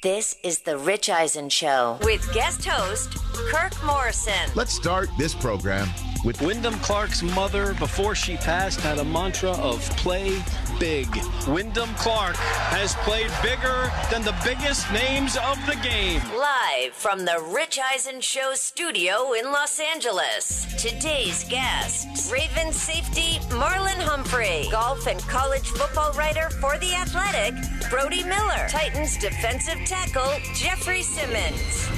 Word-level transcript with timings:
This 0.00 0.36
is 0.44 0.60
The 0.60 0.78
Rich 0.78 1.10
Eisen 1.10 1.48
Show 1.48 1.98
with 2.04 2.32
guest 2.32 2.64
host 2.64 3.16
Kirk 3.50 3.72
Morrison. 3.84 4.48
Let's 4.54 4.72
start 4.72 5.08
this 5.18 5.34
program 5.34 5.88
with 6.24 6.40
Wyndham 6.42 6.74
Clark's 6.80 7.22
mother, 7.22 7.74
before 7.74 8.14
she 8.14 8.36
passed, 8.36 8.80
had 8.80 8.98
a 8.98 9.04
mantra 9.04 9.50
of 9.50 9.80
play 9.96 10.42
big. 10.78 11.08
Wyndham 11.46 11.88
Clark 11.94 12.36
has 12.36 12.94
played 12.96 13.30
bigger 13.42 13.90
than 14.10 14.22
the 14.22 14.34
biggest 14.44 14.90
names 14.92 15.36
of 15.36 15.58
the 15.66 15.76
game. 15.82 16.20
Live 16.36 16.92
from 16.92 17.24
the 17.24 17.42
Rich 17.52 17.78
Eisen 17.92 18.20
Show 18.20 18.52
studio 18.54 19.32
in 19.32 19.46
Los 19.46 19.80
Angeles. 19.80 20.66
Today's 20.80 21.44
guests 21.44 22.30
Ravens 22.30 22.76
safety 22.76 23.38
Marlon 23.48 24.00
Humphrey, 24.00 24.68
golf 24.70 25.06
and 25.06 25.20
college 25.20 25.66
football 25.68 26.12
writer 26.12 26.50
for 26.60 26.78
The 26.78 26.94
Athletic, 26.94 27.54
Brody 27.90 28.24
Miller, 28.24 28.68
Titans 28.68 29.16
defensive 29.16 29.78
tackle 29.86 30.32
Jeffrey 30.54 31.02
Simmons. 31.02 31.88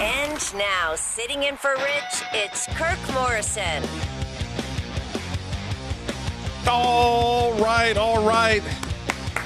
And 0.00 0.54
now, 0.54 0.94
sitting 0.94 1.44
in 1.44 1.56
for 1.56 1.70
Rich, 1.76 2.22
it's 2.34 2.66
Kirk 2.74 2.98
Morrison. 3.14 3.82
All 6.68 7.54
right, 7.54 7.96
all 7.96 8.22
right. 8.26 8.62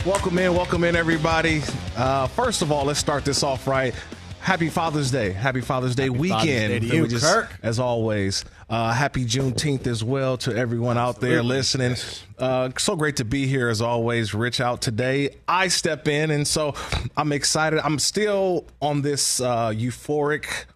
Welcome 0.04 0.38
in, 0.38 0.52
welcome 0.54 0.82
in, 0.82 0.96
everybody. 0.96 1.62
Uh, 1.96 2.26
first 2.28 2.62
of 2.62 2.72
all, 2.72 2.84
let's 2.86 2.98
start 2.98 3.24
this 3.24 3.44
off 3.44 3.68
right. 3.68 3.94
Happy 4.40 4.68
Father's 4.70 5.12
Day. 5.12 5.30
Happy 5.30 5.60
Father's 5.60 5.94
Day 5.94 6.04
Happy 6.04 6.18
weekend. 6.18 6.40
Father's 6.40 6.68
Day 6.68 6.78
to 6.80 6.86
you, 6.96 7.02
we 7.02 7.08
just- 7.08 7.24
Kirk. 7.24 7.50
As 7.62 7.78
always, 7.78 8.44
uh, 8.70 8.92
happy 8.92 9.24
Juneteenth 9.24 9.88
as 9.88 10.04
well 10.04 10.36
to 10.38 10.56
everyone 10.56 10.96
out 10.96 11.20
there 11.20 11.42
listening. 11.42 11.96
Uh, 12.38 12.70
so 12.78 12.94
great 12.94 13.16
to 13.16 13.24
be 13.24 13.46
here 13.46 13.68
as 13.68 13.82
always. 13.82 14.32
Rich 14.32 14.60
out 14.60 14.80
today. 14.80 15.36
I 15.48 15.66
step 15.68 16.06
in, 16.06 16.30
and 16.30 16.46
so 16.46 16.74
I'm 17.16 17.32
excited. 17.32 17.80
I'm 17.80 17.98
still 17.98 18.64
on 18.80 19.02
this 19.02 19.40
uh, 19.40 19.70
euphoric 19.70 20.66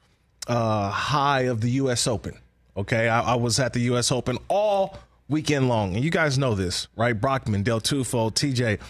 uh, 0.49 0.91
high 0.91 1.43
of 1.43 1.61
the 1.61 1.71
U.S. 1.71 2.09
Open. 2.09 2.37
Okay, 2.77 3.09
I, 3.09 3.21
I 3.21 3.35
was 3.37 3.61
at 3.61 3.73
the 3.73 3.81
U.S. 3.83 4.11
Open 4.11 4.39
all 4.49 4.99
weekend 5.29 5.69
long, 5.69 5.95
and 5.95 6.05
you 6.05 6.11
guys 6.11 6.37
know 6.37 6.57
this, 6.57 6.89
right? 6.97 7.19
Brockman, 7.19 7.63
Del 7.63 7.81
Tufo, 7.81 8.33
TJ. 8.33 8.81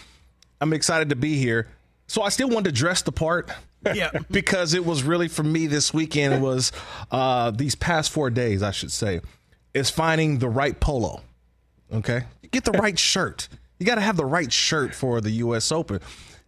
I'm 0.59 0.73
excited 0.73 1.09
to 1.09 1.15
be 1.15 1.37
here. 1.37 1.67
So 2.07 2.23
I 2.23 2.29
still 2.29 2.49
wanted 2.49 2.65
to 2.65 2.71
dress 2.71 3.03
the 3.03 3.11
part. 3.11 3.51
Yeah. 3.93 4.11
because 4.31 4.73
it 4.73 4.85
was 4.85 5.03
really 5.03 5.27
for 5.27 5.43
me 5.43 5.67
this 5.67 5.93
weekend 5.93 6.41
was 6.41 6.71
uh 7.11 7.51
these 7.51 7.75
past 7.75 8.11
four 8.11 8.29
days, 8.29 8.63
I 8.63 8.71
should 8.71 8.91
say, 8.91 9.21
is 9.73 9.89
finding 9.89 10.39
the 10.39 10.49
right 10.49 10.79
polo. 10.79 11.21
Okay. 11.93 12.23
Get 12.51 12.63
the 12.63 12.71
right 12.71 12.97
shirt. 13.13 13.47
You 13.79 13.85
got 13.85 13.95
to 13.95 14.01
have 14.01 14.17
the 14.17 14.25
right 14.25 14.51
shirt 14.51 14.95
for 14.95 15.21
the 15.21 15.31
US 15.31 15.71
Open. 15.71 15.99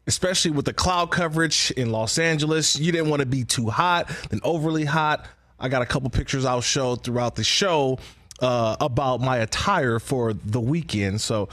Especially 0.08 0.52
with 0.52 0.64
the 0.64 0.74
cloud 0.74 1.12
coverage 1.12 1.70
in 1.72 1.92
Los 1.92 2.18
Angeles. 2.18 2.80
You 2.80 2.94
didn't 2.94 3.10
want 3.10 3.20
to 3.20 3.26
be 3.26 3.44
too 3.44 3.68
hot, 3.68 4.10
then 4.30 4.40
overly 4.42 4.86
hot. 4.86 5.26
I 5.60 5.68
got 5.68 5.82
a 5.82 5.86
couple 5.86 6.10
pictures 6.10 6.46
I'll 6.46 6.62
show 6.62 6.96
throughout 6.96 7.36
the 7.36 7.44
show 7.44 8.00
uh, 8.40 8.78
about 8.80 9.20
my 9.20 9.38
attire 9.38 10.00
for 10.00 10.32
the 10.32 10.62
weekend. 10.62 11.20
So, 11.20 11.50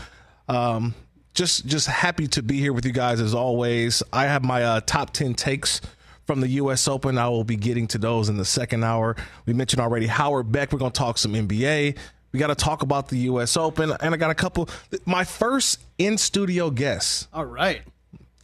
um, 0.49 0.94
just 1.34 1.67
just 1.67 1.87
happy 1.89 2.27
to 2.28 2.43
be 2.43 2.59
here 2.59 2.72
with 2.72 2.87
you 2.87 2.93
guys 2.93 3.21
as 3.21 3.34
always. 3.34 4.03
I 4.12 4.25
have 4.25 4.45
my 4.45 4.62
uh, 4.62 4.81
top 4.81 5.11
ten 5.11 5.34
takes 5.34 5.81
from 6.27 6.41
the 6.41 6.49
U.S. 6.49 6.89
Open. 6.89 7.19
I 7.19 7.28
will 7.28 7.45
be 7.45 7.56
getting 7.56 7.87
to 7.89 7.99
those 7.99 8.28
in 8.28 8.37
the 8.37 8.45
second 8.45 8.84
hour. 8.84 9.17
We 9.44 9.53
mentioned 9.53 9.81
already 9.81 10.06
Howard 10.06 10.50
Beck. 10.50 10.73
We're 10.73 10.78
going 10.78 10.93
to 10.93 10.99
talk 10.99 11.19
some 11.19 11.34
NBA. 11.34 11.97
We 12.33 12.39
got 12.41 12.47
to 12.49 12.55
talk 12.55 12.83
about 12.83 13.09
the 13.09 13.19
U.S. 13.19 13.56
Open, 13.56 13.93
and 14.00 14.15
I 14.15 14.17
got 14.17 14.31
a 14.31 14.34
couple. 14.34 14.69
My 15.05 15.25
first 15.25 15.81
in 15.99 16.19
studio 16.19 16.71
guest 16.71 17.28
All 17.33 17.44
right. 17.44 17.83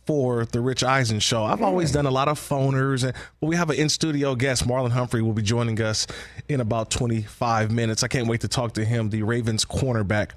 for 0.07 0.45
the 0.45 0.61
Rich 0.61 0.85
Eisen 0.85 1.19
show. 1.21 1.45
I've 1.45 1.63
always 1.63 1.91
done 1.91 2.07
a 2.07 2.11
lot 2.11 2.29
of 2.29 2.39
phoners, 2.39 3.03
and 3.03 3.15
but 3.41 3.47
we 3.49 3.57
have 3.57 3.71
an 3.71 3.77
in 3.77 3.89
studio 3.89 4.35
guest. 4.35 4.67
Marlon 4.67 4.91
Humphrey 4.91 5.23
will 5.23 5.33
be 5.33 5.43
joining 5.43 5.81
us 5.81 6.07
in 6.49 6.61
about 6.61 6.91
25 6.91 7.73
minutes. 7.73 8.03
I 8.05 8.09
can't 8.09 8.29
wait 8.29 8.43
to 8.43 8.49
talk 8.49 8.75
to 8.75 8.85
him, 8.85 9.11
the 9.11 9.23
Ravens 9.23 9.65
cornerback. 9.65 10.31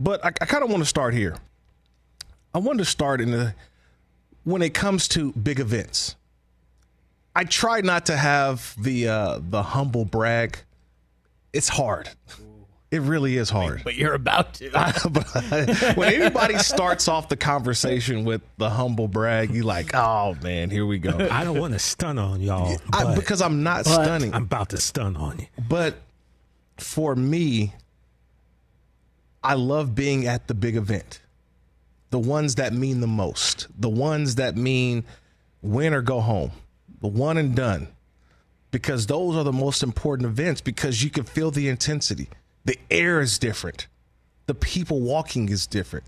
But 0.00 0.24
I, 0.24 0.28
I 0.28 0.46
kind 0.46 0.64
of 0.64 0.70
want 0.70 0.82
to 0.82 0.88
start 0.88 1.14
here. 1.14 1.36
I 2.54 2.58
want 2.58 2.78
to 2.78 2.84
start 2.84 3.20
in 3.20 3.32
the 3.32 3.54
when 4.44 4.62
it 4.62 4.74
comes 4.74 5.08
to 5.08 5.32
big 5.32 5.58
events. 5.58 6.14
I 7.34 7.44
try 7.44 7.80
not 7.80 8.06
to 8.06 8.16
have 8.16 8.76
the 8.80 9.08
uh, 9.08 9.40
the 9.42 9.62
humble 9.62 10.04
brag. 10.04 10.58
It's 11.52 11.68
hard. 11.68 12.08
It 12.92 13.00
really 13.00 13.36
is 13.36 13.50
hard. 13.50 13.82
But 13.82 13.96
you're 13.96 14.14
about 14.14 14.54
to. 14.54 14.70
When 15.96 16.14
anybody 16.14 16.58
starts 16.58 17.08
off 17.08 17.28
the 17.28 17.36
conversation 17.36 18.24
with 18.24 18.40
the 18.56 18.70
humble 18.70 19.08
brag, 19.08 19.50
you 19.50 19.64
like, 19.64 19.92
oh 19.94 20.36
man, 20.42 20.70
here 20.70 20.86
we 20.86 20.98
go. 20.98 21.28
I 21.28 21.42
don't 21.42 21.58
want 21.58 21.72
to 21.72 21.80
stun 21.80 22.18
on 22.20 22.40
y'all 22.40 22.76
I, 22.92 23.16
because 23.16 23.42
I'm 23.42 23.64
not 23.64 23.84
stunning. 23.84 24.32
I'm 24.32 24.44
about 24.44 24.68
to 24.68 24.76
stun 24.76 25.16
on 25.16 25.40
you. 25.40 25.46
but 25.68 25.96
for 26.78 27.16
me, 27.16 27.74
I 29.42 29.54
love 29.54 29.96
being 29.96 30.28
at 30.28 30.46
the 30.46 30.54
big 30.54 30.76
event. 30.76 31.20
The 32.14 32.20
ones 32.20 32.54
that 32.54 32.72
mean 32.72 33.00
the 33.00 33.08
most. 33.08 33.66
The 33.76 33.88
ones 33.88 34.36
that 34.36 34.56
mean 34.56 35.02
win 35.62 35.92
or 35.92 36.00
go 36.00 36.20
home. 36.20 36.52
The 37.00 37.08
one 37.08 37.36
and 37.38 37.56
done. 37.56 37.88
Because 38.70 39.08
those 39.08 39.34
are 39.34 39.42
the 39.42 39.52
most 39.52 39.82
important 39.82 40.28
events 40.28 40.60
because 40.60 41.02
you 41.02 41.10
can 41.10 41.24
feel 41.24 41.50
the 41.50 41.68
intensity. 41.68 42.28
The 42.66 42.78
air 42.88 43.20
is 43.20 43.36
different. 43.36 43.88
The 44.46 44.54
people 44.54 45.00
walking 45.00 45.48
is 45.48 45.66
different. 45.66 46.04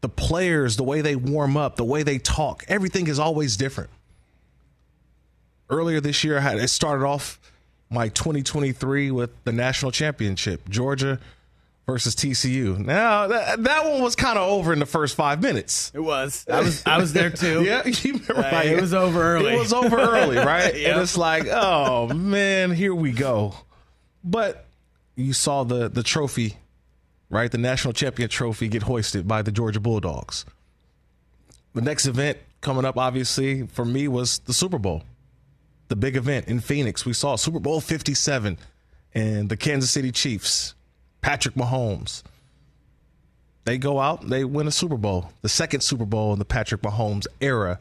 The 0.00 0.08
players, 0.08 0.78
the 0.78 0.84
way 0.84 1.02
they 1.02 1.16
warm 1.16 1.58
up, 1.58 1.76
the 1.76 1.84
way 1.84 2.02
they 2.02 2.16
talk, 2.16 2.64
everything 2.66 3.06
is 3.06 3.18
always 3.18 3.58
different. 3.58 3.90
Earlier 5.68 6.00
this 6.00 6.24
year, 6.24 6.38
I 6.38 6.40
had 6.40 6.56
it 6.56 6.68
started 6.68 7.04
off 7.04 7.38
my 7.90 8.08
2023 8.08 9.10
with 9.10 9.32
the 9.44 9.52
national 9.52 9.92
championship, 9.92 10.66
Georgia 10.70 11.20
versus 11.86 12.14
TCU. 12.14 12.78
Now 12.78 13.26
that, 13.28 13.62
that 13.62 13.84
one 13.84 14.00
was 14.02 14.16
kind 14.16 14.38
of 14.38 14.48
over 14.48 14.72
in 14.72 14.78
the 14.78 14.86
first 14.86 15.14
five 15.16 15.42
minutes. 15.42 15.90
It 15.94 16.00
was. 16.00 16.46
I 16.50 16.60
was. 16.60 16.82
I 16.86 16.98
was 16.98 17.12
there 17.12 17.30
too. 17.30 17.62
Yeah, 17.64 17.86
you 17.86 18.12
remember, 18.14 18.38
Uh, 18.38 18.62
it 18.64 18.80
was 18.80 18.94
over 18.94 19.22
early. 19.22 19.54
It 19.54 19.58
was 19.58 19.72
over 19.72 19.96
early, 19.98 20.36
right? 20.38 20.74
Yep. 20.76 20.92
And 20.92 21.02
it's 21.02 21.16
like, 21.16 21.46
oh 21.50 22.08
man, 22.08 22.70
here 22.72 22.94
we 22.94 23.12
go. 23.12 23.54
But 24.22 24.66
you 25.16 25.32
saw 25.32 25.64
the 25.64 25.88
the 25.88 26.02
trophy, 26.02 26.56
right? 27.30 27.50
The 27.50 27.58
national 27.58 27.92
champion 27.92 28.28
trophy 28.28 28.68
get 28.68 28.82
hoisted 28.84 29.28
by 29.28 29.42
the 29.42 29.52
Georgia 29.52 29.80
Bulldogs. 29.80 30.44
The 31.74 31.82
next 31.82 32.06
event 32.06 32.38
coming 32.60 32.84
up, 32.84 32.96
obviously, 32.96 33.66
for 33.66 33.84
me 33.84 34.08
was 34.08 34.38
the 34.40 34.54
Super 34.54 34.78
Bowl, 34.78 35.02
the 35.88 35.96
big 35.96 36.16
event 36.16 36.46
in 36.48 36.60
Phoenix. 36.60 37.04
We 37.04 37.12
saw 37.12 37.36
Super 37.36 37.58
Bowl 37.58 37.80
57 37.80 38.56
and 39.12 39.48
the 39.48 39.56
Kansas 39.56 39.90
City 39.90 40.10
Chiefs, 40.12 40.74
Patrick 41.24 41.54
Mahomes. 41.54 42.22
They 43.64 43.78
go 43.78 43.98
out, 43.98 44.28
they 44.28 44.44
win 44.44 44.66
a 44.66 44.70
Super 44.70 44.98
Bowl, 44.98 45.32
the 45.40 45.48
second 45.48 45.80
Super 45.80 46.04
Bowl 46.04 46.34
in 46.34 46.38
the 46.38 46.44
Patrick 46.44 46.82
Mahomes 46.82 47.26
era 47.40 47.80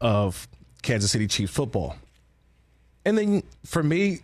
of 0.00 0.48
Kansas 0.80 1.10
City 1.10 1.26
Chiefs 1.26 1.52
football. 1.52 1.96
And 3.04 3.18
then 3.18 3.42
for 3.66 3.82
me, 3.82 4.20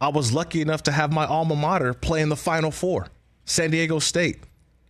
I 0.00 0.08
was 0.08 0.32
lucky 0.32 0.62
enough 0.62 0.84
to 0.84 0.90
have 0.90 1.12
my 1.12 1.26
alma 1.26 1.54
mater 1.54 1.92
play 1.92 2.22
in 2.22 2.30
the 2.30 2.36
Final 2.36 2.70
Four, 2.70 3.08
San 3.44 3.70
Diego 3.70 3.98
State. 3.98 4.38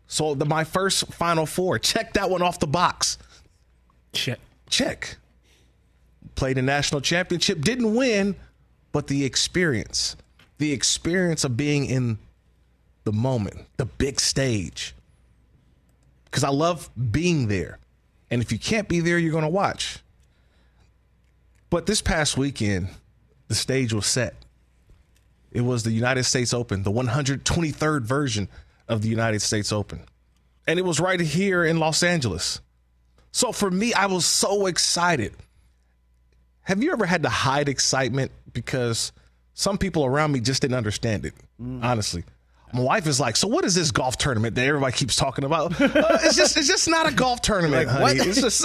So 0.06 0.37
the, 0.37 0.44
my 0.44 0.62
first 0.62 1.12
Final 1.12 1.44
Four, 1.44 1.81
check 1.81 2.12
that 2.12 2.31
one 2.31 2.40
off 2.40 2.60
the 2.60 2.69
box. 2.69 3.19
Check. 4.12 4.38
Check. 4.70 5.16
Played 6.37 6.56
a 6.56 6.62
national 6.62 7.00
championship, 7.00 7.62
didn't 7.62 7.96
win, 7.96 8.37
but 8.93 9.08
the 9.08 9.25
experience, 9.25 10.14
the 10.58 10.70
experience 10.70 11.43
of 11.43 11.56
being 11.56 11.87
in 11.87 12.19
the 13.04 13.12
moment, 13.12 13.66
the 13.76 13.87
big 13.87 14.20
stage. 14.20 14.94
Because 16.25 16.44
I 16.44 16.50
love 16.50 16.90
being 17.10 17.49
there. 17.49 17.78
And 18.31 18.40
if 18.40 18.52
you 18.52 18.58
can't 18.58 18.88
be 18.88 19.00
there, 19.00 19.19
you're 19.19 19.32
going 19.32 19.43
to 19.44 19.49
watch. 19.50 19.99
But 21.69 21.87
this 21.87 22.00
past 22.00 22.37
weekend, 22.37 22.88
the 23.49 23.54
stage 23.54 23.93
was 23.93 24.06
set. 24.06 24.34
It 25.50 25.62
was 25.62 25.82
the 25.82 25.90
United 25.90 26.25
States 26.25 26.54
Open, 26.54 26.82
the 26.82 26.90
123rd 26.90 28.02
version 28.02 28.49
of 28.88 29.02
the 29.02 29.08
United 29.08 29.43
States 29.43 29.72
Open. 29.72 30.00
And 30.66 30.78
it 30.78 30.84
was 30.84 31.00
right 31.00 31.20
here 31.20 31.64
in 31.64 31.78
Los 31.78 32.02
Angeles. 32.02 32.60
So 33.32 33.52
for 33.52 33.70
me, 33.70 33.93
I 33.94 34.06
was 34.06 34.25
so 34.25 34.66
excited. 34.66 35.34
Have 36.62 36.82
you 36.82 36.93
ever 36.93 37.04
had 37.04 37.22
to 37.25 37.28
hide 37.28 37.69
excitement 37.69 38.31
because 38.52 39.12
some 39.54 39.78
people 39.78 40.04
around 40.04 40.32
me 40.32 40.40
just 40.40 40.62
didn't 40.62 40.76
understand 40.76 41.26
it? 41.26 41.34
Mm. 41.60 41.82
Honestly. 41.82 42.25
My 42.74 42.80
wife 42.80 43.06
is 43.06 43.20
like, 43.20 43.36
"So 43.36 43.48
what 43.48 43.64
is 43.64 43.74
this 43.74 43.90
golf 43.90 44.16
tournament 44.16 44.54
that 44.54 44.64
everybody 44.66 44.92
keeps 44.96 45.14
talking 45.16 45.44
about? 45.44 45.78
Uh, 45.80 46.19
it's 46.22 46.36
just, 46.36 46.56
it's 46.56 46.66
just 46.69 46.88
not 46.88 47.06
a 47.06 47.12
golf 47.14 47.42
tournament, 47.42 47.86
Like, 47.86 47.88
honey. 47.88 48.19
what? 48.19 48.26
It's 48.26 48.40
just, 48.40 48.64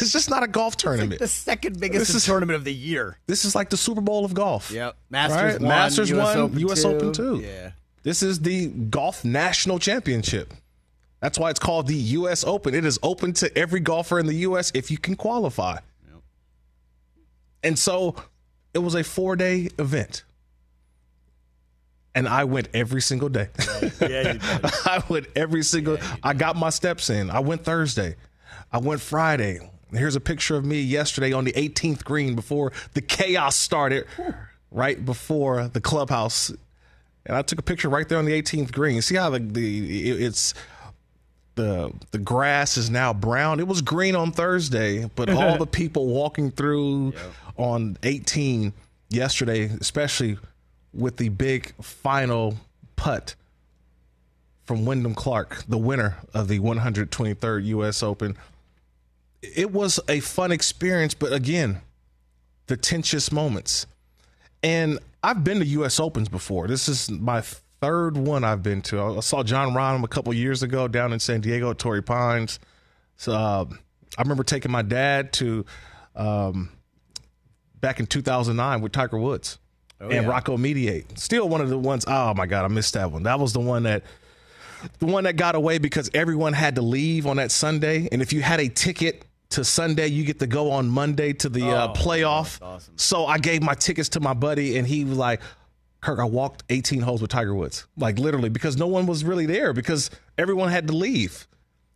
it's 0.00 0.10
just 0.12 0.30
not 0.30 0.42
a 0.42 0.46
golf 0.48 0.76
tournament. 0.76 1.18
The 1.20 1.28
second 1.28 1.78
biggest 1.78 2.06
This 2.06 2.14
is- 2.16 2.24
tournament 2.24 2.56
of 2.56 2.64
the 2.64 2.72
year. 2.72 3.18
This 3.26 3.44
is 3.44 3.54
like 3.54 3.68
the 3.70 3.76
Super 3.76 4.00
Bowl 4.00 4.24
of 4.24 4.32
golf. 4.34 4.70
Yep. 4.70 4.96
Masters 5.10 5.36
Right? 5.42 5.60
one, 5.60 5.68
Masters 5.68 6.10
US 6.10 6.16
one, 6.34 6.38
Open 6.38 6.58
U.S. 6.60 6.82
two. 6.82 6.88
Open 6.88 7.12
two. 7.12 7.36
Yeah. 7.44 7.72
This 8.04 8.22
is 8.22 8.40
the 8.40 8.68
golf 8.68 9.24
national 9.24 9.78
championship. 9.78 10.54
That's 11.20 11.38
why 11.38 11.50
it's 11.50 11.60
called 11.60 11.86
the 11.86 11.94
U.S. 11.94 12.42
Open. 12.44 12.74
It 12.74 12.84
is 12.84 12.98
open 13.02 13.32
to 13.34 13.56
every 13.56 13.78
golfer 13.80 14.18
in 14.18 14.26
the 14.26 14.34
U.S. 14.38 14.72
if 14.74 14.90
you 14.90 14.98
can 14.98 15.14
qualify. 15.14 15.74
Yep. 16.10 16.20
And 17.62 17.78
so 17.78 18.16
it 18.74 18.78
was 18.80 18.94
a 18.94 19.04
four 19.04 19.36
day 19.36 19.68
event. 19.78 20.24
And 22.14 22.28
I 22.28 22.44
went 22.44 22.68
every 22.74 23.00
single 23.00 23.28
day. 23.30 23.48
Yeah. 24.00 24.36
I 24.84 25.02
went 25.08 25.28
every 25.34 25.62
single. 25.62 25.96
I 26.22 26.34
got 26.34 26.56
my 26.56 26.68
steps 26.70 27.08
in. 27.08 27.30
I 27.30 27.40
went 27.40 27.64
Thursday. 27.64 28.16
I 28.70 28.78
went 28.78 29.00
Friday. 29.00 29.60
Here's 29.92 30.16
a 30.16 30.20
picture 30.20 30.56
of 30.56 30.64
me 30.64 30.80
yesterday 30.80 31.32
on 31.32 31.44
the 31.44 31.52
18th 31.52 32.04
green 32.04 32.34
before 32.34 32.72
the 32.94 33.00
chaos 33.02 33.56
started, 33.56 34.06
right 34.70 35.02
before 35.04 35.68
the 35.68 35.80
clubhouse, 35.82 36.50
and 37.26 37.36
I 37.36 37.42
took 37.42 37.58
a 37.58 37.62
picture 37.62 37.88
right 37.90 38.08
there 38.08 38.18
on 38.18 38.24
the 38.24 38.32
18th 38.42 38.72
green. 38.72 39.00
See 39.02 39.16
how 39.16 39.30
the, 39.30 39.38
the 39.38 40.10
it- 40.10 40.22
it's 40.22 40.54
the 41.54 41.92
the 42.10 42.18
grass 42.18 42.76
is 42.78 42.88
now 42.88 43.12
brown. 43.12 43.60
It 43.60 43.68
was 43.68 43.82
green 43.82 44.16
on 44.16 44.32
Thursday, 44.32 45.10
but 45.14 45.28
all 45.30 45.56
the 45.58 45.66
people 45.66 46.06
walking 46.06 46.50
through 46.50 47.12
on 47.58 47.98
18 48.02 48.72
yesterday, 49.10 49.64
especially 49.80 50.38
with 50.92 51.16
the 51.16 51.28
big 51.28 51.74
final 51.82 52.56
putt 52.96 53.34
from 54.64 54.84
Wyndham 54.84 55.14
Clark, 55.14 55.64
the 55.68 55.78
winner 55.78 56.18
of 56.32 56.48
the 56.48 56.60
123rd 56.60 57.64
U.S. 57.66 58.02
Open. 58.02 58.36
It 59.42 59.72
was 59.72 59.98
a 60.08 60.20
fun 60.20 60.52
experience, 60.52 61.14
but 61.14 61.32
again, 61.32 61.80
the 62.66 62.76
tensious 62.76 63.32
moments. 63.32 63.86
And 64.62 64.98
I've 65.22 65.42
been 65.42 65.58
to 65.58 65.66
U.S. 65.66 65.98
Opens 65.98 66.28
before. 66.28 66.68
This 66.68 66.88
is 66.88 67.10
my 67.10 67.40
third 67.40 68.16
one 68.16 68.44
I've 68.44 68.62
been 68.62 68.82
to. 68.82 69.02
I 69.02 69.20
saw 69.20 69.42
Jon 69.42 69.74
Rahm 69.74 70.04
a 70.04 70.08
couple 70.08 70.32
years 70.32 70.62
ago 70.62 70.86
down 70.86 71.12
in 71.12 71.18
San 71.18 71.40
Diego 71.40 71.70
at 71.70 71.78
Torrey 71.78 72.02
Pines. 72.02 72.60
So 73.16 73.32
uh, 73.32 73.64
I 74.16 74.22
remember 74.22 74.44
taking 74.44 74.70
my 74.70 74.82
dad 74.82 75.32
to 75.34 75.66
um, 76.14 76.70
back 77.80 77.98
in 77.98 78.06
2009 78.06 78.80
with 78.80 78.92
Tiger 78.92 79.18
Woods 79.18 79.58
and 80.10 80.28
Rocco 80.28 80.56
Mediate. 80.56 81.18
Still 81.18 81.48
one 81.48 81.60
of 81.60 81.68
the 81.68 81.78
ones. 81.78 82.04
Oh 82.06 82.34
my 82.34 82.46
God, 82.46 82.64
I 82.64 82.68
missed 82.68 82.94
that 82.94 83.10
one. 83.10 83.22
That 83.24 83.38
was 83.38 83.52
the 83.52 83.60
one 83.60 83.84
that 83.84 84.04
the 84.98 85.06
one 85.06 85.24
that 85.24 85.36
got 85.36 85.54
away 85.54 85.78
because 85.78 86.10
everyone 86.14 86.52
had 86.52 86.74
to 86.76 86.82
leave 86.82 87.26
on 87.26 87.36
that 87.36 87.50
Sunday, 87.50 88.08
and 88.10 88.20
if 88.20 88.32
you 88.32 88.42
had 88.42 88.60
a 88.60 88.68
ticket 88.68 89.24
to 89.50 89.64
Sunday, 89.64 90.06
you 90.08 90.24
get 90.24 90.38
to 90.40 90.46
go 90.46 90.70
on 90.70 90.88
Monday 90.88 91.32
to 91.34 91.48
the 91.48 91.64
uh, 91.68 91.92
playoff. 91.94 92.58
So 92.96 93.26
I 93.26 93.38
gave 93.38 93.62
my 93.62 93.74
tickets 93.74 94.08
to 94.10 94.20
my 94.20 94.34
buddy, 94.34 94.78
and 94.78 94.86
he 94.86 95.04
was 95.04 95.18
like, 95.18 95.40
"Kirk, 96.00 96.18
I 96.18 96.24
walked 96.24 96.64
18 96.70 97.00
holes 97.00 97.20
with 97.20 97.30
Tiger 97.30 97.54
Woods, 97.54 97.86
like 97.96 98.18
literally, 98.18 98.48
because 98.48 98.76
no 98.76 98.86
one 98.86 99.06
was 99.06 99.24
really 99.24 99.46
there 99.46 99.72
because 99.72 100.10
everyone 100.38 100.70
had 100.70 100.88
to 100.88 100.96
leave." 100.96 101.46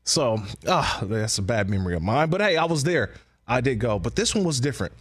So, 0.04 0.40
ah, 0.68 1.00
that's 1.02 1.38
a 1.38 1.42
bad 1.42 1.68
memory 1.68 1.96
of 1.96 2.02
mine. 2.02 2.30
But 2.30 2.40
hey, 2.40 2.56
I 2.56 2.64
was 2.66 2.84
there. 2.84 3.12
I 3.48 3.60
did 3.60 3.80
go, 3.80 3.98
but 3.98 4.14
this 4.16 4.34
one 4.34 4.44
was 4.44 4.60
different 4.60 4.92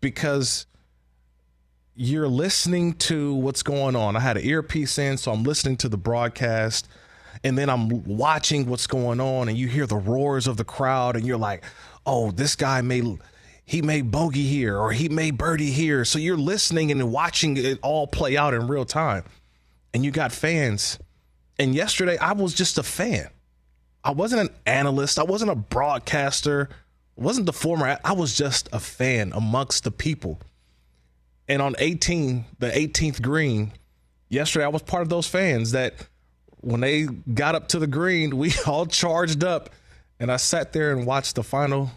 because 0.00 0.66
you're 1.96 2.28
listening 2.28 2.94
to 2.94 3.34
what's 3.34 3.62
going 3.62 3.94
on. 3.94 4.16
I 4.16 4.20
had 4.20 4.36
an 4.36 4.44
earpiece 4.44 4.98
in, 4.98 5.16
so 5.16 5.32
I'm 5.32 5.44
listening 5.44 5.76
to 5.78 5.88
the 5.88 5.96
broadcast, 5.96 6.88
and 7.44 7.56
then 7.56 7.70
I'm 7.70 8.04
watching 8.04 8.66
what's 8.66 8.86
going 8.86 9.20
on, 9.20 9.48
and 9.48 9.56
you 9.56 9.68
hear 9.68 9.86
the 9.86 9.96
roars 9.96 10.46
of 10.46 10.56
the 10.56 10.64
crowd, 10.64 11.14
and 11.16 11.26
you're 11.26 11.38
like, 11.38 11.64
"Oh, 12.04 12.30
this 12.30 12.56
guy 12.56 12.80
made 12.80 13.18
he 13.64 13.80
made 13.80 14.10
bogey 14.10 14.46
here, 14.46 14.76
or 14.76 14.92
he 14.92 15.08
made 15.08 15.38
birdie 15.38 15.70
here." 15.70 16.04
So 16.04 16.18
you're 16.18 16.36
listening 16.36 16.90
and 16.90 17.12
watching 17.12 17.56
it 17.56 17.78
all 17.82 18.06
play 18.06 18.36
out 18.36 18.54
in 18.54 18.66
real 18.66 18.84
time, 18.84 19.24
and 19.92 20.04
you 20.04 20.10
got 20.10 20.32
fans. 20.32 20.98
And 21.58 21.74
yesterday, 21.74 22.18
I 22.18 22.32
was 22.32 22.54
just 22.54 22.78
a 22.78 22.82
fan. 22.82 23.28
I 24.02 24.10
wasn't 24.10 24.50
an 24.50 24.56
analyst. 24.66 25.18
I 25.18 25.22
wasn't 25.22 25.52
a 25.52 25.54
broadcaster. 25.54 26.68
Wasn't 27.16 27.46
the 27.46 27.52
former. 27.52 27.96
I 28.04 28.12
was 28.12 28.36
just 28.36 28.68
a 28.72 28.80
fan 28.80 29.32
amongst 29.32 29.84
the 29.84 29.92
people. 29.92 30.40
And 31.48 31.60
on 31.60 31.74
18, 31.78 32.44
the 32.58 32.70
18th 32.70 33.20
green, 33.22 33.72
yesterday 34.28 34.64
I 34.64 34.68
was 34.68 34.82
part 34.82 35.02
of 35.02 35.08
those 35.08 35.26
fans 35.26 35.72
that 35.72 35.94
when 36.60 36.80
they 36.80 37.04
got 37.04 37.54
up 37.54 37.68
to 37.68 37.78
the 37.78 37.86
green, 37.86 38.36
we 38.38 38.52
all 38.66 38.86
charged 38.86 39.44
up. 39.44 39.70
And 40.20 40.30
I 40.32 40.36
sat 40.36 40.72
there 40.72 40.92
and 40.92 41.06
watched 41.06 41.34
the 41.34 41.42
final 41.42 41.90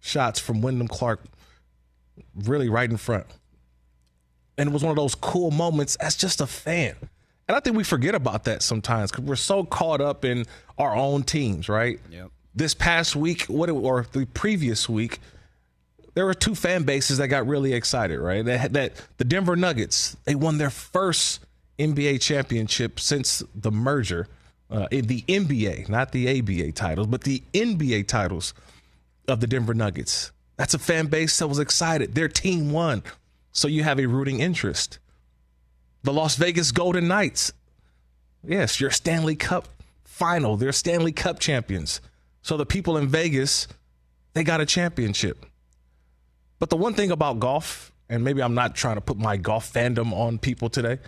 shots 0.00 0.38
from 0.38 0.60
Wyndham 0.62 0.88
Clark 0.88 1.20
really 2.44 2.68
right 2.68 2.88
in 2.88 2.96
front. 2.96 3.26
And 4.58 4.68
it 4.68 4.72
was 4.72 4.82
one 4.82 4.90
of 4.90 4.96
those 4.96 5.14
cool 5.14 5.50
moments 5.50 5.96
as 5.96 6.14
just 6.14 6.40
a 6.40 6.46
fan. 6.46 6.94
And 7.48 7.56
I 7.56 7.60
think 7.60 7.76
we 7.76 7.82
forget 7.84 8.14
about 8.14 8.44
that 8.44 8.62
sometimes 8.62 9.10
because 9.10 9.24
we're 9.24 9.36
so 9.36 9.64
caught 9.64 10.00
up 10.00 10.24
in 10.24 10.44
our 10.78 10.94
own 10.94 11.22
teams, 11.24 11.68
right? 11.68 11.98
Yep. 12.10 12.30
This 12.54 12.74
past 12.74 13.16
week, 13.16 13.44
what 13.46 13.68
it- 13.68 13.72
or 13.72 14.06
the 14.12 14.26
previous 14.26 14.88
week, 14.88 15.18
there 16.14 16.26
were 16.26 16.34
two 16.34 16.54
fan 16.54 16.82
bases 16.82 17.18
that 17.18 17.28
got 17.28 17.46
really 17.46 17.72
excited, 17.72 18.18
right? 18.18 18.44
That, 18.44 18.72
that 18.72 18.92
the 19.16 19.24
Denver 19.24 19.56
Nuggets 19.56 20.16
they 20.24 20.34
won 20.34 20.58
their 20.58 20.70
first 20.70 21.40
NBA 21.78 22.20
championship 22.20 23.00
since 23.00 23.42
the 23.54 23.70
merger 23.70 24.28
uh, 24.70 24.88
in 24.90 25.06
the 25.06 25.22
NBA, 25.22 25.88
not 25.88 26.12
the 26.12 26.38
ABA 26.38 26.72
titles, 26.72 27.06
but 27.06 27.22
the 27.22 27.42
NBA 27.52 28.08
titles 28.08 28.54
of 29.28 29.40
the 29.40 29.46
Denver 29.46 29.74
Nuggets. 29.74 30.32
That's 30.56 30.74
a 30.74 30.78
fan 30.78 31.06
base 31.06 31.38
that 31.38 31.48
was 31.48 31.58
excited. 31.58 32.14
Their 32.14 32.28
team 32.28 32.72
won, 32.72 33.02
so 33.52 33.68
you 33.68 33.82
have 33.84 33.98
a 33.98 34.06
rooting 34.06 34.40
interest. 34.40 34.98
The 36.02 36.12
Las 36.12 36.36
Vegas 36.36 36.72
Golden 36.72 37.08
Knights, 37.08 37.52
yes, 38.44 38.80
your 38.80 38.90
Stanley 38.90 39.36
Cup 39.36 39.68
final. 40.04 40.56
They're 40.56 40.72
Stanley 40.72 41.12
Cup 41.12 41.38
champions. 41.38 42.00
So 42.42 42.56
the 42.56 42.66
people 42.66 42.96
in 42.96 43.08
Vegas, 43.08 43.68
they 44.34 44.42
got 44.42 44.60
a 44.60 44.66
championship. 44.66 45.46
But 46.62 46.70
the 46.70 46.76
one 46.76 46.94
thing 46.94 47.10
about 47.10 47.40
golf, 47.40 47.90
and 48.08 48.22
maybe 48.22 48.40
I'm 48.40 48.54
not 48.54 48.76
trying 48.76 48.94
to 48.94 49.00
put 49.00 49.18
my 49.18 49.36
golf 49.36 49.72
fandom 49.72 50.12
on 50.12 50.38
people 50.38 50.70
today, 50.70 51.00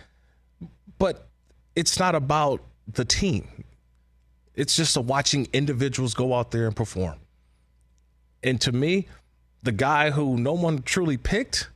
but 0.97 1.29
it's 1.77 1.97
not 1.97 2.13
about 2.13 2.61
the 2.91 3.05
team. 3.05 3.63
It's 4.53 4.75
just 4.75 4.97
watching 4.97 5.47
individuals 5.53 6.13
go 6.13 6.33
out 6.33 6.51
there 6.51 6.67
and 6.67 6.75
perform. 6.75 7.15
And 8.43 8.59
to 8.59 8.73
me, 8.73 9.07
the 9.63 9.71
guy 9.71 10.11
who 10.11 10.37
no 10.37 10.51
one 10.51 10.81
truly 10.81 11.15
picked 11.15 11.69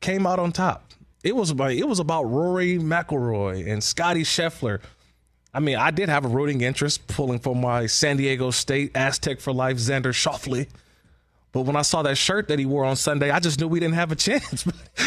came 0.00 0.26
out 0.26 0.38
on 0.38 0.50
top. 0.50 0.94
It 1.22 1.36
was 1.36 1.50
about 1.50 1.72
it 1.72 1.86
was 1.86 1.98
about 1.98 2.22
Rory 2.22 2.78
McIlroy 2.78 3.70
and 3.70 3.84
Scottie 3.84 4.24
Scheffler. 4.24 4.80
I 5.52 5.60
mean, 5.60 5.76
I 5.76 5.90
did 5.90 6.08
have 6.08 6.24
a 6.24 6.28
rooting 6.28 6.62
interest 6.62 7.06
pulling 7.06 7.38
for 7.38 7.54
my 7.54 7.84
San 7.84 8.16
Diego 8.16 8.50
State 8.50 8.92
Aztec 8.94 9.40
for 9.40 9.52
life, 9.52 9.76
Xander 9.76 10.14
Schauffele. 10.14 10.68
But 11.52 11.62
when 11.62 11.76
I 11.76 11.82
saw 11.82 12.02
that 12.02 12.16
shirt 12.16 12.48
that 12.48 12.58
he 12.58 12.64
wore 12.64 12.84
on 12.84 12.96
Sunday, 12.96 13.30
I 13.30 13.38
just 13.38 13.60
knew 13.60 13.68
we 13.68 13.78
didn't 13.78 13.94
have 13.96 14.10
a 14.10 14.16
chance. 14.16 14.66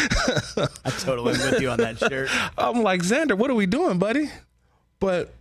I 0.84 0.90
totally 1.00 1.32
with 1.32 1.60
you 1.60 1.70
on 1.70 1.78
that 1.78 1.98
shirt. 1.98 2.30
I'm 2.58 2.82
like, 2.82 3.02
Xander, 3.02 3.36
what 3.36 3.50
are 3.50 3.54
we 3.54 3.66
doing, 3.66 3.98
buddy? 3.98 4.30
But 5.00 5.34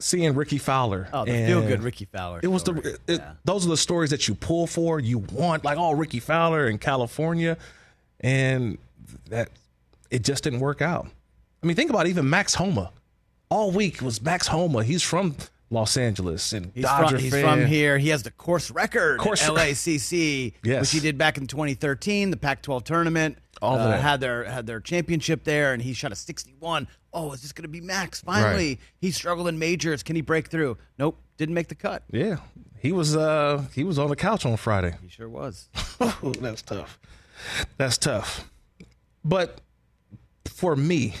seeing 0.00 0.34
Rickie 0.34 0.58
Fowler. 0.58 1.08
Oh, 1.12 1.24
the 1.24 1.32
feel 1.46 1.62
good 1.62 1.82
Rickie 1.82 2.06
Fowler. 2.06 2.40
It 2.42 2.48
was 2.48 2.64
the 2.64 2.98
it, 3.06 3.20
Yeah. 3.20 3.32
those 3.44 3.66
are 3.66 3.68
the 3.68 3.76
stories 3.76 4.10
that 4.10 4.26
you 4.26 4.34
pull 4.34 4.66
for, 4.66 4.98
you 4.98 5.18
want, 5.18 5.64
like 5.64 5.78
oh 5.78 5.92
Rickie 5.92 6.20
Fowler 6.20 6.66
in 6.68 6.78
California, 6.78 7.56
and 8.20 8.78
that 9.28 9.48
it 10.10 10.24
just 10.24 10.42
didn't 10.44 10.60
work 10.60 10.82
out. 10.82 11.06
I 11.62 11.66
mean, 11.66 11.76
think 11.76 11.90
about 11.90 12.06
even 12.06 12.28
Max 12.28 12.54
Homa. 12.54 12.90
all 13.50 13.70
week 13.70 14.00
was 14.00 14.20
Max 14.22 14.46
Homa. 14.48 14.82
He's 14.82 15.02
from 15.02 15.36
Los 15.72 15.96
Angeles 15.96 16.52
and 16.52 16.72
He's, 16.74 16.82
Dodger 16.84 17.10
from, 17.16 17.18
he's 17.20 17.32
fan. 17.32 17.44
from 17.60 17.66
here. 17.66 17.96
He 17.98 18.08
has 18.08 18.24
the 18.24 18.30
course 18.32 18.70
record 18.72 19.20
Course- 19.20 19.42
at 19.44 19.50
LACC, 19.54 20.54
Yes. 20.64 20.80
which 20.80 20.90
he 20.90 20.98
did 21.00 21.16
back 21.16 21.38
in 21.38 21.46
2013, 21.46 22.30
the 22.30 22.36
Pac-12 22.36 22.84
tournament. 22.84 23.38
All 23.62 23.76
uh, 23.76 23.88
that. 23.88 24.00
had 24.00 24.20
their 24.20 24.44
had 24.44 24.66
their 24.66 24.80
championship 24.80 25.44
there, 25.44 25.72
and 25.74 25.82
he 25.82 25.92
shot 25.92 26.12
a 26.12 26.16
61. 26.16 26.88
Oh, 27.12 27.32
is 27.32 27.42
this 27.42 27.52
going 27.52 27.62
to 27.64 27.68
be 27.68 27.80
Max? 27.80 28.20
Finally, 28.22 28.68
Right. 28.68 28.78
he 28.98 29.10
struggled 29.10 29.48
in 29.48 29.58
majors. 29.58 30.02
Can 30.02 30.16
he 30.16 30.22
break 30.22 30.48
through? 30.48 30.78
Nope, 30.98 31.18
didn't 31.36 31.54
make 31.54 31.68
the 31.68 31.74
cut. 31.74 32.02
Yeah, 32.10 32.36
he 32.78 32.90
was. 32.92 33.14
Uh, 33.14 33.64
he 33.74 33.84
was 33.84 33.98
on 33.98 34.08
the 34.08 34.16
couch 34.16 34.46
on 34.46 34.56
Friday. 34.56 34.94
He 35.02 35.08
sure 35.08 35.28
was. 35.28 35.68
That's 36.40 36.62
tough. 36.62 36.98
That's 37.76 37.98
tough. 37.98 38.48
But 39.24 39.60
for 40.46 40.74
me, 40.74 41.14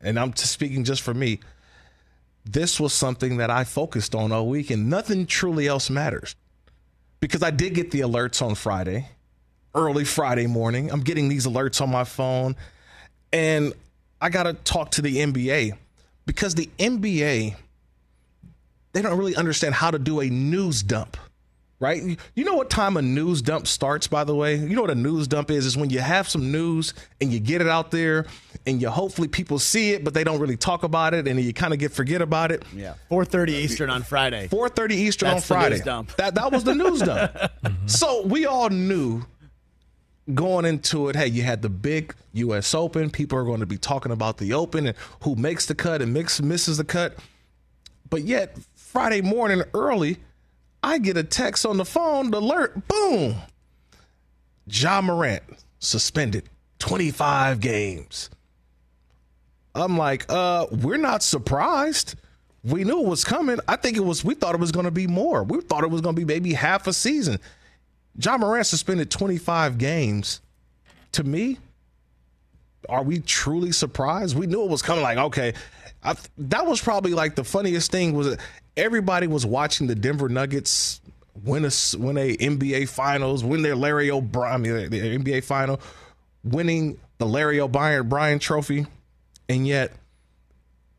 and 0.00 0.18
I'm 0.18 0.34
speaking 0.34 0.82
just 0.84 1.02
for 1.02 1.14
me, 1.14 1.38
this 2.52 2.80
was 2.80 2.92
something 2.92 3.36
that 3.36 3.50
I 3.50 3.64
focused 3.64 4.14
on 4.14 4.32
all 4.32 4.48
week, 4.48 4.70
and 4.70 4.90
nothing 4.90 5.26
truly 5.26 5.66
else 5.66 5.90
matters. 5.90 6.34
Because 7.20 7.42
I 7.42 7.50
did 7.50 7.74
get 7.74 7.90
the 7.90 8.00
alerts 8.00 8.42
on 8.42 8.54
Friday, 8.54 9.08
early 9.74 10.04
Friday 10.04 10.46
morning. 10.46 10.90
I'm 10.90 11.00
getting 11.00 11.28
these 11.28 11.46
alerts 11.46 11.80
on 11.80 11.90
my 11.90 12.04
phone, 12.04 12.56
and 13.32 13.72
I 14.20 14.30
got 14.30 14.44
to 14.44 14.54
talk 14.54 14.92
to 14.92 15.02
the 15.02 15.18
NBA 15.18 15.76
because 16.26 16.54
the 16.54 16.68
NBA, 16.78 17.54
they 18.92 19.02
don't 19.02 19.18
really 19.18 19.36
understand 19.36 19.74
how 19.74 19.90
to 19.90 19.98
do 19.98 20.20
a 20.20 20.28
news 20.28 20.82
dump 20.82 21.16
right? 21.80 22.02
You- 22.02 22.16
You 22.34 22.44
know 22.44 22.54
what 22.54 22.70
time 22.70 22.96
a 22.96 23.02
news 23.02 23.42
dump 23.42 23.66
starts, 23.66 24.06
by 24.06 24.22
the 24.24 24.34
way? 24.34 24.54
You 24.54 24.76
know 24.76 24.82
what 24.82 24.90
a 24.90 24.94
news 24.94 25.26
dump 25.26 25.50
is? 25.50 25.66
Is 25.66 25.76
when 25.76 25.90
you 25.90 25.98
have 26.00 26.28
some 26.28 26.52
news 26.52 26.94
and 27.20 27.32
you 27.32 27.40
get 27.40 27.60
it 27.60 27.68
out 27.68 27.90
there 27.90 28.26
and 28.66 28.80
you 28.80 28.88
hopefully 28.90 29.26
people 29.28 29.58
see 29.58 29.92
it, 29.92 30.04
but 30.04 30.14
they 30.14 30.22
don't 30.22 30.38
really 30.38 30.56
talk 30.56 30.82
about 30.84 31.14
it 31.14 31.26
and 31.26 31.40
you 31.40 31.52
kind 31.52 31.72
of 31.72 31.78
get 31.78 31.92
forget 31.92 32.22
about 32.22 32.52
it. 32.52 32.62
Yeah, 32.76 32.94
4:30 33.10 33.48
Eastern 33.54 33.90
on 33.90 34.02
Friday. 34.02 34.48
4:30 34.48 34.92
Eastern 34.94 35.28
That's 35.30 35.50
on 35.50 35.54
the 35.56 35.60
Friday. 35.60 35.74
news 35.76 35.84
dump. 35.84 36.16
That 36.16 36.34
that 36.36 36.52
was 36.52 36.62
the 36.64 36.74
news 36.74 37.00
dump. 37.00 37.32
Mm-hmm. 37.64 37.86
So 37.88 38.24
we 38.26 38.46
all 38.46 38.68
knew 38.70 39.24
going 40.34 40.64
into 40.64 41.08
it, 41.08 41.16
hey, 41.16 41.26
you 41.26 41.42
had 41.42 41.60
the 41.62 41.68
big 41.68 42.14
US 42.34 42.74
Open. 42.74 43.10
People 43.10 43.38
are 43.38 43.44
going 43.44 43.60
to 43.60 43.66
be 43.66 43.78
talking 43.78 44.12
about 44.12 44.38
the 44.38 44.52
Open 44.52 44.86
and 44.86 44.96
who 45.22 45.34
makes 45.34 45.66
the 45.66 45.74
cut 45.74 46.00
and 46.02 46.12
mix, 46.14 46.40
misses 46.40 46.76
the 46.78 46.84
cut. 46.84 47.16
But 48.08 48.22
yet, 48.22 48.56
Friday 48.76 49.20
morning 49.22 49.62
early, 49.74 50.18
I 50.82 50.98
get 50.98 51.16
a 51.16 51.24
text 51.24 51.66
on 51.66 51.76
the 51.76 51.84
phone, 51.84 52.30
the 52.30 52.38
alert, 52.38 52.88
boom. 52.88 53.36
Ja 54.66 55.00
Morant 55.00 55.42
suspended 55.78 56.48
25 56.78 57.60
games. 57.60 58.30
I'm 59.74 59.96
like, 59.96 60.26
uh, 60.28 60.66
we're 60.70 60.96
not 60.96 61.22
surprised. 61.22 62.16
We 62.64 62.84
knew 62.84 63.00
it 63.00 63.06
was 63.06 63.24
coming. 63.24 63.58
I 63.68 63.76
think 63.76 63.96
it 63.96 64.04
was, 64.04 64.24
we 64.24 64.34
thought 64.34 64.54
it 64.54 64.60
was 64.60 64.72
going 64.72 64.84
to 64.84 64.90
be 64.90 65.06
more. 65.06 65.44
We 65.44 65.60
thought 65.60 65.84
it 65.84 65.90
was 65.90 66.00
going 66.00 66.14
to 66.14 66.20
be 66.20 66.24
maybe 66.24 66.52
half 66.52 66.86
a 66.86 66.92
season. 66.92 67.38
Ja 68.22 68.36
Morant 68.36 68.66
suspended 68.66 69.10
25 69.10 69.78
games. 69.78 70.40
To 71.12 71.24
me, 71.24 71.58
are 72.88 73.02
we 73.02 73.20
truly 73.20 73.72
surprised? 73.72 74.36
We 74.36 74.46
knew 74.46 74.62
it 74.62 74.70
was 74.70 74.82
coming. 74.82 75.02
Like, 75.02 75.18
okay, 75.18 75.54
I, 76.02 76.14
that 76.38 76.66
was 76.66 76.80
probably 76.80 77.14
like 77.14 77.34
the 77.34 77.44
funniest 77.44 77.90
thing 77.90 78.14
was 78.14 78.36
everybody 78.76 79.26
was 79.26 79.44
watching 79.46 79.86
the 79.86 79.94
Denver 79.94 80.28
Nuggets 80.28 81.00
win 81.44 81.64
a 81.64 81.70
win 81.96 82.18
a 82.18 82.36
NBA 82.36 82.88
Finals, 82.88 83.44
win 83.44 83.62
their 83.62 83.76
Larry 83.76 84.10
O'Brien, 84.10 84.54
I 84.54 84.58
mean, 84.58 84.90
the 84.90 85.18
NBA 85.18 85.44
Final, 85.44 85.80
winning 86.44 86.98
the 87.18 87.26
Larry 87.26 87.60
O'Brien 87.60 88.38
Trophy, 88.38 88.86
and 89.48 89.66
yet 89.66 89.92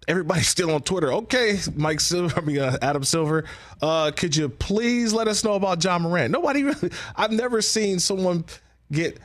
everybody's 0.07 0.47
still 0.49 0.71
on 0.71 0.81
Twitter. 0.81 1.11
Okay, 1.13 1.59
Mike 1.75 1.99
Silver, 1.99 2.39
I 2.39 2.41
mean 2.41 2.59
uh, 2.59 2.77
Adam 2.81 3.03
Silver, 3.03 3.45
uh, 3.81 4.11
could 4.15 4.35
you 4.35 4.49
please 4.49 5.13
let 5.13 5.27
us 5.27 5.43
know 5.43 5.53
about 5.53 5.83
Ja 5.83 5.99
Morant? 5.99 6.31
Nobody 6.31 6.63
really. 6.65 6.91
I've 7.15 7.31
never 7.31 7.61
seen 7.61 7.99
someone 7.99 8.45
get 8.91 9.17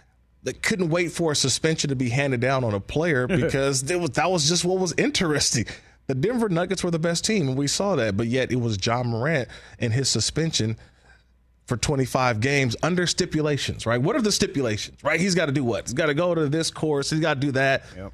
that 0.44 0.62
couldn't 0.62 0.90
wait 0.90 1.10
for 1.10 1.32
a 1.32 1.36
suspension 1.36 1.90
to 1.90 1.96
be 1.96 2.08
handed 2.08 2.40
down 2.40 2.62
on 2.62 2.72
a 2.72 2.80
player 2.80 3.26
because 3.28 3.88
it 3.90 4.00
was, 4.00 4.10
that 4.10 4.30
was 4.30 4.48
just 4.48 4.64
what 4.64 4.78
was 4.78 4.94
interesting. 4.96 5.66
The 6.06 6.14
Denver 6.14 6.48
Nuggets 6.48 6.84
were 6.84 6.90
the 6.90 6.98
best 6.98 7.24
team, 7.24 7.48
and 7.48 7.56
we 7.56 7.66
saw 7.66 7.96
that. 7.96 8.16
But 8.16 8.28
yet, 8.28 8.52
it 8.52 8.60
was 8.60 8.84
Ja 8.84 9.02
Morant 9.02 9.48
and 9.78 9.92
his 9.92 10.08
suspension 10.08 10.76
for 11.66 11.76
25 11.76 12.40
games 12.40 12.76
under 12.82 13.06
stipulations, 13.06 13.86
right? 13.86 14.00
What 14.00 14.14
are 14.14 14.22
the 14.22 14.30
stipulations, 14.30 15.02
right? 15.02 15.18
He's 15.18 15.34
got 15.34 15.46
to 15.46 15.52
do 15.52 15.64
what? 15.64 15.86
He's 15.86 15.94
got 15.94 16.06
to 16.06 16.14
go 16.14 16.34
to 16.34 16.48
this 16.48 16.70
course. 16.70 17.10
He's 17.10 17.20
got 17.20 17.34
to 17.34 17.40
do 17.40 17.52
that. 17.52 17.84
Yep. 17.96 18.12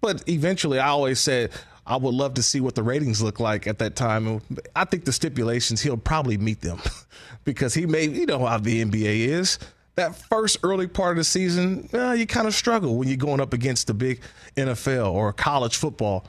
But 0.00 0.28
eventually, 0.28 0.78
I 0.78 0.88
always 0.88 1.20
said 1.20 1.50
I 1.86 1.96
would 1.96 2.14
love 2.14 2.34
to 2.34 2.42
see 2.42 2.60
what 2.60 2.74
the 2.74 2.82
ratings 2.82 3.22
look 3.22 3.40
like 3.40 3.66
at 3.66 3.78
that 3.78 3.96
time. 3.96 4.26
And 4.26 4.60
I 4.76 4.84
think 4.84 5.04
the 5.04 5.12
stipulations 5.12 5.80
he'll 5.80 5.96
probably 5.96 6.36
meet 6.36 6.60
them 6.60 6.80
because 7.44 7.74
he 7.74 7.86
may, 7.86 8.04
you 8.04 8.26
know 8.26 8.44
how 8.44 8.58
the 8.58 8.84
NBA 8.84 9.28
is. 9.28 9.58
That 9.96 10.14
first 10.14 10.58
early 10.62 10.86
part 10.86 11.12
of 11.12 11.16
the 11.16 11.24
season, 11.24 11.88
uh, 11.92 12.12
you 12.12 12.26
kind 12.26 12.46
of 12.46 12.54
struggle 12.54 12.96
when 12.96 13.08
you're 13.08 13.16
going 13.16 13.40
up 13.40 13.52
against 13.52 13.88
the 13.88 13.94
big 13.94 14.20
NFL 14.56 15.10
or 15.12 15.32
college 15.32 15.76
football. 15.76 16.24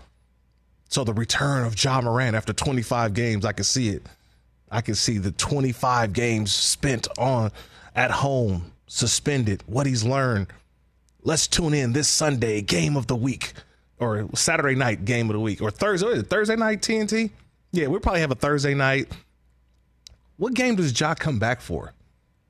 So 0.89 1.03
the 1.03 1.13
return 1.13 1.65
of 1.65 1.81
Ja 1.81 2.01
Morant 2.01 2.35
after 2.35 2.51
25 2.51 3.13
games, 3.13 3.45
I 3.45 3.53
can 3.53 3.63
see 3.63 3.89
it. 3.89 4.03
I 4.71 4.81
can 4.81 4.95
see 4.95 5.19
the 5.19 5.31
25 5.31 6.13
games 6.13 6.51
spent 6.51 7.07
on 7.17 7.51
at 7.95 8.09
home, 8.09 8.71
suspended, 8.87 9.63
what 9.67 9.85
he's 9.85 10.03
learned. 10.03 10.47
Let's 11.21 11.47
tune 11.47 11.75
in 11.75 11.93
this 11.93 12.07
Sunday, 12.07 12.61
game 12.61 12.97
of 12.97 13.05
the 13.05 13.15
week, 13.15 13.53
or 13.99 14.27
Saturday 14.33 14.75
night, 14.75 15.05
game 15.05 15.29
of 15.29 15.33
the 15.33 15.39
week, 15.39 15.61
or 15.61 15.69
Thursday, 15.69 16.23
Thursday 16.23 16.55
night, 16.55 16.81
TNT? 16.81 17.29
Yeah, 17.71 17.87
we'll 17.87 17.99
probably 17.99 18.21
have 18.21 18.31
a 18.31 18.35
Thursday 18.35 18.73
night. 18.73 19.11
What 20.37 20.55
game 20.55 20.75
does 20.75 20.99
Ja 20.99 21.13
come 21.13 21.37
back 21.37 21.61
for? 21.61 21.93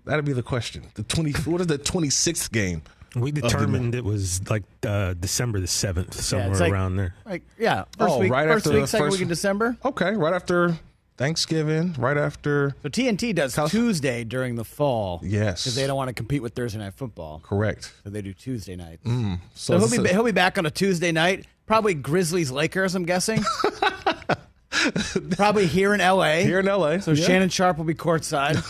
That'd 0.06 0.24
be 0.24 0.34
the 0.34 0.44
question. 0.44 0.84
The 0.94 1.04
20, 1.04 1.34
what 1.50 1.60
is 1.60 1.68
the 1.68 1.78
26th 1.78 2.52
game? 2.52 2.84
We 3.16 3.32
determined 3.32 3.96
it 3.96 4.04
was 4.04 4.48
like 4.50 4.64
uh, 4.86 5.14
December 5.14 5.60
the 5.60 5.68
seventh, 5.68 6.14
somewhere 6.14 6.52
it's 6.52 6.60
like- 6.60 6.72
around 6.72 6.96
there. 6.98 7.16
Like, 7.26 7.44
yeah, 7.58 7.86
first 7.98 8.14
Oh, 8.16 8.20
week, 8.20 8.32
right 8.32 8.48
first 8.48 8.66
after 8.68 8.76
week, 8.78 8.84
the 8.84 8.88
second 8.88 9.06
first- 9.08 9.14
week 9.14 9.22
in 9.24 9.28
December. 9.28 9.78
Okay, 9.84 10.16
right 10.16 10.34
after 10.34 10.78
Thanksgiving, 11.18 11.96
right 11.98 12.18
after, 12.18 12.76
So 12.82 12.90
TNT 12.90 13.34
does 13.36 13.58
Tuesday 13.70 14.24
during 14.24 14.56
the 14.56 14.64
fall. 14.64 15.20
Yes. 15.24 15.64
because 15.64 15.76
they 15.76 15.86
don't 15.88 15.98
want 15.98 16.08
to 16.10 16.14
compete 16.14 16.42
with 16.42 16.54
Thursday 16.54 16.80
night 16.80 16.94
football, 16.94 17.42
correct. 17.44 17.92
so 18.04 18.10
they 18.10 18.22
do 18.22 18.32
Tuesday 18.34 18.76
nights. 18.78 19.02
So, 19.06 19.38
So 19.54 19.80
he'll 19.80 19.90
be 20.04 20.08
is- 20.10 20.12
he'll 20.16 20.24
be 20.24 20.32
back 20.32 20.58
on 20.58 20.66
a 20.66 20.72
Tuesday 20.72 21.12
night. 21.12 21.46
Probably 21.66 21.94
Grizzlies 21.94 22.52
Lakers. 22.52 22.96
I'm 22.96 23.06
guessing. 23.06 23.44
Probably 25.32 25.66
here 25.68 25.94
in 25.94 26.00
L.A. 26.02 26.44
here 26.44 26.60
in 26.60 26.66
LA. 26.68 27.00
So 27.00 27.12
Yeah. 27.12 27.26
Shannon 27.26 27.50
Sharpe 27.50 27.78
will 27.78 27.86
be 27.86 27.94
courtside. 27.96 28.64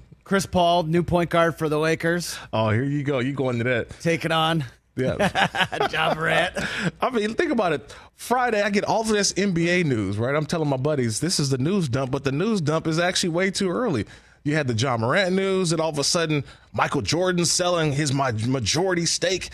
Chris 0.26 0.44
Paul, 0.44 0.82
new 0.82 1.04
point 1.04 1.30
guard 1.30 1.56
for 1.56 1.68
the 1.68 1.78
Lakers, 1.78 2.36
Oh, 2.52 2.70
here 2.70 2.82
you 2.82 3.04
go. 3.04 3.20
You 3.20 3.32
go 3.32 3.48
into 3.48 3.62
that. 3.62 3.90
taking 4.00 4.32
on 4.32 4.64
Yeah. 4.96 5.86
Ja 5.92 6.14
Morant. 6.14 6.52
I 7.00 7.10
mean, 7.10 7.34
think 7.34 7.52
about 7.52 7.72
it. 7.72 7.94
Friday, 8.16 8.60
I 8.60 8.70
get 8.70 8.82
all 8.82 9.02
of 9.02 9.06
this 9.08 9.32
NBA 9.34 9.84
news, 9.84 10.18
right? 10.18 10.34
I'm 10.34 10.44
telling 10.46 10.68
my 10.68 10.78
buddies, 10.78 11.20
this 11.20 11.38
is 11.38 11.50
the 11.50 11.58
news 11.58 11.88
dump, 11.88 12.10
but 12.10 12.24
the 12.24 12.32
news 12.32 12.60
dump 12.60 12.88
is 12.88 12.98
actually 12.98 13.28
way 13.28 13.52
too 13.52 13.70
early. 13.70 14.04
You 14.42 14.54
had 14.54 14.66
the 14.66 14.74
Ja 14.74 14.96
Morant 14.96 15.32
news, 15.32 15.70
and 15.70 15.80
all 15.80 15.90
of 15.90 15.98
a 15.98 16.04
sudden, 16.04 16.42
Michael 16.72 17.02
Jordan 17.02 17.44
selling 17.44 17.92
his 17.92 18.12
majority 18.12 19.06
stake 19.06 19.50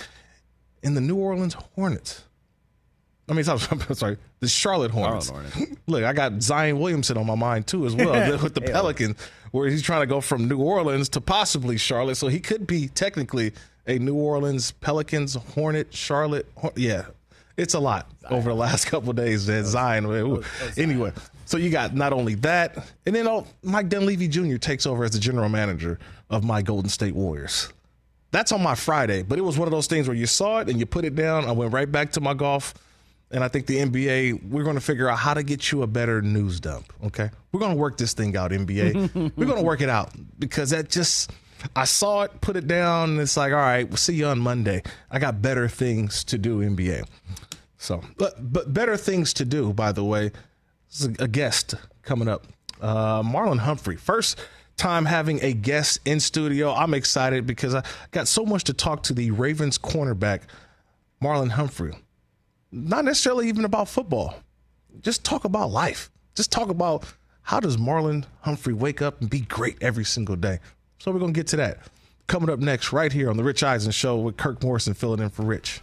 in 0.82 0.94
the 0.94 1.00
New 1.02 1.16
Orleans 1.16 1.54
Hornets. 1.74 2.22
I 3.28 3.34
mean, 3.34 3.48
I'm 3.48 3.94
sorry, 3.94 4.18
the 4.40 4.48
Charlotte 4.48 4.90
Hornets. 4.90 5.32
Look, 5.86 6.04
I 6.04 6.12
got 6.12 6.42
Zion 6.42 6.78
Williamson 6.80 7.16
on 7.16 7.26
my 7.26 7.34
mind 7.34 7.66
too, 7.66 7.86
as 7.86 7.94
well, 7.94 8.38
with 8.42 8.54
the 8.54 8.60
Pelicans, 8.60 9.16
where 9.52 9.68
he's 9.68 9.82
trying 9.82 10.00
to 10.00 10.06
go 10.06 10.20
from 10.20 10.48
New 10.48 10.58
Orleans 10.58 11.08
to 11.10 11.20
possibly 11.20 11.76
Charlotte. 11.76 12.16
So 12.16 12.28
he 12.28 12.40
could 12.40 12.66
be 12.66 12.88
technically 12.88 13.52
a 13.86 13.98
New 13.98 14.14
Orleans 14.14 14.72
Pelicans, 14.72 15.34
Hornet, 15.34 15.94
Charlotte. 15.94 16.46
Hor- 16.56 16.72
yeah, 16.76 17.06
it's 17.56 17.74
a 17.74 17.80
lot 17.80 18.10
over 18.30 18.50
the 18.50 18.56
last 18.56 18.86
couple 18.86 19.10
of 19.10 19.16
days. 19.16 19.46
That 19.46 19.64
Zion. 19.66 20.06
Ooh. 20.06 20.42
Anyway, 20.76 21.12
so 21.44 21.56
you 21.56 21.70
got 21.70 21.94
not 21.94 22.12
only 22.12 22.34
that, 22.36 22.92
and 23.06 23.14
then 23.14 23.28
oh, 23.28 23.46
Mike 23.62 23.88
Dunleavy 23.88 24.28
Jr. 24.28 24.56
takes 24.56 24.86
over 24.86 25.04
as 25.04 25.12
the 25.12 25.18
general 25.18 25.48
manager 25.48 25.98
of 26.28 26.44
my 26.44 26.62
Golden 26.62 26.88
State 26.88 27.14
Warriors. 27.14 27.72
That's 28.32 28.50
on 28.50 28.62
my 28.62 28.74
Friday, 28.74 29.22
but 29.22 29.38
it 29.38 29.42
was 29.42 29.58
one 29.58 29.68
of 29.68 29.72
those 29.72 29.86
things 29.86 30.08
where 30.08 30.16
you 30.16 30.26
saw 30.26 30.60
it 30.60 30.70
and 30.70 30.80
you 30.80 30.86
put 30.86 31.04
it 31.04 31.14
down. 31.14 31.44
I 31.44 31.52
went 31.52 31.72
right 31.72 31.90
back 31.90 32.12
to 32.12 32.20
my 32.20 32.32
golf. 32.32 32.72
And 33.32 33.42
I 33.42 33.48
think 33.48 33.66
the 33.66 33.78
NBA, 33.78 34.50
we're 34.50 34.62
going 34.62 34.76
to 34.76 34.82
figure 34.82 35.08
out 35.08 35.18
how 35.18 35.32
to 35.32 35.42
get 35.42 35.72
you 35.72 35.82
a 35.82 35.86
better 35.86 36.20
news 36.20 36.60
dump. 36.60 36.92
Okay. 37.06 37.30
We're 37.50 37.60
going 37.60 37.72
to 37.72 37.78
work 37.78 37.96
this 37.96 38.12
thing 38.12 38.36
out, 38.36 38.50
NBA. 38.50 39.32
we're 39.36 39.46
going 39.46 39.58
to 39.58 39.64
work 39.64 39.80
it 39.80 39.88
out 39.88 40.10
because 40.38 40.70
that 40.70 40.90
just, 40.90 41.32
I 41.74 41.84
saw 41.84 42.22
it, 42.22 42.40
put 42.42 42.56
it 42.56 42.66
down, 42.66 43.10
and 43.10 43.20
it's 43.20 43.36
like, 43.36 43.52
all 43.52 43.58
right, 43.58 43.88
we'll 43.88 43.96
see 43.96 44.14
you 44.14 44.26
on 44.26 44.38
Monday. 44.38 44.82
I 45.10 45.18
got 45.18 45.40
better 45.40 45.66
things 45.66 46.24
to 46.24 46.36
do, 46.36 46.60
NBA. 46.60 47.06
So, 47.78 48.02
but, 48.18 48.52
but 48.52 48.72
better 48.72 48.96
things 48.96 49.32
to 49.34 49.44
do, 49.44 49.72
by 49.72 49.92
the 49.92 50.04
way. 50.04 50.30
This 50.90 51.00
is 51.00 51.06
a, 51.06 51.24
a 51.24 51.28
guest 51.28 51.74
coming 52.02 52.28
up. 52.28 52.46
Uh, 52.82 53.22
Marlon 53.22 53.60
Humphrey. 53.60 53.96
First 53.96 54.38
time 54.76 55.04
having 55.06 55.42
a 55.42 55.52
guest 55.52 56.00
in 56.04 56.20
studio. 56.20 56.74
I'm 56.74 56.92
excited 56.92 57.46
because 57.46 57.74
I 57.74 57.82
got 58.10 58.28
so 58.28 58.44
much 58.44 58.64
to 58.64 58.74
talk 58.74 59.04
to 59.04 59.14
the 59.14 59.30
Ravens 59.30 59.78
cornerback, 59.78 60.42
Marlon 61.22 61.50
Humphrey. 61.50 61.94
Not 62.72 63.04
necessarily 63.04 63.48
even 63.48 63.64
about 63.64 63.88
football. 63.88 64.34
Just 65.00 65.24
talk 65.24 65.44
about 65.44 65.70
life. 65.70 66.10
Just 66.34 66.50
talk 66.50 66.70
about 66.70 67.04
how 67.42 67.60
does 67.60 67.76
Marlon 67.76 68.24
Humphrey 68.40 68.72
wake 68.72 69.02
up 69.02 69.20
and 69.20 69.28
be 69.28 69.40
great 69.40 69.76
every 69.80 70.04
single 70.04 70.36
day. 70.36 70.58
So 70.98 71.10
we're 71.10 71.20
gonna 71.20 71.32
get 71.32 71.46
to 71.48 71.56
that 71.56 71.78
coming 72.26 72.48
up 72.48 72.60
next, 72.60 72.92
right 72.92 73.12
here 73.12 73.28
on 73.28 73.36
the 73.36 73.44
Rich 73.44 73.62
Eisen 73.62 73.92
Show 73.92 74.16
with 74.16 74.36
Kirk 74.36 74.62
Morrison 74.62 74.94
filling 74.94 75.20
in 75.20 75.28
for 75.28 75.42
Rich. 75.42 75.82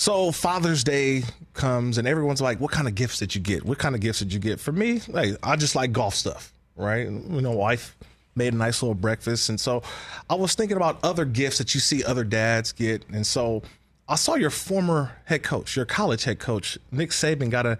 So 0.00 0.32
Father's 0.32 0.82
Day 0.82 1.24
comes 1.52 1.98
and 1.98 2.08
everyone's 2.08 2.40
like, 2.40 2.58
"What 2.58 2.70
kind 2.70 2.88
of 2.88 2.94
gifts 2.94 3.18
did 3.18 3.34
you 3.34 3.40
get? 3.42 3.66
What 3.66 3.76
kind 3.76 3.94
of 3.94 4.00
gifts 4.00 4.20
did 4.20 4.32
you 4.32 4.40
get?" 4.40 4.58
For 4.58 4.72
me, 4.72 5.02
like 5.08 5.36
I 5.42 5.56
just 5.56 5.76
like 5.76 5.92
golf 5.92 6.14
stuff, 6.14 6.54
right? 6.74 7.04
You 7.04 7.42
know, 7.42 7.50
wife 7.50 7.98
made 8.34 8.54
a 8.54 8.56
nice 8.56 8.80
little 8.80 8.94
breakfast, 8.94 9.50
and 9.50 9.60
so 9.60 9.82
I 10.30 10.36
was 10.36 10.54
thinking 10.54 10.78
about 10.78 11.00
other 11.04 11.26
gifts 11.26 11.58
that 11.58 11.74
you 11.74 11.80
see 11.80 12.02
other 12.02 12.24
dads 12.24 12.72
get, 12.72 13.04
and 13.12 13.26
so 13.26 13.62
I 14.08 14.14
saw 14.14 14.36
your 14.36 14.48
former 14.48 15.12
head 15.26 15.42
coach, 15.42 15.76
your 15.76 15.84
college 15.84 16.24
head 16.24 16.38
coach, 16.38 16.78
Nick 16.90 17.10
Saban, 17.10 17.50
got 17.50 17.66
a 17.66 17.76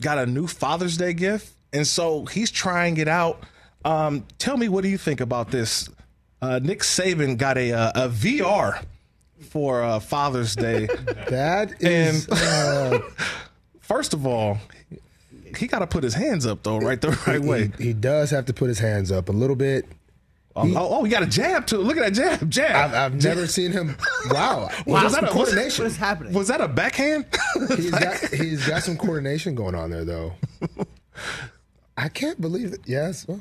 got 0.00 0.18
a 0.18 0.26
new 0.26 0.48
Father's 0.48 0.96
Day 0.96 1.12
gift, 1.12 1.54
and 1.72 1.86
so 1.86 2.24
he's 2.24 2.50
trying 2.50 2.96
it 2.96 3.06
out. 3.06 3.44
Um, 3.84 4.26
tell 4.40 4.56
me, 4.56 4.68
what 4.68 4.82
do 4.82 4.88
you 4.88 4.98
think 4.98 5.20
about 5.20 5.52
this? 5.52 5.88
Uh, 6.42 6.58
Nick 6.60 6.80
Saban 6.80 7.38
got 7.38 7.56
a 7.56 7.70
a, 7.70 7.92
a 7.94 8.08
VR 8.08 8.84
for 9.44 9.82
uh, 9.82 10.00
Father's 10.00 10.54
Day. 10.56 10.88
That 11.28 11.80
is. 11.82 12.26
And- 12.28 12.38
uh, 12.38 12.98
First 13.80 14.14
of 14.14 14.26
all, 14.26 14.58
he 15.56 15.66
got 15.66 15.80
to 15.80 15.86
put 15.86 16.02
his 16.04 16.14
hands 16.14 16.46
up 16.46 16.62
though, 16.62 16.78
right 16.78 17.00
the 17.00 17.10
right 17.26 17.40
way. 17.40 17.70
he, 17.78 17.84
he 17.88 17.92
does 17.92 18.30
have 18.30 18.46
to 18.46 18.54
put 18.54 18.68
his 18.68 18.78
hands 18.78 19.12
up 19.12 19.28
a 19.28 19.32
little 19.32 19.56
bit. 19.56 19.84
Oh, 20.56 20.62
oh, 20.76 20.88
oh, 21.00 21.04
he 21.04 21.10
got 21.10 21.22
a 21.22 21.26
jab 21.26 21.66
too. 21.66 21.78
Look 21.78 21.96
at 21.96 22.04
that 22.04 22.38
jab, 22.38 22.48
jab. 22.50 22.90
I've, 22.90 22.94
I've 23.14 23.22
never 23.24 23.46
seen 23.58 23.72
him. 23.72 23.96
Wow. 24.30 24.70
Wow, 24.86 25.02
Just 25.02 25.06
is 25.06 25.12
that 25.20 25.22
a- 25.22 25.26
was- 25.26 25.32
coordination. 25.34 25.84
What 25.84 25.90
is 25.90 25.96
happening? 25.98 26.32
Was 26.32 26.48
that 26.48 26.60
a 26.60 26.68
backhand? 26.68 27.26
He's 27.76 27.90
got, 27.90 28.16
he's 28.30 28.66
got 28.68 28.82
some 28.82 28.96
coordination 28.96 29.54
going 29.54 29.74
on 29.74 29.90
there, 29.90 30.04
though. 30.04 30.32
I 31.96 32.08
can't 32.08 32.40
believe 32.40 32.72
it. 32.72 32.80
Yes. 32.86 33.26
Wow. 33.28 33.38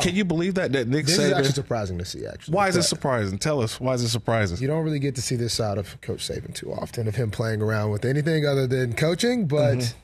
Can 0.00 0.14
you 0.16 0.24
believe 0.24 0.54
that 0.54 0.72
that 0.72 0.88
Nick 0.88 1.06
This 1.06 1.18
is 1.18 1.32
actually 1.32 1.52
surprising 1.52 1.98
to 1.98 2.04
see, 2.04 2.26
actually. 2.26 2.54
Why 2.54 2.66
is 2.68 2.76
it 2.76 2.82
surprising? 2.82 3.38
Tell 3.38 3.60
us 3.62 3.78
why 3.80 3.94
is 3.94 4.02
it 4.02 4.08
surprising? 4.08 4.58
You 4.58 4.66
don't 4.66 4.82
really 4.84 4.98
get 4.98 5.14
to 5.16 5.22
see 5.22 5.36
this 5.36 5.54
side 5.54 5.78
of 5.78 6.00
Coach 6.00 6.26
Saban 6.28 6.52
too 6.54 6.72
often 6.72 7.06
of 7.06 7.14
him 7.14 7.30
playing 7.30 7.62
around 7.62 7.90
with 7.90 8.04
anything 8.04 8.44
other 8.46 8.66
than 8.66 8.94
coaching, 8.94 9.46
but 9.46 9.78
Mm-hmm. 9.78 9.96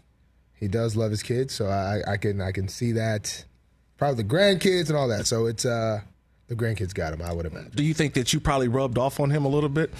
he 0.54 0.68
does 0.68 0.94
love 0.96 1.10
his 1.10 1.22
kids, 1.24 1.54
so 1.54 1.66
I, 1.66 2.02
I 2.06 2.16
can 2.18 2.40
I 2.40 2.52
can 2.52 2.68
see 2.68 2.92
that. 2.92 3.44
Probably 3.96 4.22
the 4.22 4.28
grandkids 4.28 4.88
and 4.90 4.96
all 4.96 5.08
that. 5.08 5.26
So 5.26 5.46
it's 5.46 5.64
uh 5.66 6.00
the 6.46 6.54
grandkids 6.54 6.94
got 6.94 7.12
him, 7.12 7.20
I 7.20 7.32
would 7.32 7.46
imagine. 7.46 7.72
Do 7.74 7.82
you 7.82 7.94
think 7.94 8.14
that 8.14 8.32
you 8.32 8.38
probably 8.38 8.68
rubbed 8.68 8.96
off 8.96 9.18
on 9.18 9.30
him 9.30 9.44
a 9.44 9.48
little 9.48 9.68
bit? 9.68 9.92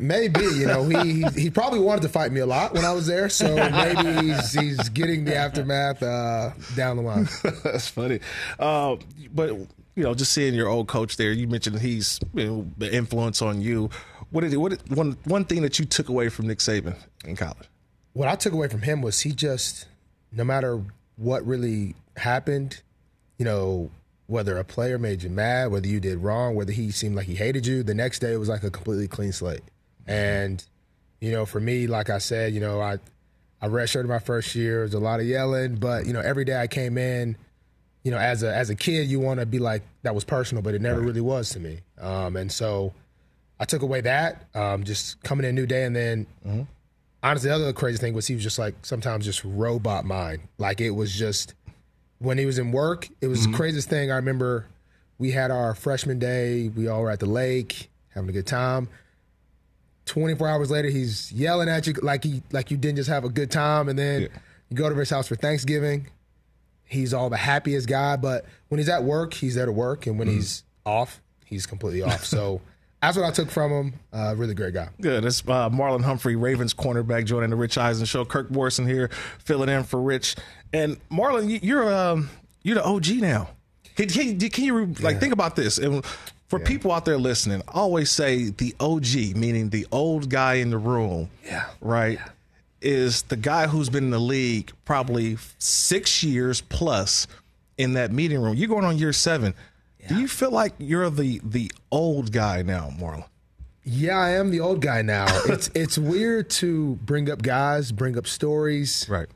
Maybe 0.00 0.40
you 0.40 0.66
know 0.66 0.84
he, 0.84 1.22
he 1.36 1.50
probably 1.50 1.78
wanted 1.78 2.02
to 2.02 2.08
fight 2.08 2.32
me 2.32 2.40
a 2.40 2.46
lot 2.46 2.74
when 2.74 2.84
I 2.84 2.92
was 2.92 3.06
there, 3.06 3.28
so 3.28 3.54
maybe 3.54 4.26
he's, 4.26 4.52
he's 4.52 4.88
getting 4.88 5.24
the 5.24 5.36
aftermath 5.36 6.02
uh, 6.02 6.50
down 6.74 6.96
the 6.96 7.02
line. 7.02 7.28
That's 7.64 7.88
funny. 7.88 8.18
Uh, 8.58 8.96
but 9.32 9.50
you 9.94 10.02
know, 10.02 10.14
just 10.14 10.32
seeing 10.32 10.54
your 10.54 10.68
old 10.68 10.88
coach 10.88 11.16
there, 11.16 11.30
you 11.30 11.46
mentioned 11.46 11.78
he's 11.78 12.18
you 12.34 12.46
know, 12.46 12.66
the 12.78 12.92
influence 12.92 13.42
on 13.42 13.60
you. 13.60 13.90
What 14.30 14.42
did 14.42 14.56
what 14.56 14.70
did, 14.70 14.96
one 14.96 15.16
one 15.24 15.44
thing 15.44 15.62
that 15.62 15.78
you 15.78 15.84
took 15.84 16.08
away 16.08 16.30
from 16.30 16.46
Nick 16.48 16.58
Saban 16.58 16.96
in 17.24 17.36
college? 17.36 17.68
What 18.12 18.28
I 18.28 18.34
took 18.34 18.52
away 18.52 18.68
from 18.68 18.82
him 18.82 19.02
was 19.02 19.20
he 19.20 19.32
just, 19.32 19.86
no 20.32 20.42
matter 20.42 20.82
what 21.16 21.46
really 21.46 21.94
happened, 22.16 22.82
you 23.38 23.44
know, 23.44 23.90
whether 24.30 24.56
a 24.56 24.64
player 24.64 24.98
made 24.98 25.22
you 25.22 25.28
mad, 25.28 25.72
whether 25.72 25.88
you 25.88 25.98
did 25.98 26.18
wrong, 26.18 26.54
whether 26.54 26.72
he 26.72 26.90
seemed 26.90 27.16
like 27.16 27.26
he 27.26 27.34
hated 27.34 27.66
you, 27.66 27.82
the 27.82 27.94
next 27.94 28.20
day 28.20 28.32
it 28.32 28.38
was 28.38 28.48
like 28.48 28.62
a 28.62 28.70
completely 28.70 29.08
clean 29.08 29.32
slate. 29.32 29.62
And, 30.06 30.64
you 31.20 31.32
know, 31.32 31.44
for 31.44 31.60
me, 31.60 31.86
like 31.86 32.10
I 32.10 32.18
said, 32.18 32.54
you 32.54 32.60
know, 32.60 32.80
I 32.80 32.98
I 33.60 33.68
redshirted 33.68 34.06
my 34.06 34.20
first 34.20 34.54
year. 34.54 34.76
There 34.76 34.82
was 34.82 34.94
a 34.94 35.00
lot 35.00 35.20
of 35.20 35.26
yelling, 35.26 35.76
but 35.76 36.06
you 36.06 36.12
know, 36.12 36.20
every 36.20 36.44
day 36.44 36.58
I 36.58 36.66
came 36.66 36.96
in, 36.96 37.36
you 38.04 38.10
know, 38.10 38.18
as 38.18 38.42
a 38.42 38.54
as 38.54 38.70
a 38.70 38.74
kid, 38.74 39.08
you 39.08 39.20
want 39.20 39.40
to 39.40 39.46
be 39.46 39.58
like 39.58 39.82
that 40.02 40.14
was 40.14 40.24
personal, 40.24 40.62
but 40.62 40.74
it 40.74 40.80
never 40.80 41.00
really 41.00 41.20
was 41.20 41.50
to 41.50 41.60
me. 41.60 41.80
Um, 42.00 42.36
and 42.36 42.50
so 42.50 42.94
I 43.58 43.64
took 43.64 43.82
away 43.82 44.00
that, 44.02 44.46
um, 44.54 44.84
just 44.84 45.22
coming 45.22 45.44
in 45.44 45.50
a 45.50 45.52
new 45.52 45.66
day, 45.66 45.84
and 45.84 45.94
then 45.94 46.26
honestly, 47.22 47.48
the 47.48 47.54
other 47.54 47.72
crazy 47.72 47.98
thing 47.98 48.14
was 48.14 48.26
he 48.26 48.34
was 48.34 48.42
just 48.42 48.58
like 48.58 48.74
sometimes 48.82 49.24
just 49.24 49.44
robot 49.44 50.04
mind. 50.04 50.42
Like 50.58 50.80
it 50.80 50.90
was 50.90 51.12
just 51.12 51.54
when 52.20 52.38
he 52.38 52.46
was 52.46 52.58
in 52.58 52.70
work, 52.70 53.08
it 53.20 53.26
was 53.26 53.46
the 53.46 53.52
craziest 53.52 53.88
thing. 53.88 54.12
I 54.12 54.16
remember 54.16 54.66
we 55.18 55.32
had 55.32 55.50
our 55.50 55.74
freshman 55.74 56.18
day. 56.18 56.68
We 56.68 56.86
all 56.86 57.02
were 57.02 57.10
at 57.10 57.18
the 57.18 57.26
lake 57.26 57.90
having 58.10 58.28
a 58.30 58.32
good 58.32 58.46
time. 58.46 58.88
24 60.06 60.48
hours 60.48 60.70
later, 60.70 60.88
he's 60.88 61.32
yelling 61.32 61.68
at 61.68 61.86
you 61.86 61.94
like 62.02 62.24
he 62.24 62.42
like 62.52 62.70
you 62.70 62.76
didn't 62.76 62.96
just 62.96 63.08
have 63.08 63.24
a 63.24 63.28
good 63.28 63.50
time, 63.50 63.88
and 63.88 63.98
then 63.98 64.28
you 64.68 64.76
go 64.76 64.88
to 64.88 64.94
his 64.94 65.10
house 65.10 65.28
for 65.28 65.36
Thanksgiving. 65.36 66.08
He's 66.84 67.14
all 67.14 67.30
the 67.30 67.36
happiest 67.36 67.88
guy, 67.88 68.16
but 68.16 68.44
when 68.68 68.78
he's 68.78 68.88
at 68.88 69.04
work, 69.04 69.34
he's 69.34 69.54
there 69.54 69.66
to 69.66 69.72
work, 69.72 70.06
and 70.06 70.18
when 70.18 70.26
he's 70.26 70.64
off, 70.84 71.20
he's 71.44 71.64
completely 71.64 72.02
off. 72.02 72.24
So 72.24 72.60
that's 73.02 73.16
what 73.16 73.24
I 73.24 73.30
took 73.30 73.50
from 73.50 73.70
him. 73.70 73.92
Uh, 74.12 74.34
really 74.36 74.54
great 74.54 74.74
guy. 74.74 74.88
Good. 75.00 75.24
It's 75.24 75.42
uh, 75.42 75.70
Marlon 75.70 76.02
Humphrey, 76.02 76.34
Ravens 76.34 76.74
cornerback, 76.74 77.26
joining 77.26 77.50
the 77.50 77.56
Rich 77.56 77.78
Eisen 77.78 78.06
show. 78.06 78.24
Kirk 78.24 78.50
Morrison 78.50 78.88
here, 78.88 79.08
filling 79.38 79.68
in 79.68 79.84
for 79.84 80.02
Rich. 80.02 80.34
And 80.72 80.96
Marlon, 81.10 81.58
you're 81.62 81.92
um, 81.92 82.30
you're 82.62 82.76
the 82.76 82.84
OG 82.84 83.16
now. 83.16 83.50
Can, 83.96 84.08
can, 84.08 84.38
can 84.38 84.64
you 84.64 84.86
like 85.00 85.20
think 85.20 85.32
about 85.32 85.56
this? 85.56 85.78
And 85.78 86.04
for 86.48 86.58
yeah. 86.58 86.66
people 86.66 86.92
out 86.92 87.04
there 87.04 87.18
listening, 87.18 87.62
I 87.68 87.72
always 87.72 88.10
say 88.10 88.50
the 88.50 88.74
OG, 88.80 89.36
meaning 89.36 89.70
the 89.70 89.86
old 89.92 90.30
guy 90.30 90.54
in 90.54 90.70
the 90.70 90.78
room. 90.78 91.30
Yeah. 91.44 91.66
Right. 91.80 92.18
Yeah. 92.18 92.28
Is 92.82 93.22
the 93.22 93.36
guy 93.36 93.66
who's 93.66 93.90
been 93.90 94.04
in 94.04 94.10
the 94.10 94.18
league 94.18 94.72
probably 94.84 95.36
six 95.58 96.22
years 96.22 96.62
plus 96.62 97.26
in 97.76 97.92
that 97.94 98.10
meeting 98.10 98.40
room. 98.40 98.54
You're 98.56 98.68
going 98.68 98.84
on 98.84 98.98
year 98.98 99.12
seven. 99.12 99.54
Yeah. 100.00 100.08
Do 100.08 100.20
you 100.20 100.28
feel 100.28 100.50
like 100.50 100.74
you're 100.78 101.10
the 101.10 101.40
the 101.44 101.70
old 101.90 102.32
guy 102.32 102.62
now, 102.62 102.90
Marlon? 102.98 103.24
Yeah, 103.84 104.18
I 104.18 104.30
am 104.30 104.50
the 104.50 104.60
old 104.60 104.80
guy 104.80 105.02
now. 105.02 105.26
it's 105.46 105.70
it's 105.74 105.98
weird 105.98 106.50
to 106.50 106.96
bring 106.96 107.30
up 107.30 107.42
guys, 107.42 107.92
bring 107.92 108.16
up 108.16 108.26
stories. 108.26 109.06
Right. 109.08 109.28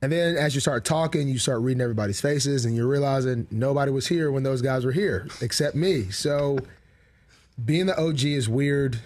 And 0.00 0.12
then 0.12 0.36
as 0.36 0.54
you 0.54 0.60
start 0.60 0.84
talking, 0.84 1.28
you 1.28 1.38
start 1.38 1.60
reading 1.60 1.80
everybody's 1.80 2.20
faces 2.20 2.64
and 2.64 2.76
you're 2.76 2.86
realizing 2.86 3.48
nobody 3.50 3.90
was 3.90 4.06
here 4.06 4.30
when 4.30 4.44
those 4.44 4.62
guys 4.62 4.84
were 4.84 4.92
here 4.92 5.26
except 5.40 5.74
me. 5.74 6.10
So 6.10 6.58
being 7.62 7.86
the 7.86 8.00
OG 8.00 8.24
is 8.24 8.48
weird. 8.48 8.98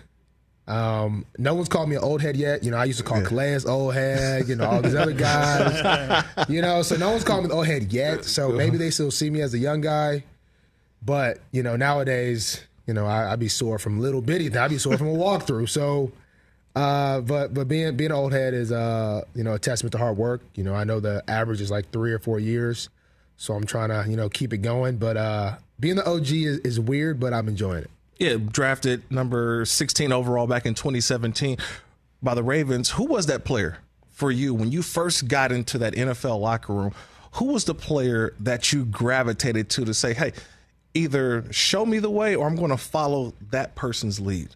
Um, 0.69 1.27
no 1.39 1.55
one's 1.55 1.69
called 1.69 1.89
me 1.89 1.97
an 1.97 2.03
old 2.03 2.21
head 2.21 2.37
yet. 2.37 2.63
You 2.63 2.71
know, 2.71 2.77
I 2.77 2.85
used 2.85 2.99
to 2.99 3.05
call 3.05 3.19
yeah. 3.19 3.25
Calais 3.25 3.65
old 3.67 3.95
head, 3.95 4.49
you 4.49 4.55
know, 4.55 4.69
all 4.69 4.83
these 4.83 4.95
other 4.95 5.13
guys. 5.13 6.25
you 6.49 6.63
know, 6.63 6.83
so 6.83 6.97
no 6.97 7.11
one's 7.11 7.25
called 7.25 7.45
me 7.45 7.49
the 7.49 7.55
old 7.55 7.67
head 7.67 7.93
yet. 7.93 8.25
So 8.25 8.51
maybe 8.51 8.77
they 8.77 8.91
still 8.91 9.11
see 9.11 9.31
me 9.31 9.41
as 9.41 9.55
a 9.55 9.59
young 9.59 9.81
guy. 9.81 10.25
But 11.05 11.39
you 11.51 11.63
know, 11.63 11.77
nowadays, 11.77 12.63
you 12.87 12.95
know, 12.95 13.07
I, 13.07 13.31
would 13.31 13.41
be 13.41 13.49
sore 13.49 13.79
from 13.79 13.99
little 13.99 14.21
bitty. 14.21 14.55
I'd 14.57 14.71
be 14.71 14.79
sore 14.79 14.97
from 14.97 15.09
a 15.09 15.15
walkthrough. 15.15 15.69
So, 15.69 16.13
uh, 16.75 17.21
but 17.21 17.53
but 17.53 17.69
being 17.69 17.97
being 17.97 18.11
an 18.11 18.17
old 18.17 18.33
head 18.33 18.55
is 18.55 18.73
uh, 18.73 19.23
you 19.35 19.45
know 19.45 19.55
a 19.55 19.59
testament 19.59 19.93
to 19.93 19.99
hard 19.99 20.17
work. 20.17 20.43
You 20.55 20.65
know, 20.65 20.75
I 20.75 20.85
know 20.85 21.01
the 21.01 21.23
average 21.29 21.61
is 21.61 21.71
like 21.71 21.91
three 21.91 22.13
or 22.13 22.19
four 22.19 22.39
years, 22.39 22.89
so 23.37 23.55
I'm 23.55 23.65
trying 23.65 23.91
to 23.91 24.09
you 24.09 24.17
know 24.17 24.29
keep 24.29 24.53
it 24.53 24.59
going. 24.59 24.97
But 24.97 25.17
uh, 25.17 25.57
being 25.79 25.97
the 25.97 26.09
OG 26.09 26.31
is, 26.31 26.59
is 26.61 26.81
weird, 26.81 27.21
but 27.21 27.35
I'm 27.35 27.49
enjoying 27.49 27.85
it. 27.85 27.91
Yeah, 28.19 28.37
drafted 28.37 29.11
number 29.11 29.65
16 29.65 30.13
overall 30.13 30.47
back 30.47 30.65
in 30.65 30.75
2017 30.75 31.59
by 32.23 32.35
the 32.35 32.43
Ravens. 32.43 32.91
Who 32.91 33.05
was 33.05 33.27
that 33.27 33.45
player 33.45 33.79
for 34.11 34.31
you 34.31 34.55
when 34.55 34.71
you 34.71 34.83
first 34.83 35.29
got 35.29 35.51
into 35.51 35.77
that 35.79 35.95
NFL 35.95 36.41
locker 36.41 36.73
room? 36.73 36.95
Who 37.33 37.47
was 37.47 37.65
the 37.65 37.75
player 37.75 38.35
that 38.41 38.73
you 38.73 38.85
gravitated 38.85 39.69
to 39.71 39.85
to 39.85 39.95
say, 39.95 40.15
hey, 40.15 40.33
either 40.95 41.51
show 41.53 41.85
me 41.85 41.99
the 41.99 42.11
way 42.11 42.37
or 42.37 42.47
I'm 42.47 42.57
going 42.57 42.71
to 42.71 42.77
follow 42.77 43.35
that 43.51 43.75
person's 43.75 44.21
lead? 44.21 44.55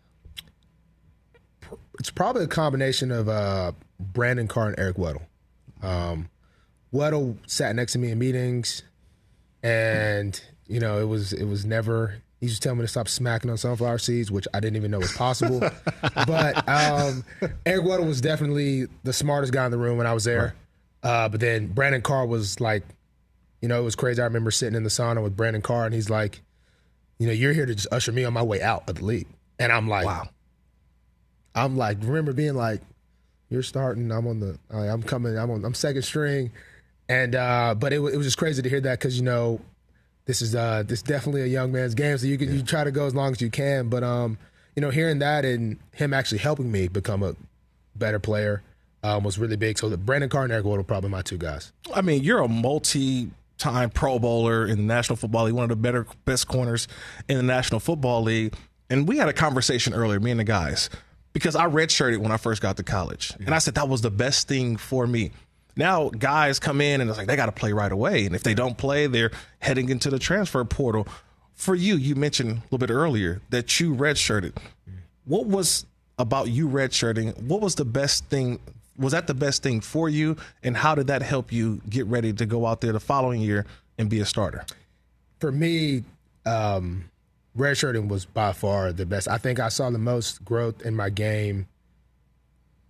It's 1.98 2.10
probably 2.10 2.44
a 2.44 2.48
combination 2.48 3.10
of 3.10 3.28
uh, 3.28 3.72
Brandon 3.98 4.48
Carr 4.48 4.68
and 4.68 4.78
Eric 4.78 4.96
Weddle. 4.96 5.22
Um, 5.82 6.28
Weddle 6.92 7.36
sat 7.46 7.74
next 7.74 7.92
to 7.92 7.98
me 7.98 8.10
in 8.10 8.18
meetings, 8.18 8.82
and 9.62 10.40
you 10.66 10.80
know 10.80 10.98
it 10.98 11.06
was 11.06 11.32
it 11.32 11.44
was 11.44 11.64
never. 11.64 12.22
He 12.40 12.46
used 12.46 12.60
to 12.60 12.68
tell 12.68 12.74
me 12.74 12.82
to 12.82 12.88
stop 12.88 13.08
smacking 13.08 13.50
on 13.50 13.56
sunflower 13.56 13.98
seeds, 13.98 14.30
which 14.30 14.46
I 14.52 14.60
didn't 14.60 14.76
even 14.76 14.90
know 14.90 14.98
was 14.98 15.12
possible. 15.12 15.58
but 16.26 16.68
um, 16.68 17.24
Eric 17.64 17.84
Weddle 17.84 18.06
was 18.06 18.20
definitely 18.20 18.86
the 19.04 19.14
smartest 19.14 19.54
guy 19.54 19.64
in 19.64 19.70
the 19.70 19.78
room 19.78 19.96
when 19.96 20.06
I 20.06 20.12
was 20.12 20.24
there. 20.24 20.54
Right. 21.02 21.10
Uh, 21.10 21.28
but 21.30 21.40
then 21.40 21.68
Brandon 21.68 22.02
Carr 22.02 22.26
was 22.26 22.60
like 22.60 22.82
you 23.60 23.68
know, 23.68 23.80
it 23.80 23.84
was 23.84 23.96
crazy. 23.96 24.20
I 24.20 24.24
remember 24.24 24.50
sitting 24.50 24.76
in 24.76 24.82
the 24.82 24.90
sauna 24.90 25.22
with 25.22 25.36
Brandon 25.36 25.62
Carr, 25.62 25.86
and 25.86 25.94
he's 25.94 26.10
like, 26.10 26.40
you 27.18 27.26
know, 27.26 27.32
you're 27.32 27.52
here 27.52 27.66
to 27.66 27.74
just 27.74 27.88
usher 27.90 28.12
me 28.12 28.24
on 28.24 28.32
my 28.32 28.42
way 28.42 28.60
out 28.62 28.88
of 28.88 28.96
the 28.96 29.04
league. 29.04 29.26
And 29.58 29.72
I'm 29.72 29.88
like, 29.88 30.06
wow. 30.06 30.28
I'm 31.56 31.76
like, 31.76 31.98
remember 32.02 32.32
being 32.32 32.54
like, 32.54 32.80
you're 33.48 33.62
starting. 33.62 34.12
I'm 34.12 34.26
on 34.26 34.40
the, 34.40 34.58
I'm 34.70 35.02
coming. 35.02 35.38
I'm 35.38 35.50
on. 35.50 35.64
I'm 35.64 35.74
second 35.74 36.02
string, 36.02 36.50
and 37.08 37.34
uh, 37.34 37.74
but 37.76 37.92
it, 37.92 37.96
it 37.96 38.16
was 38.16 38.26
just 38.26 38.38
crazy 38.38 38.62
to 38.62 38.68
hear 38.68 38.80
that 38.80 38.98
because 38.98 39.16
you 39.16 39.24
know, 39.24 39.60
this 40.26 40.42
is 40.42 40.54
uh, 40.54 40.82
this 40.86 40.98
is 40.98 41.02
definitely 41.02 41.42
a 41.42 41.46
young 41.46 41.72
man's 41.72 41.94
game. 41.94 42.18
So 42.18 42.26
you 42.26 42.38
can 42.38 42.48
yeah. 42.48 42.56
you 42.56 42.62
try 42.62 42.84
to 42.84 42.90
go 42.90 43.06
as 43.06 43.14
long 43.14 43.32
as 43.32 43.40
you 43.40 43.50
can, 43.50 43.88
but 43.88 44.02
um, 44.02 44.38
you 44.74 44.82
know, 44.82 44.90
hearing 44.90 45.20
that 45.20 45.44
and 45.44 45.78
him 45.92 46.12
actually 46.12 46.38
helping 46.38 46.70
me 46.70 46.88
become 46.88 47.22
a 47.22 47.34
better 47.94 48.18
player 48.18 48.62
um, 49.02 49.24
was 49.24 49.38
really 49.38 49.56
big. 49.56 49.78
So 49.78 49.88
the 49.88 49.96
Brandon 49.96 50.28
Carr 50.28 50.44
and 50.44 50.52
Eric 50.52 50.66
Wood 50.66 50.80
are 50.80 50.84
probably 50.84 51.10
my 51.10 51.22
two 51.22 51.38
guys. 51.38 51.72
I 51.94 52.02
mean, 52.02 52.22
you're 52.22 52.40
a 52.40 52.48
multi 52.48 53.30
time 53.58 53.90
Pro 53.90 54.18
Bowler 54.18 54.66
in 54.66 54.76
the 54.76 54.84
National 54.84 55.16
Football 55.16 55.44
League, 55.44 55.54
one 55.54 55.64
of 55.64 55.70
the 55.70 55.76
better 55.76 56.06
best 56.24 56.48
corners 56.48 56.88
in 57.28 57.36
the 57.36 57.42
National 57.42 57.80
Football 57.80 58.22
League. 58.22 58.54
And 58.90 59.08
we 59.08 59.16
had 59.16 59.28
a 59.28 59.32
conversation 59.32 59.94
earlier, 59.94 60.20
me 60.20 60.30
and 60.30 60.38
the 60.40 60.44
guys, 60.44 60.90
because 61.36 61.54
I 61.54 61.66
redshirted 61.66 62.16
when 62.16 62.32
I 62.32 62.38
first 62.38 62.62
got 62.62 62.78
to 62.78 62.82
college, 62.82 63.30
yeah. 63.38 63.44
and 63.44 63.54
I 63.54 63.58
said 63.58 63.74
that 63.74 63.90
was 63.90 64.00
the 64.00 64.10
best 64.10 64.48
thing 64.48 64.78
for 64.78 65.06
me. 65.06 65.32
Now 65.76 66.08
guys 66.08 66.58
come 66.58 66.80
in 66.80 67.02
and 67.02 67.10
it's 67.10 67.18
like 67.18 67.26
they 67.26 67.36
got 67.36 67.44
to 67.44 67.52
play 67.52 67.74
right 67.74 67.92
away, 67.92 68.24
and 68.24 68.34
if 68.34 68.42
they 68.42 68.54
don't 68.54 68.78
play, 68.78 69.06
they're 69.06 69.32
heading 69.58 69.90
into 69.90 70.08
the 70.08 70.18
transfer 70.18 70.64
portal. 70.64 71.06
For 71.54 71.74
you, 71.74 71.96
you 71.96 72.14
mentioned 72.14 72.52
a 72.52 72.62
little 72.70 72.78
bit 72.78 72.90
earlier 72.90 73.42
that 73.50 73.78
you 73.78 73.94
redshirted. 73.94 74.56
What 75.26 75.44
was 75.44 75.84
about 76.18 76.48
you 76.48 76.70
redshirting? 76.70 77.38
What 77.42 77.60
was 77.60 77.74
the 77.74 77.84
best 77.84 78.24
thing 78.30 78.58
was 78.98 79.12
that 79.12 79.26
the 79.26 79.34
best 79.34 79.62
thing 79.62 79.82
for 79.82 80.08
you? 80.08 80.38
And 80.62 80.74
how 80.74 80.94
did 80.94 81.08
that 81.08 81.20
help 81.20 81.52
you 81.52 81.82
get 81.86 82.06
ready 82.06 82.32
to 82.32 82.46
go 82.46 82.64
out 82.64 82.80
there 82.80 82.92
the 82.92 83.00
following 83.00 83.42
year 83.42 83.66
and 83.98 84.08
be 84.08 84.20
a 84.20 84.24
starter? 84.24 84.64
For 85.38 85.52
me, 85.52 86.04
um, 86.46 87.10
redshirting 87.56 88.08
was 88.08 88.24
by 88.24 88.52
far 88.52 88.92
the 88.92 89.06
best. 89.06 89.28
I 89.28 89.38
think 89.38 89.60
I 89.60 89.68
saw 89.68 89.90
the 89.90 89.98
most 89.98 90.44
growth 90.44 90.84
in 90.84 90.94
my 90.94 91.10
game 91.10 91.66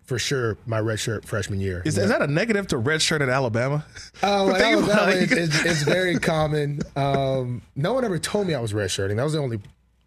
for 0.04 0.18
sure 0.18 0.56
my 0.66 0.80
redshirt 0.80 1.24
freshman 1.24 1.60
year. 1.60 1.82
Is, 1.84 1.98
is, 1.98 2.08
that 2.08 2.22
a 2.22 2.26
negative 2.26 2.68
to 2.68 2.76
redshirt 2.76 3.20
at 3.20 3.28
Alabama? 3.28 3.84
Oh, 4.22 4.50
uh, 4.50 4.54
Alabama, 4.56 5.12
it's, 5.12 5.32
it's, 5.32 5.64
it's, 5.64 5.82
very 5.82 6.18
common. 6.20 6.80
Um, 6.94 7.62
no 7.74 7.92
one 7.92 8.04
ever 8.04 8.18
told 8.18 8.46
me 8.46 8.54
I 8.54 8.60
was 8.60 8.72
redshirting. 8.72 9.16
That 9.16 9.24
was 9.24 9.32
the 9.32 9.40
only 9.40 9.60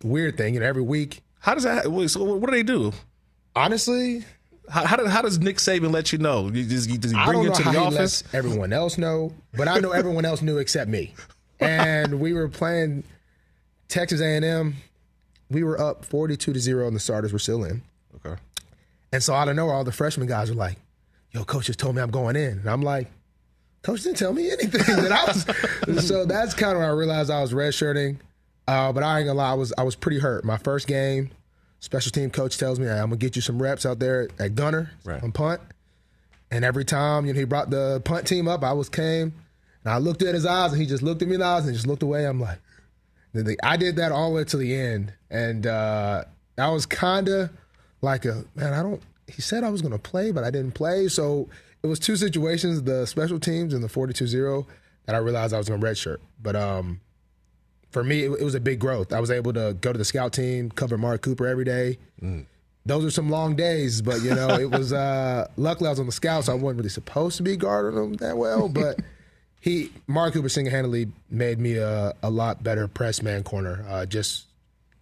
weird 0.03 0.37
thing. 0.37 0.53
You 0.53 0.61
know, 0.61 0.65
every 0.65 0.81
week. 0.81 1.21
How 1.41 1.53
does 1.53 1.63
that? 1.63 1.83
So 2.09 2.23
what 2.23 2.49
do 2.49 2.55
they 2.55 2.63
do? 2.63 2.93
Honestly, 3.55 4.25
how, 4.69 4.85
how, 4.85 5.07
how, 5.07 5.21
does 5.21 5.39
Nick 5.39 5.57
Saban 5.57 5.91
let 5.91 6.11
you 6.13 6.19
know? 6.19 6.49
Does, 6.49 6.87
does 6.87 7.11
he 7.11 7.25
bring 7.25 7.43
you 7.43 7.53
to 7.53 7.63
the 7.63 7.77
office? 7.77 8.23
everyone 8.33 8.71
else 8.71 8.97
know, 8.97 9.33
but 9.53 9.67
I 9.67 9.79
know 9.79 9.91
everyone 9.91 10.25
else 10.25 10.41
knew 10.41 10.57
except 10.57 10.89
me. 10.89 11.13
And 11.61 12.21
we 12.21 12.31
were 12.31 12.47
playing 12.47 13.03
Texas 13.89 14.21
A&M. 14.21 14.75
We 15.51 15.63
were 15.63 15.79
up 15.81 16.05
forty-two 16.05 16.53
to 16.53 16.59
zero, 16.59 16.87
and 16.87 16.95
the 16.95 16.99
starters 16.99 17.33
were 17.33 17.39
still 17.39 17.63
in. 17.63 17.81
Okay. 18.15 18.39
And 19.11 19.21
so 19.21 19.33
out 19.33 19.49
of 19.49 19.55
nowhere, 19.55 19.73
all 19.73 19.83
the 19.83 19.91
freshman 19.91 20.27
guys 20.27 20.49
were 20.49 20.55
like, 20.55 20.77
"Yo, 21.31 21.43
coach 21.43 21.65
just 21.65 21.79
told 21.79 21.95
me 21.95 22.01
I'm 22.01 22.11
going 22.11 22.35
in," 22.35 22.59
and 22.59 22.69
I'm 22.69 22.83
like, 22.83 23.07
"Coach 23.81 24.03
didn't 24.03 24.17
tell 24.17 24.31
me 24.31 24.51
anything." 24.51 24.95
that 25.03 25.11
I 25.11 25.91
was. 25.91 26.07
so 26.07 26.23
that's 26.23 26.53
kind 26.53 26.73
of 26.73 26.79
when 26.79 26.87
I 26.87 26.91
realized 26.93 27.31
I 27.31 27.41
was 27.41 27.51
redshirting. 27.51 28.19
Uh, 28.69 28.93
but 28.93 29.01
I 29.01 29.17
ain't 29.17 29.25
gonna 29.25 29.39
lie, 29.39 29.49
I 29.49 29.55
was 29.55 29.73
I 29.79 29.83
was 29.83 29.95
pretty 29.95 30.19
hurt. 30.19 30.45
My 30.45 30.57
first 30.57 30.85
game, 30.85 31.31
special 31.79 32.11
team 32.11 32.29
coach 32.29 32.59
tells 32.59 32.79
me, 32.79 32.85
hey, 32.85 32.99
I'm 32.99 33.09
gonna 33.09 33.17
get 33.17 33.35
you 33.35 33.41
some 33.41 33.59
reps 33.59 33.83
out 33.83 33.97
there 33.97 34.29
at 34.37 34.53
gunner 34.53 34.91
right. 35.03 35.23
on 35.23 35.31
punt. 35.31 35.59
And 36.51 36.63
every 36.63 36.85
time 36.85 37.25
you 37.25 37.33
know 37.33 37.39
he 37.39 37.45
brought 37.45 37.71
the 37.71 37.99
punt 38.05 38.27
team 38.27 38.47
up, 38.47 38.63
I 38.63 38.73
was 38.73 38.87
came 38.87 39.33
and 39.83 39.93
I 39.93 39.97
looked 39.97 40.21
at 40.21 40.35
his 40.35 40.45
eyes 40.45 40.71
and 40.71 40.79
he 40.79 40.87
just 40.87 41.01
looked 41.01 41.23
at 41.23 41.27
me 41.27 41.33
in 41.33 41.39
the 41.39 41.47
eyes 41.47 41.65
and 41.65 41.73
just 41.73 41.87
looked 41.87 42.03
away. 42.03 42.25
I'm 42.25 42.39
like, 42.39 42.59
I 43.63 43.77
did 43.77 43.97
that 43.97 44.11
all 44.11 44.29
the 44.29 44.35
way 44.35 44.43
to 44.45 44.57
the 44.57 44.75
end, 44.75 45.13
and 45.29 45.67
uh, 45.67 46.23
I 46.57 46.69
was 46.69 46.85
kind 46.85 47.27
of 47.27 47.49
like 48.01 48.25
a 48.25 48.43
man. 48.55 48.73
I 48.73 48.81
don't. 48.81 49.01
He 49.27 49.41
said 49.41 49.63
I 49.63 49.69
was 49.69 49.81
gonna 49.81 49.99
play, 49.99 50.31
but 50.31 50.43
I 50.43 50.51
didn't 50.51 50.73
play. 50.73 51.07
So 51.07 51.49
it 51.83 51.87
was 51.87 51.99
two 51.99 52.15
situations: 52.15 52.83
the 52.83 53.05
special 53.05 53.39
teams 53.39 53.73
and 53.73 53.83
the 53.83 53.87
42-0 53.87 54.65
that 55.05 55.15
I 55.15 55.19
realized 55.19 55.53
I 55.53 55.57
was 55.57 55.69
gonna 55.69 55.83
redshirt. 55.83 56.17
But 56.41 56.55
um, 56.55 57.01
for 57.91 58.03
me, 58.03 58.23
it, 58.23 58.31
it, 58.31 58.43
was 58.43 58.55
a 58.55 58.59
big 58.59 58.79
growth. 58.79 59.13
I 59.13 59.19
was 59.19 59.31
able 59.31 59.53
to 59.53 59.75
go 59.79 59.91
to 59.91 59.97
the 59.97 60.05
scout 60.05 60.33
team, 60.33 60.71
cover 60.71 60.95
Amari 60.95 61.19
Cooper 61.19 61.47
every 61.47 61.65
day. 61.65 61.97
Mm. 62.21 62.45
Those 62.85 63.05
are 63.05 63.11
some 63.11 63.29
long 63.29 63.55
days, 63.55 64.01
but 64.01 64.21
you 64.21 64.33
know, 64.33 64.49
it 64.49 64.71
was. 64.71 64.91
Uh, 64.91 65.47
luckily, 65.57 65.87
I 65.87 65.91
was 65.91 65.99
on 65.99 66.07
the 66.07 66.11
scout, 66.11 66.45
so 66.45 66.53
I 66.53 66.55
wasn't 66.55 66.77
really 66.77 66.89
supposed 66.89 67.37
to 67.37 67.43
be 67.43 67.55
guarding 67.55 67.99
them 67.99 68.13
that 68.15 68.37
well. 68.37 68.67
But 68.69 68.99
he, 69.59 69.91
Amari 70.07 70.31
Cooper, 70.31 70.49
single 70.49 70.71
handedly 70.71 71.11
made 71.29 71.59
me 71.59 71.75
a, 71.75 72.13
a 72.23 72.29
lot 72.29 72.63
better 72.63 72.87
press 72.87 73.21
man 73.21 73.43
corner. 73.43 73.85
Uh, 73.87 74.05
just, 74.05 74.45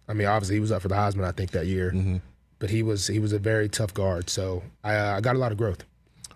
I 0.08 0.14
mean, 0.14 0.26
obviously 0.26 0.56
he 0.56 0.60
was 0.60 0.72
up 0.72 0.82
for 0.82 0.88
the 0.88 0.96
Heisman, 0.96 1.24
I 1.24 1.32
think, 1.32 1.52
that 1.52 1.66
year, 1.66 1.92
mm-hmm. 1.92 2.16
but 2.58 2.70
he 2.70 2.82
was 2.82 3.06
he 3.06 3.18
was 3.20 3.32
a 3.32 3.38
very 3.38 3.68
tough 3.68 3.94
guard. 3.94 4.28
So 4.28 4.62
I, 4.82 4.96
uh, 4.96 5.16
I 5.16 5.20
got 5.20 5.36
a 5.36 5.38
lot 5.38 5.52
of 5.52 5.58
growth. 5.58 5.84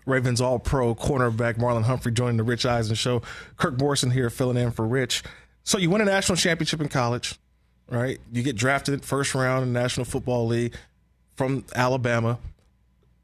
Ravens 0.05 0.41
All 0.41 0.59
Pro 0.59 0.95
cornerback 0.95 1.55
Marlon 1.55 1.83
Humphrey 1.83 2.11
joining 2.11 2.37
the 2.37 2.43
Rich 2.43 2.65
Eisen 2.65 2.95
show. 2.95 3.21
Kirk 3.57 3.79
Morrison 3.79 4.11
here 4.11 4.29
filling 4.29 4.57
in 4.57 4.71
for 4.71 4.85
Rich. 4.85 5.23
So 5.63 5.77
you 5.77 5.89
win 5.89 6.01
a 6.01 6.05
national 6.05 6.35
championship 6.35 6.81
in 6.81 6.89
college, 6.89 7.35
right? 7.89 8.19
You 8.31 8.43
get 8.43 8.57
drafted 8.57 9.03
first 9.03 9.33
round 9.33 9.63
in 9.63 9.73
the 9.73 9.79
National 9.79 10.03
Football 10.05 10.47
League 10.47 10.75
from 11.35 11.63
Alabama. 11.73 12.37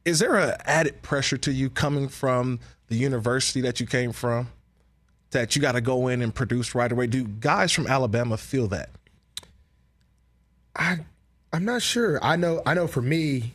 Is 0.06 0.20
there 0.20 0.38
an 0.38 0.56
added 0.66 1.02
pressure 1.02 1.38
to 1.38 1.52
you 1.52 1.70
coming 1.70 2.08
from 2.08 2.60
the 2.88 2.96
university 2.96 3.60
that 3.62 3.82
you 3.82 3.86
came 3.86 4.14
from 4.14 4.48
that 5.32 5.56
you 5.56 5.62
got 5.62 5.74
to 5.74 5.82
go 5.82 6.08
in 6.08 6.22
and 6.22 6.34
produce 6.34 6.74
right 6.76 6.92
away? 6.92 7.08
Do 7.08 7.24
guys 7.26 7.72
from 7.72 7.88
Alabama 7.88 8.38
feel 8.38 8.68
that? 8.68 8.89
I 10.76 11.00
I'm 11.52 11.65
not 11.65 11.82
sure. 11.82 12.20
I 12.24 12.36
know. 12.36 12.62
I 12.65 12.74
know. 12.74 12.88
For 12.88 13.02
me, 13.02 13.54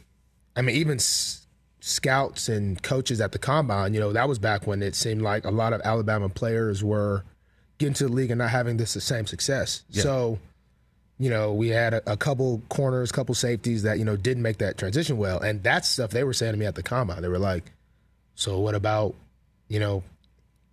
I 0.56 0.62
mean, 0.62 0.76
even 0.76 0.96
s- 0.96 1.46
scouts 1.80 2.48
and 2.48 2.82
coaches 2.82 3.20
at 3.20 3.32
the 3.32 3.38
combine. 3.38 3.94
You 3.94 4.00
know, 4.00 4.12
that 4.12 4.28
was 4.28 4.38
back 4.38 4.66
when 4.66 4.82
it 4.82 4.94
seemed 4.94 5.22
like 5.22 5.44
a 5.44 5.50
lot 5.50 5.72
of 5.72 5.80
Alabama 5.84 6.28
players 6.28 6.82
were 6.82 7.24
getting 7.78 7.94
to 7.94 8.04
the 8.08 8.12
league 8.12 8.30
and 8.30 8.38
not 8.38 8.50
having 8.50 8.76
this 8.76 8.94
the 8.94 9.00
same 9.00 9.26
success. 9.26 9.82
So, 10.02 10.38
you 11.18 11.30
know, 11.30 11.52
we 11.52 11.68
had 11.68 11.94
a, 11.94 12.12
a 12.12 12.16
couple 12.16 12.62
corners, 12.68 13.12
couple 13.12 13.34
safeties 13.34 13.84
that 13.84 13.98
you 13.98 14.04
know 14.04 14.16
didn't 14.16 14.42
make 14.42 14.58
that 14.58 14.76
transition 14.76 15.16
well, 15.16 15.38
and 15.40 15.62
that's 15.62 15.88
stuff 15.88 16.10
they 16.10 16.24
were 16.24 16.32
saying 16.34 16.52
to 16.52 16.58
me 16.58 16.66
at 16.66 16.74
the 16.74 16.82
combine. 16.82 17.22
They 17.22 17.28
were 17.28 17.38
like, 17.38 17.70
"So 18.34 18.58
what 18.58 18.74
about, 18.74 19.14
you 19.68 19.78
know, 19.78 20.02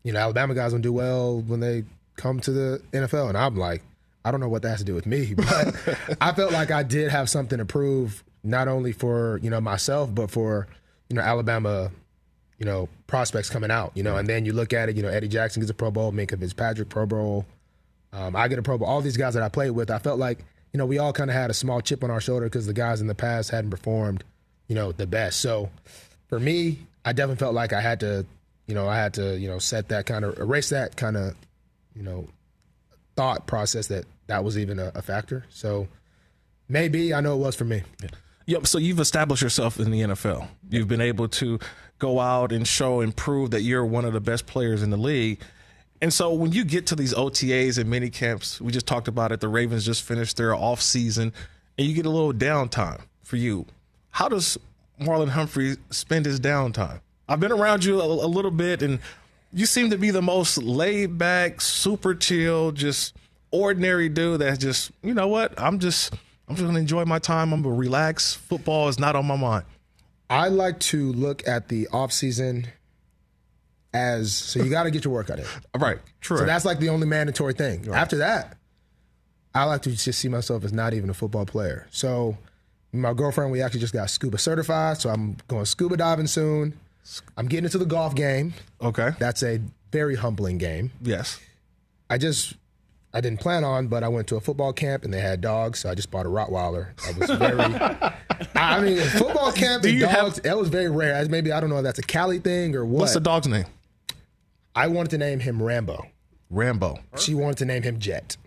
you 0.03 0.13
know, 0.13 0.19
Alabama 0.19 0.53
guys 0.53 0.71
don't 0.71 0.81
do 0.81 0.93
well 0.93 1.41
when 1.41 1.59
they 1.59 1.83
come 2.15 2.39
to 2.41 2.51
the 2.51 2.81
NFL?" 2.91 3.29
And 3.29 3.37
I'm 3.37 3.55
like, 3.55 3.83
I 4.23 4.31
don't 4.31 4.39
know 4.39 4.49
what 4.49 4.61
that 4.63 4.69
has 4.69 4.79
to 4.79 4.85
do 4.85 4.93
with 4.93 5.05
me, 5.05 5.33
but 5.37 5.97
I 6.19 6.33
felt 6.33 6.51
like 6.51 6.71
I 6.71 6.83
did 6.83 7.11
have 7.11 7.29
something 7.29 7.57
to 7.57 7.65
prove, 7.65 8.23
not 8.43 8.67
only 8.67 8.91
for 8.91 9.39
you 9.41 9.49
know 9.49 9.61
myself, 9.61 10.13
but 10.13 10.29
for 10.31 10.67
you 11.09 11.15
know 11.15 11.21
Alabama, 11.21 11.91
you 12.59 12.65
know 12.65 12.89
prospects 13.07 13.49
coming 13.49 13.71
out. 13.71 13.91
You 13.95 14.03
know, 14.03 14.17
and 14.17 14.27
then 14.27 14.45
you 14.45 14.53
look 14.53 14.73
at 14.73 14.89
it, 14.89 14.95
you 14.95 15.03
know, 15.03 15.09
Eddie 15.09 15.27
Jackson 15.27 15.61
gets 15.61 15.71
a 15.71 15.73
Pro 15.73 15.91
Bowl, 15.91 16.11
Minkah 16.11 16.39
Fitzpatrick 16.39 16.89
Pro 16.89 17.05
Bowl. 17.05 17.45
Um, 18.13 18.35
I 18.35 18.47
get 18.47 18.59
a 18.59 18.61
Pro 18.61 18.77
Bowl. 18.77 18.87
All 18.87 19.01
these 19.01 19.17
guys 19.17 19.33
that 19.33 19.43
I 19.43 19.49
played 19.49 19.71
with, 19.71 19.89
I 19.89 19.99
felt 19.99 20.19
like 20.19 20.39
you 20.73 20.77
know 20.77 20.85
we 20.85 20.99
all 20.99 21.13
kind 21.13 21.29
of 21.29 21.35
had 21.35 21.49
a 21.49 21.53
small 21.53 21.81
chip 21.81 22.03
on 22.03 22.11
our 22.11 22.21
shoulder 22.21 22.45
because 22.45 22.67
the 22.67 22.73
guys 22.73 23.01
in 23.01 23.07
the 23.07 23.15
past 23.15 23.49
hadn't 23.51 23.71
performed, 23.71 24.23
you 24.67 24.75
know, 24.75 24.91
the 24.91 25.07
best. 25.07 25.41
So 25.41 25.69
for 26.27 26.39
me, 26.39 26.79
I 27.03 27.13
definitely 27.13 27.39
felt 27.39 27.53
like 27.53 27.73
I 27.73 27.81
had 27.81 27.99
to, 28.01 28.25
you 28.67 28.75
know, 28.75 28.87
I 28.87 28.95
had 28.95 29.13
to, 29.15 29.37
you 29.37 29.47
know, 29.47 29.59
set 29.59 29.89
that 29.89 30.05
kind 30.05 30.25
of 30.25 30.37
erase 30.37 30.69
that 30.69 30.95
kind 30.95 31.17
of, 31.17 31.35
you 31.95 32.03
know, 32.03 32.27
thought 33.15 33.47
process 33.47 33.87
that 33.87 34.05
that 34.27 34.43
was 34.43 34.57
even 34.57 34.79
a, 34.79 34.91
a 34.95 35.01
factor. 35.01 35.45
So 35.49 35.87
maybe 36.69 37.13
I 37.13 37.21
know 37.21 37.35
it 37.35 37.39
was 37.39 37.55
for 37.55 37.65
me. 37.65 37.83
Yep. 38.45 38.67
So 38.67 38.77
you've 38.77 38.99
established 38.99 39.41
yourself 39.41 39.79
in 39.79 39.91
the 39.91 40.01
NFL. 40.01 40.47
You've 40.69 40.87
been 40.87 41.01
able 41.01 41.27
to 41.29 41.59
go 41.99 42.19
out 42.19 42.51
and 42.51 42.67
show 42.67 43.01
and 43.01 43.15
prove 43.15 43.51
that 43.51 43.61
you're 43.61 43.85
one 43.85 44.05
of 44.05 44.13
the 44.13 44.19
best 44.19 44.47
players 44.47 44.81
in 44.81 44.89
the 44.89 44.97
league. 44.97 45.39
And 46.01 46.11
so 46.11 46.33
when 46.33 46.51
you 46.51 46.65
get 46.65 46.87
to 46.87 46.95
these 46.95 47.13
OTAs 47.13 47.77
and 47.77 47.89
mini 47.89 48.09
camps, 48.09 48.59
we 48.59 48.71
just 48.71 48.87
talked 48.87 49.07
about 49.07 49.31
it. 49.31 49.39
The 49.39 49.47
Ravens 49.47 49.85
just 49.85 50.01
finished 50.01 50.35
their 50.35 50.55
off 50.55 50.81
season, 50.81 51.31
and 51.77 51.87
you 51.87 51.93
get 51.93 52.07
a 52.07 52.09
little 52.09 52.33
downtime 52.33 53.01
for 53.21 53.35
you. 53.35 53.67
How 54.09 54.27
does 54.27 54.57
Marlon 54.99 55.29
Humphrey 55.29 55.77
spend 55.91 56.25
his 56.25 56.39
downtime? 56.39 57.01
I've 57.27 57.39
been 57.39 57.51
around 57.51 57.83
you 57.85 58.01
a, 58.01 58.05
a 58.05 58.27
little 58.27 58.51
bit, 58.51 58.81
and 58.81 58.99
you 59.53 59.65
seem 59.65 59.89
to 59.89 59.97
be 59.97 60.11
the 60.11 60.21
most 60.21 60.57
laid 60.57 61.17
back, 61.17 61.61
super 61.61 62.13
chill, 62.15 62.71
just 62.71 63.15
ordinary 63.51 64.09
dude 64.09 64.41
that's 64.41 64.57
just, 64.57 64.91
you 65.03 65.13
know 65.13 65.27
what? 65.27 65.53
I'm 65.59 65.79
just 65.79 66.13
I'm 66.47 66.55
just 66.55 66.65
gonna 66.65 66.79
enjoy 66.79 67.05
my 67.05 67.19
time. 67.19 67.53
I'm 67.53 67.61
gonna 67.61 67.75
relax. 67.75 68.33
Football 68.33 68.89
is 68.89 68.99
not 68.99 69.15
on 69.15 69.25
my 69.25 69.37
mind. 69.37 69.63
I 70.29 70.49
like 70.49 70.79
to 70.81 71.11
look 71.13 71.47
at 71.47 71.69
the 71.69 71.87
off 71.89 72.11
season 72.11 72.67
as 73.93 74.33
so 74.33 74.61
you 74.63 74.69
got 74.69 74.83
to 74.83 74.91
get 74.91 75.03
your 75.05 75.13
workout 75.13 75.39
in. 75.39 75.45
Right. 75.79 75.99
True. 76.21 76.37
So 76.37 76.45
that's 76.45 76.65
like 76.65 76.79
the 76.79 76.89
only 76.89 77.07
mandatory 77.07 77.53
thing. 77.53 77.87
After 77.93 78.17
that, 78.17 78.57
I 79.55 79.63
like 79.65 79.81
to 79.83 79.91
just 79.91 80.19
see 80.19 80.27
myself 80.27 80.63
as 80.63 80.71
not 80.73 80.93
even 80.93 81.09
a 81.09 81.13
football 81.13 81.45
player. 81.45 81.87
So 81.91 82.37
my 82.93 83.13
girlfriend, 83.13 83.51
we 83.51 83.61
actually 83.61 83.79
just 83.79 83.93
got 83.93 84.09
scuba 84.09 84.37
certified, 84.37 84.97
so 84.97 85.09
I'm 85.09 85.37
going 85.47 85.65
scuba 85.65 85.97
diving 85.97 86.27
soon. 86.27 86.77
I'm 87.37 87.47
getting 87.47 87.65
into 87.65 87.77
the 87.77 87.85
golf 87.85 88.15
game. 88.15 88.53
okay. 88.81 89.11
That's 89.19 89.43
a 89.43 89.59
very 89.91 90.15
humbling 90.15 90.57
game. 90.57 90.91
Yes. 91.01 91.39
I 92.09 92.17
just 92.17 92.53
I 93.13 93.19
didn't 93.21 93.39
plan 93.41 93.63
on, 93.63 93.87
but 93.87 94.03
I 94.03 94.07
went 94.07 94.27
to 94.27 94.35
a 94.37 94.39
football 94.41 94.71
camp 94.73 95.03
and 95.03 95.13
they 95.13 95.19
had 95.19 95.41
dogs, 95.41 95.79
so 95.79 95.89
I 95.89 95.95
just 95.95 96.11
bought 96.11 96.25
a 96.25 96.29
Rottweiler. 96.29 96.89
I 97.05 97.11
was 97.19 97.29
very 97.37 97.59
I 98.55 98.79
mean, 98.81 98.97
football 99.09 99.51
camp 99.51 99.83
Do 99.83 99.89
and 99.89 99.97
you 99.97 100.05
have- 100.05 100.17
dogs, 100.17 100.41
that 100.41 100.57
was 100.57 100.69
very 100.69 100.89
rare. 100.89 101.13
As 101.13 101.27
Maybe 101.29 101.51
I 101.51 101.59
don't 101.59 101.69
know 101.69 101.77
if 101.77 101.83
that's 101.83 101.99
a 101.99 102.03
Cali 102.03 102.39
thing 102.39 102.75
or 102.75 102.85
what. 102.85 103.01
What's 103.01 103.13
the 103.13 103.19
dog's 103.19 103.47
name? 103.47 103.65
I 104.75 104.87
wanted 104.87 105.09
to 105.11 105.17
name 105.17 105.39
him 105.41 105.61
Rambo. 105.61 106.07
Rambo. 106.49 106.99
She 107.17 107.33
wanted 107.33 107.57
to 107.57 107.65
name 107.65 107.83
him 107.83 107.99
Jet. 107.99 108.37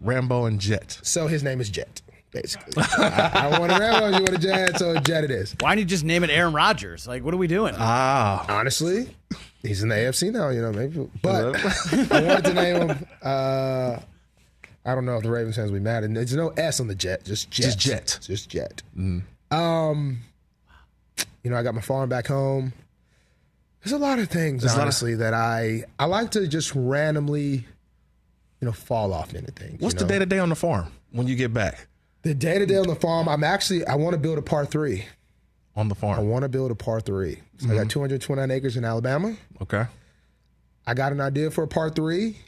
Rambo 0.00 0.44
and 0.44 0.60
Jet. 0.60 0.98
So 1.02 1.26
his 1.28 1.42
name 1.42 1.60
is 1.60 1.68
Jet, 1.70 2.02
basically. 2.34 2.74
I, 2.98 3.48
I 3.50 3.58
wanted 3.58 3.78
Rambo, 3.78 4.18
you 4.18 4.24
a 4.26 4.38
Jet, 4.38 4.78
so 4.78 4.90
a 4.90 5.00
Jet 5.00 5.24
it 5.24 5.30
is. 5.30 5.56
Why 5.60 5.70
don't 5.70 5.78
you 5.78 5.84
just 5.86 6.04
name 6.04 6.24
it 6.24 6.30
Aaron 6.30 6.52
Rodgers? 6.52 7.06
Like, 7.08 7.24
what 7.24 7.32
are 7.32 7.38
we 7.38 7.46
doing? 7.46 7.74
Ah. 7.78 8.44
Honestly, 8.48 9.08
he's 9.62 9.82
in 9.82 9.88
the 9.88 9.94
AFC 9.94 10.32
now, 10.32 10.50
you 10.50 10.60
know, 10.60 10.72
maybe. 10.72 11.08
But 11.22 11.56
I 12.12 12.22
wanted 12.22 12.44
to 12.44 12.54
name 12.54 12.88
him. 12.90 13.06
Uh, 13.22 13.98
I 14.84 14.94
don't 14.94 15.06
know 15.06 15.16
if 15.16 15.22
the 15.22 15.30
Ravens 15.30 15.56
fans 15.56 15.70
will 15.70 15.78
be 15.78 15.84
mad. 15.84 16.04
And 16.04 16.14
there's 16.14 16.34
no 16.34 16.48
S 16.50 16.80
on 16.80 16.88
the 16.88 16.94
Jet, 16.94 17.24
just 17.24 17.50
Jet. 17.50 17.62
Just 17.64 17.78
Jet. 17.78 18.18
Just 18.20 18.50
Jet. 18.50 18.82
Um, 19.50 20.18
you 21.42 21.50
know, 21.50 21.56
I 21.56 21.62
got 21.62 21.74
my 21.74 21.80
farm 21.80 22.08
back 22.08 22.26
home. 22.26 22.72
There's 23.82 23.92
a 23.92 23.98
lot 23.98 24.18
of 24.18 24.28
things, 24.28 24.62
There's 24.62 24.72
a 24.72 24.76
lot 24.76 24.82
of- 24.82 24.86
honestly, 24.86 25.14
that 25.16 25.34
I 25.34 25.84
I 25.98 26.06
like 26.06 26.30
to 26.32 26.48
just 26.48 26.72
randomly, 26.74 27.50
you 27.52 27.64
know, 28.62 28.72
fall 28.72 29.12
off 29.12 29.34
into 29.34 29.52
things. 29.52 29.80
What's 29.80 29.94
you 29.94 30.00
the 30.00 30.06
day 30.06 30.18
to 30.18 30.26
day 30.26 30.38
on 30.38 30.48
the 30.48 30.54
farm 30.54 30.90
when 31.12 31.26
you 31.26 31.36
get 31.36 31.52
back 31.52 31.86
The 32.24 32.34
day 32.34 32.58
to 32.58 32.66
day 32.66 32.76
on 32.76 32.86
the 32.86 32.94
farm, 32.96 33.28
I'm 33.28 33.44
actually 33.44 33.86
I 33.86 33.94
want 33.96 34.14
to 34.14 34.18
build 34.18 34.38
a 34.38 34.42
par 34.42 34.64
three. 34.66 35.04
on 35.76 35.88
the 35.88 35.94
farm. 35.94 36.18
I 36.18 36.22
want 36.22 36.42
to 36.44 36.48
build 36.48 36.70
a 36.70 36.74
par 36.74 37.00
three. 37.00 37.36
So 37.58 37.66
Mm-hmm. 37.66 37.72
I 37.72 37.82
got 37.82 37.90
229 37.90 38.50
acres 38.50 38.76
in 38.76 38.84
Alabama. 38.84 39.36
Okay. 39.62 39.84
I 40.86 40.94
got 40.94 41.12
an 41.12 41.20
idea 41.20 41.50
for 41.50 41.64
a 41.64 41.68
par 41.68 41.90
three. 41.90 42.38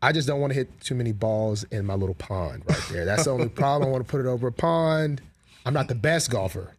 I 0.00 0.12
just 0.12 0.28
don't 0.28 0.40
want 0.40 0.52
to 0.52 0.54
hit 0.54 0.80
too 0.80 0.94
many 0.94 1.12
balls 1.12 1.64
in 1.64 1.84
my 1.84 1.94
little 1.94 2.14
pond 2.14 2.62
right 2.68 2.82
there. 2.90 3.04
That's 3.04 3.24
the 3.24 3.30
only 3.30 3.48
problem. 3.48 3.88
I 3.88 3.92
want 3.92 4.06
to 4.06 4.10
put 4.10 4.20
it 4.20 4.26
over 4.26 4.46
a 4.46 4.52
pond. 4.52 5.20
I'm 5.66 5.74
not 5.74 5.88
the 5.88 5.94
best 5.96 6.30
golfer. 6.30 6.72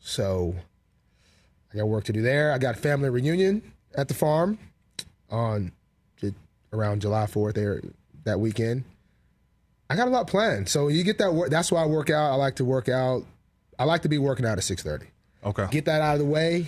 So 0.00 0.54
I 1.72 1.76
got 1.78 1.86
work 1.88 2.04
to 2.04 2.12
do 2.12 2.20
there. 2.22 2.52
I 2.52 2.58
got 2.58 2.74
a 2.76 2.78
family 2.78 3.08
reunion 3.10 3.62
at 3.94 4.08
the 4.08 4.14
farm 4.14 4.58
on 5.30 5.72
around 6.72 7.00
July 7.00 7.24
4th 7.26 7.54
there 7.54 7.80
that 8.24 8.38
weekend. 8.40 8.84
I 9.88 9.96
got 9.96 10.08
a 10.08 10.10
lot 10.10 10.26
planned. 10.26 10.68
So 10.68 10.88
you 10.88 11.04
get 11.04 11.18
that 11.18 11.32
work. 11.32 11.50
That's 11.50 11.70
why 11.70 11.82
I 11.82 11.86
work 11.86 12.10
out. 12.10 12.32
I 12.32 12.34
like 12.34 12.56
to 12.56 12.64
work 12.64 12.88
out. 12.88 13.24
I 13.78 13.84
like 13.84 14.02
to 14.02 14.08
be 14.08 14.18
working 14.18 14.46
out 14.46 14.58
at 14.58 14.64
6:30. 14.64 15.06
Okay. 15.44 15.66
Get 15.70 15.84
that 15.84 16.02
out 16.02 16.14
of 16.14 16.18
the 16.20 16.24
way, 16.24 16.66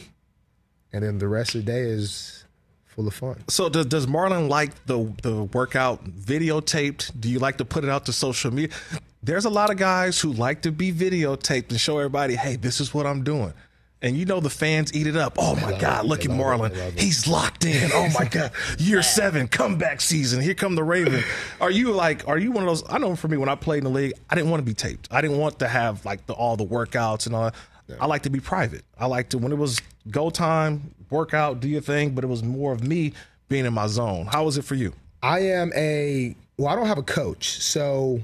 and 0.93 1.03
then 1.03 1.19
the 1.19 1.29
rest 1.29 1.55
of 1.55 1.65
the 1.65 1.73
day 1.73 1.81
is 1.81 2.45
full 2.85 3.09
of 3.09 3.15
fun. 3.15 3.43
So 3.49 3.69
does 3.69 3.87
does 3.87 4.07
Marlon 4.07 4.49
like 4.49 4.87
the 4.87 5.13
the 5.23 5.45
workout 5.45 6.05
videotaped? 6.05 7.19
Do 7.19 7.29
you 7.29 7.39
like 7.39 7.59
to 7.59 7.65
put 7.65 7.85
it 7.85 7.91
out 7.91 8.07
to 8.07 8.13
social 8.13 8.53
media? 8.53 8.77
There's 9.23 9.45
a 9.45 9.51
lot 9.51 9.71
of 9.71 9.77
guys 9.77 10.21
who 10.21 10.33
like 10.33 10.63
to 10.63 10.71
be 10.71 10.93
videotaped 10.93 11.71
and 11.71 11.81
show 11.81 11.99
everybody, 11.99 12.37
hey, 12.37 12.55
this 12.55 12.81
is 12.81 12.95
what 12.95 13.05
I'm 13.05 13.25
doing. 13.25 13.53
And 14.01 14.17
you 14.17 14.27
know 14.27 14.39
the 14.39 14.51
fans 14.51 14.95
eat 14.95 15.09
it 15.09 15.17
up. 15.17 15.35
Oh 15.39 15.57
my 15.57 15.71
love 15.71 15.81
God, 15.81 15.97
it. 15.97 15.99
at 15.99 16.07
love 16.07 16.19
it. 16.21 16.31
Marlon. 16.31 16.73
They 16.73 16.81
love 16.85 16.97
it. 16.97 17.01
He's 17.01 17.27
locked 17.27 17.65
in. 17.65 17.91
Oh 17.93 18.09
my 18.17 18.27
God. 18.27 18.53
Year 18.79 19.03
seven, 19.03 19.49
comeback 19.49 20.01
season. 20.01 20.41
Here 20.41 20.55
come 20.55 20.77
the 20.77 20.85
Raven. 20.85 21.25
Are 21.61 21.71
you 21.71 21.93
like, 21.93 22.27
are 22.29 22.39
you 22.39 22.53
one 22.53 22.63
of 22.63 22.69
those? 22.69 22.85
I 22.89 22.99
know 22.99 23.17
for 23.17 23.27
me, 23.27 23.37
when 23.37 23.49
I 23.49 23.57
played 23.57 23.79
in 23.79 23.85
the 23.85 23.91
league, 23.91 24.13
I 24.31 24.37
didn't 24.37 24.51
want 24.51 24.61
to 24.61 24.65
be 24.65 24.75
taped. 24.75 25.09
I 25.11 25.21
didn't 25.21 25.39
want 25.39 25.59
to 25.59 25.69
have 25.69 26.05
like 26.05 26.27
the, 26.27 26.33
all 26.33 26.57
the 26.57 26.65
workouts 26.65 27.27
and 27.27 27.35
all 27.35 27.45
that. 27.45 27.55
I 28.01 28.07
like 28.07 28.23
to 28.23 28.31
be 28.31 28.39
private. 28.39 28.85
I 28.99 29.07
like 29.07 29.31
to, 29.31 29.39
when 29.39 29.51
it 29.51 29.57
was 29.57 29.81
go 30.11 30.31
time, 30.31 30.95
workout, 31.11 31.61
do 31.61 31.69
your 31.69 31.81
thing, 31.81 32.11
but 32.11 32.23
it 32.23 32.27
was 32.27 32.43
more 32.43 32.73
of 32.73 32.87
me 32.87 33.15
being 33.49 33.65
in 33.65 33.73
my 33.73 33.87
zone. 33.87 34.27
How 34.27 34.45
was 34.45 34.59
it 34.59 34.63
for 34.65 34.75
you? 34.75 34.93
I 35.23 35.41
am 35.41 35.73
a 35.75 36.37
well, 36.59 36.69
I 36.69 36.77
don't 36.77 36.87
have 36.87 36.99
a 36.99 37.03
coach, 37.03 37.63
so 37.63 38.21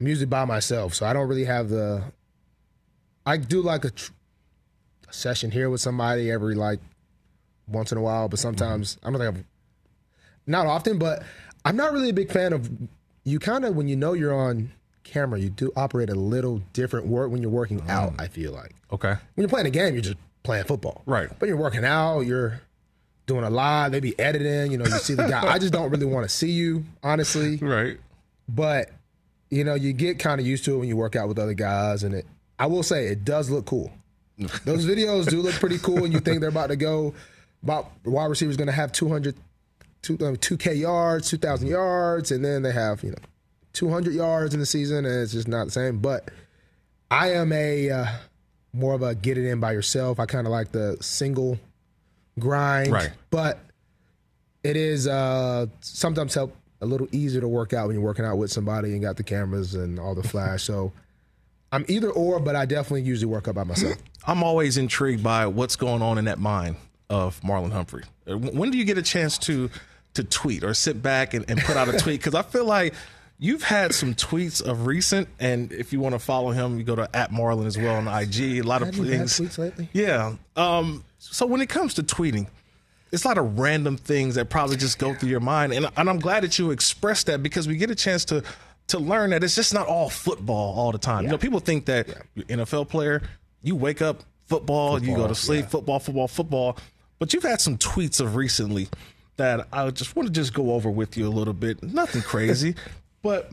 I'm 0.00 0.06
usually 0.06 0.26
by 0.26 0.44
myself. 0.44 0.94
So 0.94 1.06
I 1.06 1.12
don't 1.12 1.28
really 1.28 1.44
have 1.44 1.68
the. 1.68 2.02
I 3.26 3.36
do 3.36 3.62
like 3.62 3.84
a, 3.84 3.90
tr- 3.90 4.12
a 4.12 4.21
session 5.12 5.50
here 5.50 5.70
with 5.70 5.80
somebody 5.80 6.30
every 6.30 6.54
like 6.54 6.80
once 7.68 7.92
in 7.92 7.98
a 7.98 8.02
while, 8.02 8.28
but 8.28 8.38
sometimes 8.38 8.96
mm-hmm. 8.96 9.06
I 9.06 9.10
don't 9.10 9.20
think 9.20 9.38
I've 9.38 9.44
not 10.46 10.66
often, 10.66 10.98
but 10.98 11.22
I'm 11.64 11.76
not 11.76 11.92
really 11.92 12.10
a 12.10 12.14
big 12.14 12.30
fan 12.30 12.52
of 12.52 12.70
you. 13.24 13.38
Kind 13.38 13.64
of 13.64 13.76
when 13.76 13.88
you 13.88 13.96
know 13.96 14.12
you're 14.12 14.34
on 14.34 14.72
camera, 15.04 15.38
you 15.38 15.50
do 15.50 15.72
operate 15.76 16.10
a 16.10 16.14
little 16.14 16.62
different 16.72 17.06
work 17.06 17.30
when 17.30 17.42
you're 17.42 17.50
working 17.50 17.80
mm. 17.80 17.88
out. 17.88 18.14
I 18.18 18.28
feel 18.28 18.52
like 18.52 18.74
Okay. 18.92 19.10
when 19.10 19.18
you're 19.36 19.48
playing 19.48 19.66
a 19.66 19.70
game, 19.70 19.94
you're 19.94 20.02
just 20.02 20.18
playing 20.42 20.64
football. 20.64 21.02
Right. 21.06 21.28
But 21.38 21.48
you're 21.48 21.56
working 21.56 21.84
out, 21.84 22.20
you're 22.20 22.60
doing 23.26 23.44
a 23.44 23.50
live, 23.50 23.92
they 23.92 24.00
be 24.00 24.18
editing, 24.18 24.72
you 24.72 24.78
know, 24.78 24.84
you 24.84 24.98
see 24.98 25.14
the 25.14 25.28
guy. 25.28 25.46
I 25.46 25.58
just 25.58 25.72
don't 25.72 25.90
really 25.90 26.06
want 26.06 26.28
to 26.28 26.28
see 26.28 26.50
you, 26.50 26.84
honestly. 27.02 27.56
Right. 27.56 27.98
But, 28.48 28.90
you 29.50 29.64
know, 29.64 29.74
you 29.74 29.92
get 29.92 30.18
kind 30.18 30.40
of 30.40 30.46
used 30.46 30.64
to 30.64 30.74
it 30.74 30.78
when 30.78 30.88
you 30.88 30.96
work 30.96 31.14
out 31.14 31.28
with 31.28 31.38
other 31.38 31.54
guys. 31.54 32.02
And 32.02 32.14
it, 32.14 32.26
I 32.58 32.66
will 32.66 32.82
say, 32.82 33.06
it 33.06 33.24
does 33.24 33.50
look 33.50 33.66
cool. 33.66 33.92
Those 34.64 34.86
videos 34.86 35.28
do 35.28 35.40
look 35.40 35.54
pretty 35.54 35.78
cool. 35.78 36.04
And 36.04 36.12
you 36.12 36.20
think 36.20 36.40
they're 36.40 36.48
about 36.48 36.68
to 36.68 36.76
go, 36.76 37.14
about 37.62 37.90
wide 38.04 38.26
receivers 38.26 38.56
going 38.56 38.66
to 38.66 38.72
have 38.72 38.92
200, 38.92 39.36
two, 40.02 40.14
uh, 40.14 40.32
2K 40.32 40.78
yards, 40.78 41.28
2,000 41.30 41.68
yards. 41.68 42.30
And 42.30 42.44
then 42.44 42.62
they 42.62 42.72
have, 42.72 43.02
you 43.02 43.10
know, 43.10 43.16
200 43.72 44.14
yards 44.14 44.54
in 44.54 44.60
the 44.60 44.66
season. 44.66 45.04
And 45.04 45.22
it's 45.22 45.32
just 45.32 45.48
not 45.48 45.66
the 45.66 45.70
same. 45.70 45.98
But 45.98 46.30
I 47.10 47.32
am 47.32 47.52
a 47.52 47.90
uh, 47.90 48.06
more 48.72 48.94
of 48.94 49.02
a 49.02 49.14
get 49.14 49.38
it 49.38 49.46
in 49.46 49.60
by 49.60 49.72
yourself. 49.72 50.18
I 50.18 50.26
kind 50.26 50.46
of 50.46 50.50
like 50.50 50.72
the 50.72 50.96
single 51.00 51.58
grind. 52.38 52.92
Right. 52.92 53.10
But 53.30 53.58
it 54.62 54.76
is 54.76 55.06
uh, 55.06 55.66
sometimes 55.80 56.34
help 56.34 56.56
a 56.80 56.86
little 56.86 57.08
easier 57.12 57.40
to 57.40 57.48
work 57.48 57.72
out 57.72 57.86
when 57.86 57.94
you're 57.94 58.04
working 58.04 58.24
out 58.24 58.38
with 58.38 58.50
somebody 58.50 58.92
and 58.92 59.00
got 59.00 59.16
the 59.16 59.22
cameras 59.22 59.74
and 59.74 59.98
all 59.98 60.14
the 60.14 60.22
flash. 60.22 60.64
So 60.64 60.92
I'm 61.72 61.84
either 61.88 62.10
or, 62.10 62.38
but 62.38 62.54
I 62.54 62.66
definitely 62.66 63.02
usually 63.02 63.32
work 63.32 63.48
out 63.48 63.54
by 63.54 63.64
myself. 63.64 63.96
I'm 64.26 64.42
always 64.44 64.76
intrigued 64.76 65.22
by 65.22 65.46
what's 65.46 65.74
going 65.76 66.02
on 66.02 66.18
in 66.18 66.26
that 66.26 66.38
mind 66.38 66.76
of 67.10 67.40
Marlon 67.40 67.72
Humphrey. 67.72 68.04
Uh, 68.30 68.36
When 68.36 68.70
do 68.70 68.78
you 68.78 68.84
get 68.84 68.98
a 68.98 69.02
chance 69.02 69.38
to 69.38 69.70
to 70.14 70.22
tweet 70.22 70.62
or 70.62 70.74
sit 70.74 71.02
back 71.02 71.32
and, 71.32 71.44
and 71.50 71.58
put 71.60 71.76
out 71.76 71.88
a 71.88 71.98
tweet? 71.98 72.20
Because 72.20 72.34
I 72.34 72.42
feel 72.42 72.66
like 72.66 72.92
you've 73.38 73.62
had 73.62 73.94
some 73.94 74.14
tweets 74.14 74.62
of 74.62 74.86
recent, 74.86 75.26
and 75.40 75.72
if 75.72 75.92
you 75.92 75.98
want 76.00 76.14
to 76.14 76.18
follow 76.18 76.50
him, 76.50 76.76
you 76.78 76.84
go 76.84 76.94
to 76.94 77.08
at 77.16 77.30
Marlon 77.32 77.64
as 77.66 77.78
well 77.78 77.96
on 77.96 78.06
IG. 78.06 78.58
A 78.58 78.62
lot 78.62 78.82
of 78.82 78.88
Had 78.88 78.96
you 78.96 79.04
had 79.04 79.18
things. 79.30 79.40
tweets 79.40 79.58
lately? 79.58 79.88
Yeah. 79.94 80.34
Um, 80.54 81.02
so 81.18 81.46
when 81.46 81.62
it 81.62 81.70
comes 81.70 81.94
to 81.94 82.02
tweeting, 82.02 82.46
it's 83.10 83.24
a 83.24 83.28
lot 83.28 83.38
of 83.38 83.58
random 83.58 83.96
things 83.96 84.34
that 84.36 84.48
probably 84.50 84.76
just 84.76 84.98
go 84.98 85.14
through 85.14 85.30
your 85.30 85.40
mind, 85.40 85.72
and, 85.72 85.86
and 85.96 86.08
I'm 86.10 86.18
glad 86.18 86.44
that 86.44 86.58
you 86.58 86.70
expressed 86.70 87.26
that 87.26 87.42
because 87.42 87.66
we 87.66 87.76
get 87.76 87.90
a 87.90 87.94
chance 87.94 88.24
to 88.26 88.42
to 88.92 88.98
learn 88.98 89.30
that 89.30 89.44
it's 89.44 89.54
just 89.54 89.74
not 89.74 89.86
all 89.86 90.08
football 90.08 90.74
all 90.78 90.92
the 90.92 90.98
time. 90.98 91.24
You 91.24 91.30
know, 91.30 91.38
people 91.38 91.60
think 91.60 91.84
that 91.86 92.08
you're 92.34 92.46
NFL 92.46 92.88
player, 92.88 93.20
you 93.62 93.76
wake 93.76 94.00
up 94.00 94.22
football, 94.46 95.02
you 95.02 95.14
go 95.16 95.26
to 95.28 95.34
sleep 95.34 95.66
football, 95.66 95.98
football, 95.98 96.28
football, 96.28 96.78
but 97.18 97.32
you've 97.34 97.42
had 97.42 97.60
some 97.60 97.76
tweets 97.78 98.20
of 98.20 98.36
recently 98.36 98.88
that 99.36 99.66
I 99.72 99.90
just 99.90 100.14
want 100.16 100.28
to 100.28 100.32
just 100.32 100.54
go 100.54 100.72
over 100.72 100.90
with 100.90 101.16
you 101.16 101.26
a 101.26 101.30
little 101.30 101.54
bit. 101.54 101.82
Nothing 101.82 102.22
crazy, 102.22 102.74
but. 103.22 103.50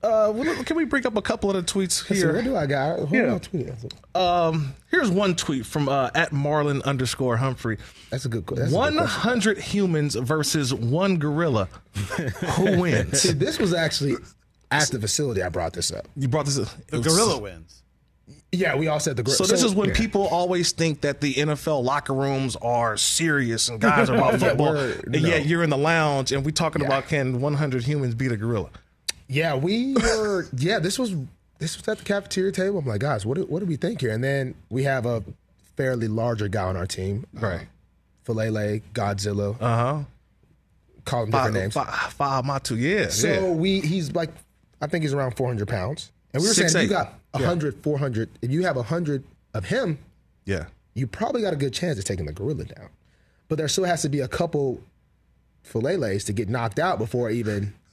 Uh, 0.00 0.32
can 0.62 0.76
we 0.76 0.84
bring 0.84 1.04
up 1.08 1.16
a 1.16 1.20
couple 1.22 1.50
of 1.50 1.56
the 1.56 1.62
tweets 1.72 2.06
here? 2.06 2.32
what 2.32 2.44
do 2.44 2.54
I 2.54 2.66
got? 2.66 3.00
Who 3.08 3.16
Yeah. 3.16 3.22
am 3.24 3.34
I 3.34 3.38
tweeting? 3.40 3.92
Um, 4.16 4.74
here's 4.92 5.10
one 5.10 5.34
tweet 5.34 5.66
from 5.66 5.88
uh, 5.88 6.10
at 6.14 6.30
Marlon 6.30 6.84
underscore 6.84 7.36
Humphrey. 7.36 7.78
That's 8.10 8.24
a 8.24 8.28
good. 8.28 8.46
That's 8.46 8.70
One 8.70 8.92
question. 8.96 9.08
hundred 9.08 9.58
humans 9.58 10.14
versus 10.14 10.72
one 10.72 11.18
gorilla. 11.18 11.68
Who 11.96 12.80
wins? 12.80 13.22
See, 13.22 13.32
this 13.32 13.58
was 13.58 13.74
actually 13.74 14.14
at 14.70 14.88
the 14.90 15.00
facility. 15.00 15.42
I 15.42 15.48
brought 15.48 15.72
this 15.72 15.92
up. 15.92 16.06
You 16.16 16.28
brought 16.28 16.46
this. 16.46 16.58
Up. 16.58 16.68
The 16.88 17.00
gorilla 17.00 17.38
wins. 17.38 17.82
Yeah, 18.50 18.76
we 18.76 18.88
all 18.88 19.00
said 19.00 19.16
the 19.16 19.22
gorilla. 19.22 19.36
So 19.36 19.44
this 19.46 19.62
is 19.62 19.74
when 19.74 19.88
yeah. 19.90 19.94
people 19.94 20.26
always 20.26 20.72
think 20.72 21.02
that 21.02 21.20
the 21.20 21.34
NFL 21.34 21.82
locker 21.84 22.14
rooms 22.14 22.56
are 22.56 22.96
serious 22.96 23.68
and 23.68 23.78
guys 23.80 24.08
are 24.08 24.16
about 24.16 24.40
football, 24.40 24.72
we're- 24.74 25.00
and 25.04 25.16
yet 25.16 25.46
you're 25.46 25.62
in 25.62 25.70
the 25.70 25.76
lounge 25.78 26.32
and 26.32 26.44
we 26.44 26.52
talking 26.52 26.80
Yeah. 26.82 26.88
about 26.88 27.08
can 27.08 27.40
100 27.40 27.84
humans 27.84 28.14
beat 28.14 28.32
a 28.32 28.36
gorilla? 28.36 28.70
Yeah, 29.28 29.54
we 29.54 29.94
were. 29.94 30.46
yeah, 30.56 30.78
this 30.78 30.98
was 30.98 31.14
this 31.58 31.76
was 31.76 31.86
at 31.88 31.98
the 31.98 32.04
cafeteria 32.04 32.52
table. 32.52 32.78
I'm 32.78 32.86
like, 32.86 33.00
guys, 33.00 33.26
what 33.26 33.36
do, 33.36 33.42
what 33.44 33.60
do 33.60 33.66
we 33.66 33.76
think 33.76 34.00
here? 34.00 34.12
And 34.12 34.22
then 34.24 34.54
we 34.70 34.84
have 34.84 35.04
a 35.04 35.22
fairly 35.76 36.08
larger 36.08 36.48
guy 36.48 36.62
on 36.64 36.76
our 36.76 36.86
team, 36.86 37.26
Right. 37.34 37.66
Faalele, 38.26 38.82
Godzilla, 38.94 39.56
Uh 39.60 39.76
huh. 39.76 40.02
call 41.04 41.24
him 41.24 41.30
different 41.30 41.54
names. 41.54 41.74
Five 41.74 42.44
Matu, 42.44 42.78
yeah. 42.78 43.08
So 43.08 43.28
yeah. 43.28 43.50
we 43.50 43.80
he's 43.80 44.12
like, 44.12 44.30
I 44.80 44.86
think 44.86 45.02
he's 45.02 45.12
around 45.12 45.36
400 45.36 45.66
pounds. 45.68 46.12
And 46.32 46.42
we 46.42 46.48
were 46.48 46.54
Six, 46.54 46.72
saying, 46.72 46.84
eight. 46.84 46.88
you 46.88 46.94
got 46.94 47.14
100, 47.32 47.82
400. 47.82 48.28
If 48.42 48.50
you 48.50 48.62
have 48.64 48.76
100 48.76 49.24
of 49.54 49.64
him, 49.64 49.98
yeah. 50.44 50.66
you 50.94 51.06
probably 51.06 51.42
got 51.42 51.52
a 51.52 51.56
good 51.56 51.72
chance 51.72 51.98
of 51.98 52.04
taking 52.04 52.26
the 52.26 52.32
gorilla 52.32 52.64
down. 52.64 52.88
But 53.48 53.56
there 53.58 53.68
still 53.68 53.84
has 53.84 54.02
to 54.02 54.08
be 54.08 54.20
a 54.20 54.28
couple 54.28 54.80
filleles 55.64 56.24
to 56.26 56.32
get 56.32 56.48
knocked 56.48 56.78
out 56.78 56.98
before 56.98 57.30
even. 57.30 57.74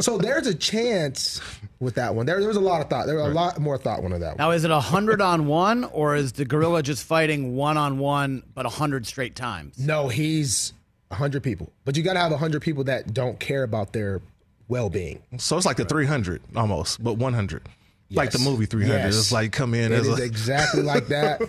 So 0.00 0.16
there's 0.16 0.46
a 0.46 0.54
chance 0.54 1.38
with 1.78 1.96
that 1.96 2.14
one. 2.14 2.24
There, 2.24 2.38
there 2.38 2.48
was 2.48 2.56
a 2.56 2.60
lot 2.60 2.80
of 2.80 2.88
thought. 2.88 3.04
There 3.04 3.16
was 3.16 3.26
a 3.26 3.34
lot 3.34 3.58
more 3.58 3.76
thought 3.76 4.02
one 4.02 4.14
of 4.14 4.20
that 4.20 4.28
one. 4.28 4.36
Now, 4.38 4.52
is 4.52 4.64
it 4.64 4.70
a 4.70 4.80
hundred 4.80 5.20
on 5.20 5.46
one, 5.46 5.84
or 5.84 6.16
is 6.16 6.32
the 6.32 6.46
gorilla 6.46 6.82
just 6.82 7.04
fighting 7.04 7.56
one 7.56 7.76
on 7.76 7.98
one, 7.98 8.42
but 8.54 8.64
a 8.64 8.70
hundred 8.70 9.06
straight 9.06 9.36
times? 9.36 9.78
No, 9.78 10.08
he's 10.08 10.72
100 11.08 11.42
people. 11.42 11.70
But 11.84 11.98
you 11.98 12.02
got 12.02 12.14
to 12.14 12.20
have 12.20 12.30
100 12.30 12.62
people 12.62 12.84
that 12.84 13.12
don't 13.12 13.38
care 13.38 13.64
about 13.64 13.92
their 13.92 14.22
well 14.68 14.90
being. 14.90 15.22
So 15.38 15.56
it's 15.56 15.66
like 15.66 15.76
the 15.76 15.84
300 15.84 16.42
almost, 16.56 17.02
but 17.02 17.14
100. 17.18 17.68
Like 18.14 18.30
the 18.30 18.38
movie 18.40 18.66
300. 18.66 18.94
Yes. 18.94 19.16
It's 19.16 19.32
like 19.32 19.52
come 19.52 19.72
in 19.72 19.90
It 19.90 19.96
as 20.00 20.06
is 20.06 20.18
a. 20.18 20.22
exactly 20.22 20.82
like 20.94 21.06
that. 21.08 21.40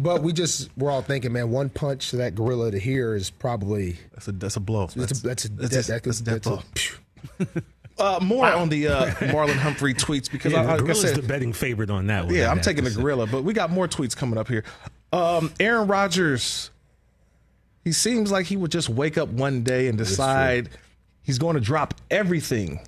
But 0.00 0.22
we 0.22 0.32
just, 0.32 0.70
we're 0.76 0.90
all 0.92 1.02
thinking, 1.02 1.32
man, 1.32 1.50
one 1.50 1.68
punch 1.70 2.10
to 2.10 2.16
that 2.18 2.36
gorilla 2.36 2.70
to 2.70 2.78
here 2.78 3.16
is 3.16 3.30
probably. 3.30 3.96
That's 4.12 4.28
a 4.28 4.32
that's 4.32 4.54
a 4.56 4.60
blow. 4.60 4.86
That's 4.94 5.18
a, 5.20 5.22
that's 5.26 5.44
a, 5.46 5.48
that's 5.50 5.74
that, 5.74 5.88
a- 5.88 5.92
that 5.92 6.02
could- 6.04 6.10
that's 6.12 6.20
a 6.20 6.24
death 6.24 6.42
that's 6.42 6.46
blow. 6.46 6.62
phew. 7.54 7.62
Uh, 7.98 8.18
more 8.22 8.46
on 8.46 8.68
the 8.68 8.88
uh, 8.88 9.06
Marlon 9.14 9.54
Humphrey 9.56 9.94
tweets 9.94 10.30
because 10.30 10.52
Yeah, 10.52 10.62
I, 10.62 10.76
like 10.76 10.90
I 10.90 10.92
said, 10.94 11.16
the 11.16 11.22
betting 11.22 11.52
favorite 11.52 11.90
on 11.90 12.06
that 12.08 12.26
one. 12.26 12.34
yeah, 12.34 12.50
I'm 12.50 12.60
taking 12.60 12.84
the 12.84 12.90
have 12.90 12.94
to 12.94 12.96
say. 12.98 13.02
gorilla, 13.02 13.26
but 13.26 13.42
we 13.44 13.52
got 13.52 13.70
more 13.70 13.86
tweets 13.88 14.16
coming 14.16 14.36
up 14.38 14.48
here. 14.48 14.64
Um, 15.12 15.52
Aaron 15.60 15.86
Rodgers, 15.88 16.70
he 17.84 17.92
seems 17.92 18.32
like 18.32 18.46
he 18.46 18.56
would 18.56 18.72
just 18.72 18.88
wake 18.88 19.16
up 19.18 19.28
one 19.28 19.62
day 19.62 19.86
and 19.88 19.96
decide 19.98 20.70
he's 21.24 21.38
going 21.38 21.54
to 21.54 21.60
drop 21.60 21.94
everything 22.10 22.80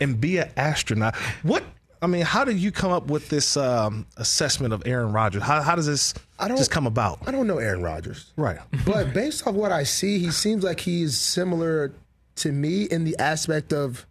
and 0.00 0.18
be 0.20 0.38
an 0.38 0.48
astronaut. 0.56 1.14
What? 1.42 1.62
I 2.02 2.06
mean, 2.08 2.22
how 2.22 2.44
did 2.44 2.58
you 2.58 2.70
come 2.72 2.92
up 2.92 3.06
with 3.08 3.28
this 3.30 3.56
um, 3.56 4.06
assessment 4.18 4.72
of 4.74 4.82
Aaron 4.86 5.12
Rodgers? 5.12 5.42
How, 5.42 5.62
how 5.62 5.74
does 5.74 5.86
this 5.86 6.14
I 6.38 6.46
don't- 6.48 6.56
just 6.56 6.70
come 6.70 6.86
about? 6.86 7.18
I 7.26 7.30
don't 7.30 7.46
know 7.46 7.58
Aaron 7.58 7.82
Rodgers. 7.82 8.32
Right. 8.36 8.58
But 8.84 9.12
based 9.14 9.46
off 9.46 9.54
what 9.54 9.72
I 9.72 9.82
see, 9.82 10.18
he 10.18 10.30
seems 10.30 10.62
like 10.62 10.78
he's 10.80 11.16
similar 11.16 11.92
to 12.36 12.52
me 12.52 12.84
in 12.84 13.04
the 13.04 13.16
aspect 13.18 13.72
of 13.72 14.06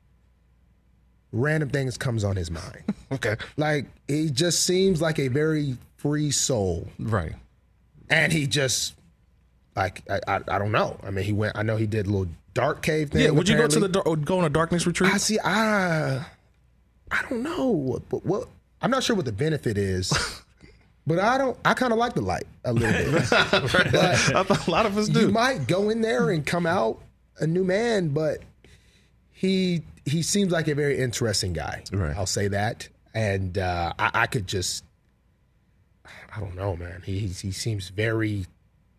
random 1.31 1.69
things 1.69 1.97
comes 1.97 2.23
on 2.23 2.35
his 2.35 2.51
mind. 2.51 2.83
Okay. 3.11 3.35
like 3.55 3.85
he 4.07 4.29
just 4.31 4.65
seems 4.65 4.99
like 4.99 5.19
a 5.19 5.27
very 5.27 5.77
free 5.95 6.31
soul, 6.31 6.87
Right. 6.97 7.33
and 8.09 8.33
he 8.33 8.47
just 8.47 8.95
like 9.75 10.01
I, 10.09 10.19
I, 10.27 10.39
I 10.47 10.57
don't 10.59 10.71
know. 10.71 10.97
I 11.03 11.11
mean, 11.11 11.23
he 11.23 11.31
went. 11.31 11.55
I 11.55 11.61
know 11.61 11.77
he 11.77 11.85
did 11.85 12.07
a 12.07 12.09
little 12.09 12.27
dark 12.55 12.81
cave 12.81 13.11
thing. 13.11 13.21
Yeah. 13.21 13.29
Would 13.29 13.47
you 13.47 13.55
go 13.55 13.67
to 13.67 13.79
the 13.79 13.87
dar- 13.87 14.15
go 14.15 14.39
on 14.39 14.45
a 14.45 14.49
darkness 14.49 14.87
retreat? 14.87 15.13
I 15.13 15.17
see. 15.17 15.37
I 15.39 16.25
I 17.11 17.21
don't 17.29 17.43
know 17.43 17.67
what, 17.67 18.01
what, 18.09 18.25
what 18.25 18.47
I'm 18.81 18.89
not 18.89 19.03
sure 19.03 19.15
what 19.15 19.25
the 19.25 19.31
benefit 19.31 19.77
is, 19.77 20.11
but 21.07 21.19
I 21.19 21.37
don't. 21.37 21.55
I 21.63 21.75
kind 21.75 21.93
of 21.93 21.99
like 21.99 22.15
the 22.15 22.21
light 22.21 22.47
a 22.63 22.73
little 22.73 23.11
bit. 23.11 23.31
A 24.33 24.71
lot 24.71 24.87
of 24.87 24.97
us 24.97 25.07
do. 25.07 25.21
you 25.21 25.29
might 25.29 25.67
go 25.67 25.89
in 25.91 26.01
there 26.01 26.31
and 26.31 26.43
come 26.43 26.65
out 26.65 27.01
a 27.39 27.45
new 27.45 27.63
man, 27.63 28.09
but 28.09 28.39
he 29.31 29.83
he 30.05 30.23
seems 30.23 30.51
like 30.51 30.67
a 30.67 30.75
very 30.75 30.97
interesting 30.97 31.53
guy. 31.53 31.83
Right. 31.91 32.15
I'll 32.17 32.25
say 32.25 32.47
that, 32.47 32.89
and 33.13 33.57
uh, 33.57 33.93
I, 33.99 34.11
I 34.13 34.27
could 34.27 34.47
just 34.47 34.83
I 36.35 36.39
don't 36.39 36.55
know, 36.55 36.75
man. 36.75 37.01
He, 37.05 37.19
he 37.19 37.51
seems 37.51 37.89
very 37.89 38.45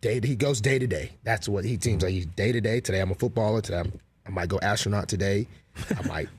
day. 0.01 0.19
He 0.23 0.35
goes 0.35 0.61
day 0.61 0.79
to 0.79 0.87
day. 0.87 1.11
That's 1.23 1.47
what 1.49 1.65
he 1.65 1.77
seems 1.79 2.03
like. 2.03 2.11
He's 2.11 2.25
day 2.25 2.51
to 2.51 2.61
day. 2.61 2.79
Today 2.79 2.99
I'm 2.99 3.11
a 3.11 3.15
footballer. 3.15 3.61
Today 3.61 3.79
I'm, 3.79 3.93
I 4.25 4.29
might 4.29 4.49
go 4.49 4.59
astronaut. 4.61 5.07
Today 5.07 5.47
I 5.97 6.07
might 6.07 6.29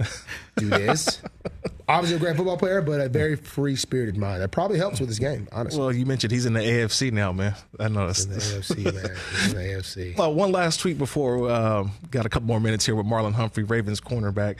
do 0.57 0.68
this. 0.68 1.23
Obviously 1.88 2.16
a 2.16 2.21
great 2.21 2.37
football 2.37 2.59
player, 2.59 2.83
but 2.83 3.01
a 3.01 3.09
very 3.09 3.35
free 3.35 3.75
spirited 3.75 4.16
mind. 4.16 4.42
That 4.42 4.51
probably 4.51 4.77
helps 4.77 5.01
with 5.01 5.09
his 5.09 5.18
game, 5.18 5.49
honestly. 5.53 5.81
well, 5.81 5.90
you 5.90 6.05
mentioned 6.05 6.33
he's 6.33 6.44
in 6.44 6.53
the 6.53 6.61
AFC 6.61 7.11
now, 7.12 7.33
man. 7.33 7.55
I 7.81 7.88
know 7.88 8.07
that's, 8.07 8.25
in 8.25 8.33
the 8.33 8.37
AFC, 8.38 8.85
man. 8.85 9.16
He's 9.33 9.53
in 9.53 9.59
the 9.59 9.64
AFC. 9.64 10.18
Uh, 10.21 10.29
one 10.29 10.53
last 10.53 10.81
tweet 10.81 10.99
before 10.99 11.51
um, 11.51 11.92
got 12.11 12.27
a 12.27 12.29
couple 12.29 12.47
more 12.47 12.61
minutes 12.61 12.85
here 12.85 12.94
with 12.94 13.07
Marlon 13.07 13.33
Humphrey, 13.33 13.64
Ravens 13.64 14.03
cornerback. 14.03 14.57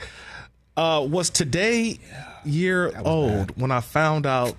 Uh, 0.75 1.05
was 1.07 1.29
today 1.29 1.99
year 2.45 2.93
old 3.03 3.59
when 3.59 3.69
I 3.69 3.81
found 3.81 4.25
out 4.25 4.55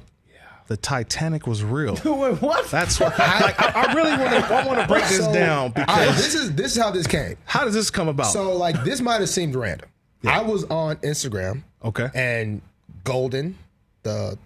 the 0.71 0.77
Titanic 0.77 1.49
was 1.49 1.65
real. 1.65 1.95
Wait, 2.05 2.41
what? 2.41 2.71
That's 2.71 3.01
what 3.01 3.19
like, 3.19 3.61
I, 3.61 3.89
I 3.89 3.93
really 3.93 4.13
want 4.13 4.31
to. 4.31 4.55
I 4.55 4.65
want 4.65 4.81
to 4.81 4.87
break 4.87 5.03
this 5.09 5.27
down 5.27 5.73
all 5.77 5.85
right, 5.85 6.07
because 6.07 6.17
this 6.17 6.35
is 6.37 6.55
this 6.55 6.77
is 6.77 6.81
how 6.81 6.93
this 6.93 7.09
came. 7.09 7.37
how 7.45 7.65
does 7.65 7.75
this 7.75 7.91
come 7.91 8.07
about? 8.07 8.27
So 8.29 8.57
like 8.57 8.85
this 8.85 9.01
might 9.01 9.19
have 9.19 9.29
seemed 9.29 9.57
random. 9.57 9.89
I 10.25 10.43
was 10.43 10.63
on 10.67 10.95
Instagram. 10.99 11.65
Okay. 11.85 12.09
And 12.15 12.63
Golden, 13.03 13.59
the 14.05 14.39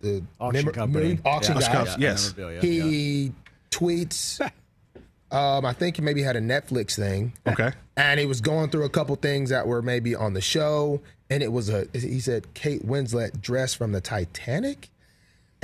the 0.00 0.24
Auction 0.40 0.64
memor- 0.64 0.72
company. 0.72 1.08
mem- 1.14 1.22
auction 1.24 1.56
Yeah, 1.56 1.72
guy, 1.72 1.80
auction- 1.82 2.00
yes. 2.00 2.36
memorabilia, 2.36 2.60
he 2.60 3.32
tweets. 3.70 4.40
um, 5.30 5.64
I 5.64 5.72
think 5.72 5.94
he 5.96 6.02
maybe 6.02 6.22
had 6.22 6.34
a 6.34 6.40
Netflix 6.40 6.96
thing. 6.96 7.32
okay. 7.46 7.70
And 7.96 8.18
he 8.18 8.26
was 8.26 8.40
going 8.40 8.70
through 8.70 8.86
a 8.86 8.90
couple 8.90 9.14
things 9.14 9.50
that 9.50 9.68
were 9.68 9.82
maybe 9.82 10.16
on 10.16 10.34
the 10.34 10.40
show, 10.40 11.00
and 11.30 11.44
it 11.44 11.52
was 11.52 11.68
a. 11.68 11.86
He 11.92 12.18
said 12.18 12.52
Kate 12.54 12.84
Winslet 12.84 13.40
dressed 13.40 13.76
from 13.76 13.92
the 13.92 14.00
Titanic, 14.00 14.88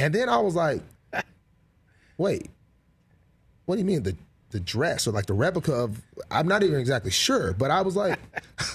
and 0.00 0.14
then 0.14 0.28
I 0.28 0.38
was 0.38 0.54
like, 0.54 0.82
"Wait, 2.18 2.50
what 3.66 3.76
do 3.76 3.80
you 3.80 3.84
mean 3.86 4.02
the 4.02 4.16
the 4.50 4.58
dress 4.60 5.06
or 5.06 5.12
like 5.12 5.26
the 5.26 5.34
replica 5.34 5.72
of?" 5.72 6.00
I'm 6.30 6.48
not 6.48 6.62
even 6.62 6.78
exactly 6.80 7.10
sure, 7.10 7.52
but 7.52 7.70
I 7.70 7.82
was 7.82 7.96
like, 7.96 8.18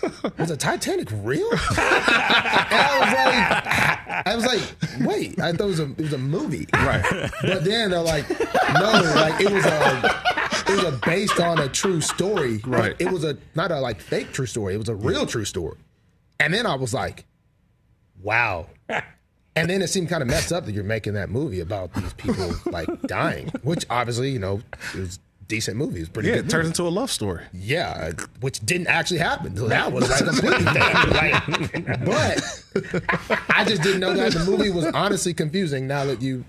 "Was 0.37 0.49
the 0.49 0.57
Titanic 0.57 1.09
real?" 1.11 1.49
and 1.51 1.59
I 1.79 2.99
was 3.01 3.13
like, 3.13 4.25
"I 4.27 4.35
was 4.35 4.45
like, 4.45 5.07
wait, 5.07 5.39
I 5.39 5.51
thought 5.51 5.61
it 5.65 5.67
was 5.67 5.79
a 5.79 5.91
it 5.91 5.97
was 6.01 6.13
a 6.13 6.17
movie, 6.17 6.67
Right. 6.73 7.03
but 7.41 7.63
then 7.63 7.91
they're 7.91 7.99
like, 8.01 8.29
no, 8.29 8.91
like 9.15 9.41
it 9.41 9.51
was 9.51 9.65
a 9.65 10.21
it 10.67 10.83
was 10.83 10.93
a 10.93 10.99
based 11.05 11.39
on 11.39 11.59
a 11.59 11.67
true 11.69 12.01
story. 12.01 12.59
Right. 12.65 12.95
It 12.99 13.11
was 13.11 13.23
a 13.23 13.37
not 13.55 13.71
a 13.71 13.79
like 13.79 13.99
fake 14.01 14.31
true 14.31 14.45
story. 14.47 14.75
It 14.75 14.77
was 14.79 14.89
a 14.89 14.95
real 14.95 15.25
true 15.25 15.45
story. 15.45 15.77
And 16.39 16.53
then 16.53 16.65
I 16.65 16.75
was 16.75 16.93
like, 16.93 17.25
wow. 18.21 18.67
And 19.55 19.69
then 19.69 19.81
it 19.81 19.87
seemed 19.87 20.09
kind 20.09 20.21
of 20.21 20.27
messed 20.27 20.51
up 20.51 20.65
that 20.65 20.73
you're 20.73 20.83
making 20.83 21.13
that 21.13 21.29
movie 21.29 21.61
about 21.61 21.93
these 21.93 22.13
people 22.13 22.53
like 22.71 22.89
dying, 23.03 23.47
which 23.63 23.85
obviously, 23.89 24.31
you 24.31 24.39
know, 24.39 24.61
is 24.93 25.19
decent 25.47 25.77
movie. 25.77 25.97
It 25.97 26.01
was 26.01 26.07
a 26.09 26.11
pretty 26.11 26.29
Yeah, 26.29 26.35
good. 26.37 26.45
it 26.45 26.49
turns 26.49 26.63
movie. 26.65 26.67
into 26.69 26.83
a 26.87 26.89
love 26.89 27.09
story. 27.11 27.43
Yeah, 27.53 28.11
which 28.41 28.59
didn't 28.65 28.87
actually 28.87 29.19
happen. 29.19 29.55
So 29.55 29.67
that 29.67 29.91
was 29.91 30.09
like 30.09 30.25
completely 30.25 30.65
damn. 30.65 31.09
Like, 31.11 32.03
but 32.05 33.41
I 33.49 33.63
just 33.65 33.81
didn't 33.81 33.99
know 34.01 34.13
that 34.13 34.33
the 34.33 34.43
movie 34.43 34.71
was 34.71 34.85
honestly 34.87 35.33
confusing. 35.33 35.87
Now 35.87 36.03
that 36.05 36.21
you, 36.21 36.43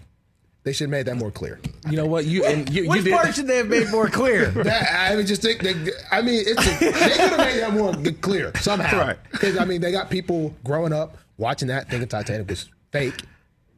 they 0.64 0.72
should 0.72 0.84
have 0.84 0.90
made 0.90 1.06
that 1.06 1.16
more 1.16 1.30
clear. 1.30 1.60
You 1.88 1.96
know 1.98 2.06
what? 2.06 2.24
You 2.24 2.44
and 2.44 2.68
you, 2.70 2.84
you 2.84 2.88
Which 2.90 3.04
did. 3.04 3.12
part 3.14 3.34
should 3.36 3.46
they 3.46 3.58
have 3.58 3.68
made 3.68 3.88
more 3.90 4.08
clear? 4.08 4.46
That, 4.50 4.90
I 5.10 5.14
would 5.14 5.28
just 5.28 5.42
think. 5.42 5.60
They, 5.62 5.74
I 6.10 6.22
mean, 6.22 6.42
it's 6.44 6.60
a, 6.66 6.70
they 6.80 6.90
could 6.90 7.30
have 7.30 7.38
made 7.38 7.60
that 7.60 7.72
more 7.72 7.94
clear 8.20 8.50
somehow. 8.56 8.98
Right. 8.98 9.18
Because 9.30 9.56
I 9.58 9.64
mean, 9.64 9.80
they 9.80 9.92
got 9.92 10.10
people 10.10 10.56
growing 10.64 10.92
up 10.92 11.18
watching 11.38 11.68
that 11.68 11.88
thinking 11.88 12.08
Titanic 12.08 12.48
was 12.48 12.68
fake, 12.92 13.14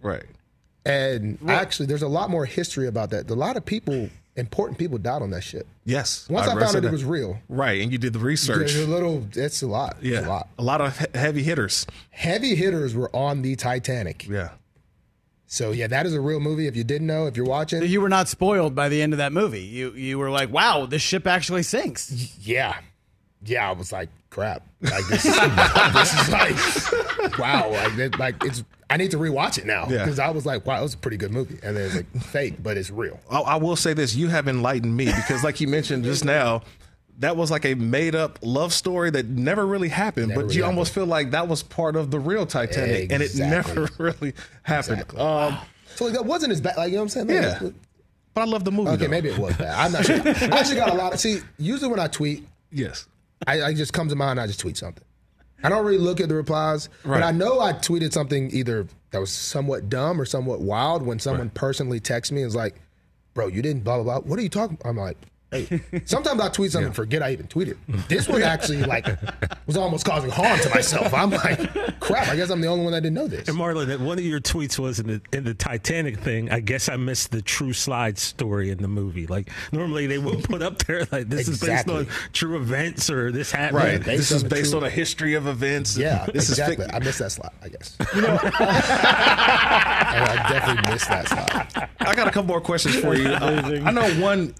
right. 0.03 0.25
and 0.85 1.39
actually, 1.49 1.87
there's 1.87 2.03
a 2.03 2.09
lot 2.09 2.31
more 2.31 2.45
history 2.45 2.87
about 2.87 3.11
that. 3.11 3.31
A 3.31 3.35
lot 3.35 3.57
of 3.57 3.65
people, 3.65 4.09
important 4.37 4.79
people, 4.79 4.99
died 4.99 5.23
on 5.23 5.31
that 5.31 5.43
ship. 5.43 5.67
Yes. 5.85 6.29
Once 6.29 6.47
I, 6.49 6.55
read 6.55 6.65
found 6.65 6.77
out 6.77 6.83
that. 6.83 6.89
it 6.89 6.93
was 6.93 7.05
real, 7.05 7.39
Right, 7.49 7.81
and 7.81 7.91
you 7.93 7.99
did 7.99 8.13
the 8.13 8.19
research. 8.19 8.59
there's 8.73 8.77
a 8.77 8.87
little. 8.87 9.27
It's 9.35 9.63
a 9.63 9.67
lot. 9.67 9.97
Yeah, 10.03 10.27
a 10.27 10.29
lot. 10.29 10.49
a 10.59 10.63
lot 10.63 10.81
of 10.81 10.99
he- 10.99 11.07
heavy 11.19 11.43
hitters. 11.43 11.87
Heavy 12.11 12.55
hitters 12.55 12.95
were 12.95 13.15
on 13.15 13.43
the 13.43 13.57
Titanic. 13.57 14.27
Yeah. 14.29 14.51
So 15.51 15.71
yeah, 15.73 15.87
that 15.87 16.05
is 16.05 16.13
a 16.13 16.21
real 16.21 16.41
movie. 16.41 16.67
If 16.67 16.77
you 16.77 16.85
didn't 16.85 17.07
know, 17.07 17.27
if 17.27 17.35
you're 17.37 17.47
watching, 17.47 17.83
You 17.83 18.03
were 18.03 18.11
not 18.11 18.29
spoiled 18.29 18.75
by 18.75 18.91
the 18.91 19.01
end 19.01 19.15
of 19.15 19.19
that 19.19 19.33
movie. 19.33 19.63
You 19.63 19.93
you 19.93 20.19
were 20.19 20.29
like, 20.31 20.53
wow, 20.53 20.85
this 20.85 21.01
ship 21.01 21.27
actually 21.27 21.63
sinks. 21.63 22.37
yeah, 22.39 22.77
yeah, 23.43 23.67
I 23.69 23.73
was 23.73 23.91
like, 23.91 24.11
crap. 24.29 24.67
Like 24.83 25.07
this, 25.09 25.25
is, 25.25 25.35
this 25.95 26.13
is 26.13 26.29
like, 26.29 27.08
wow. 27.39 27.71
Like, 27.71 27.99
it, 27.99 28.19
like 28.19 28.45
it's. 28.45 28.65
I 28.91 28.97
need 28.97 29.11
to 29.11 29.19
rewatch 29.19 29.59
it 29.59 29.67
now 29.67 29.87
Yeah. 29.89 29.99
because 29.99 30.19
I 30.19 30.31
was 30.31 30.47
like, 30.47 30.65
wow, 30.65 30.79
it 30.79 30.83
was 30.83 30.95
a 30.95 30.99
pretty 30.99 31.19
good 31.19 31.31
movie, 31.31 31.59
and 31.63 31.77
then 31.77 31.85
it's 31.87 31.95
like 31.97 32.11
fake, 32.23 32.63
but 32.63 32.77
it's 32.79 32.91
real. 32.91 33.21
I, 33.31 33.41
I 33.41 33.57
will 33.57 33.77
say 33.77 33.93
this: 33.93 34.15
you 34.15 34.29
have 34.29 34.49
enlightened 34.49 34.97
me 34.97 35.07
because, 35.07 35.45
like 35.45 35.61
you 35.61 35.69
mentioned 35.69 36.05
just 36.05 36.25
now, 36.25 36.63
that 37.19 37.37
was 37.37 37.51
like 37.51 37.67
a 37.67 37.75
made-up 37.75 38.39
love 38.43 38.73
story 38.73 39.11
that 39.11 39.27
never 39.27 39.67
really 39.67 39.89
happened. 39.91 40.29
Never 40.29 40.41
but 40.41 40.47
really 40.47 40.57
you 40.57 40.65
almost 40.65 40.95
feel 40.95 41.05
like 41.07 41.33
that 41.33 41.49
was 41.49 41.63
part 41.63 41.97
of 41.97 42.11
the 42.11 42.19
real 42.19 42.47
Titanic, 42.47 43.13
and 43.13 43.23
it 43.23 43.35
never 43.37 43.89
really 43.99 44.33
happened. 44.63 45.01
Exactly. 45.03 45.21
Um, 45.21 45.59
So 45.97 46.05
like, 46.07 46.15
that 46.15 46.25
wasn't 46.25 46.53
as 46.53 46.61
bad. 46.63 46.77
Like 46.79 46.89
you 46.91 46.97
know 46.97 47.03
what 47.03 47.17
I'm 47.17 47.27
saying? 47.27 47.43
Like, 47.43 47.61
Yeah. 47.63 47.71
but 48.33 48.41
I 48.41 48.45
love 48.45 48.65
the 48.65 48.73
movie. 48.73 48.91
Okay, 48.91 49.05
though. 49.05 49.09
maybe 49.11 49.29
it 49.29 49.39
was 49.39 49.55
bad. 49.57 49.75
I'm 49.75 49.93
not 49.93 50.07
sure. 50.07 50.17
I 50.25 50.59
actually 50.61 50.77
got 50.77 50.91
a 50.91 50.95
lot 50.95 51.13
of. 51.13 51.21
See, 51.21 51.41
usually 51.59 51.91
when 51.91 52.01
I 52.01 52.07
tweet, 52.07 52.47
Yes. 52.73 53.07
I, 53.47 53.63
I 53.63 53.75
just 53.75 53.93
comes 53.93 54.13
to 54.13 54.17
mind. 54.17 54.41
I 54.41 54.47
just 54.47 54.61
tweet 54.61 54.77
something. 54.79 55.05
I 55.63 55.69
don't 55.69 55.85
really 55.85 55.99
look 55.99 56.21
at 56.21 56.29
the 56.29 56.35
replies, 56.35 56.89
Right. 57.05 57.21
but 57.21 57.27
I 57.27 57.33
know 57.33 57.61
I 57.61 57.73
tweeted 57.73 58.13
something 58.13 58.51
either 58.53 58.87
that 59.11 59.19
was 59.19 59.31
somewhat 59.33 59.89
dumb 59.89 60.21
or 60.21 60.25
somewhat 60.25 60.61
wild. 60.61 61.03
When 61.03 61.19
someone 61.19 61.51
personally 61.51 61.99
texts 62.01 62.31
me 62.31 62.43
and 62.43 62.49
is 62.49 62.55
like, 62.55 62.77
"Bro, 63.35 63.49
you 63.49 63.63
didn't 63.63 63.83
blah 63.85 64.03
blah 64.03 64.21
blah." 64.21 64.29
What 64.29 64.39
are 64.39 64.43
you 64.43 64.49
talking? 64.49 64.79
I'm 64.85 64.97
like, 64.97 65.17
"Hey." 65.51 65.81
Sometimes 66.05 66.41
I 66.41 66.49
tweet 66.49 66.73
something 66.73 66.87
and 66.87 66.97
forget 66.97 67.23
I 67.23 67.33
even 67.33 67.47
tweeted. 67.47 67.77
This 68.09 68.29
one 68.29 68.43
actually 68.43 68.83
like 68.85 69.07
was 69.67 69.77
almost 69.77 70.05
causing 70.05 70.31
harm 70.31 70.59
to 70.61 70.71
myself. 70.71 71.13
I'm 71.15 71.31
like, 71.31 72.01
crap. 72.01 72.29
I 72.29 72.37
guess 72.37 72.51
I'm 72.51 72.61
the 72.61 72.69
only 72.69 72.85
one 72.85 72.93
that 72.93 73.03
didn't 73.03 73.15
know 73.15 73.29
this. 73.29 73.49
And 73.49 73.57
Marlon, 73.59 73.87
that 73.87 74.01
one 74.01 74.19
of 74.19 74.25
your 74.25 74.41
tweets 74.41 74.79
was 74.79 75.01
in 75.01 75.07
the 75.07 75.21
in 75.33 75.45
the 75.45 75.55
Titanic 75.55 76.19
thing. 76.21 76.51
I 76.51 76.61
guess 76.61 76.89
I 76.89 76.97
missed 76.97 77.31
the 77.31 77.43
true 77.43 77.73
slide 77.73 78.19
story 78.19 78.71
in 78.71 78.79
the 78.79 78.89
movie. 78.89 79.27
Like 79.27 79.51
normally 79.73 80.07
they 80.07 80.19
would 80.19 80.45
put 80.45 80.63
up 80.63 80.79
there 80.85 81.07
like 81.13 81.29
this 81.29 81.49
Exactly. 81.49 81.95
is 81.95 82.07
based 82.07 82.19
on 82.23 82.33
true 82.33 82.57
events 82.57 83.11
or 83.11 83.31
this 83.33 83.51
happened. 83.53 83.77
Right. 83.77 84.05
based 84.05 84.19
this 84.19 84.31
is 84.33 84.45
based 84.45 84.71
true- 84.73 84.81
on 84.81 84.87
a 84.87 84.91
history 84.91 85.35
of 85.35 85.47
events. 85.47 85.97
Yeah, 85.97 86.27
This 86.33 86.49
exactly. 86.49 86.85
is 86.85 86.91
I 86.93 86.99
missed 86.99 87.19
that 87.21 87.33
slot. 87.33 87.55
I 87.63 87.69
guess. 87.69 87.97
You 88.15 88.23
know, 88.23 88.39
I 88.43 90.47
definitely 90.51 90.93
missed 90.93 91.09
that 91.09 91.29
slot. 91.29 91.91
I 92.01 92.15
got 92.15 92.27
a 92.27 92.31
couple 92.31 92.49
more 92.49 92.61
questions 92.61 92.97
for 92.97 93.15
you. 93.15 93.29
Uh, 93.29 93.81
I 93.85 93.91
know 93.91 94.09
one, 94.21 94.55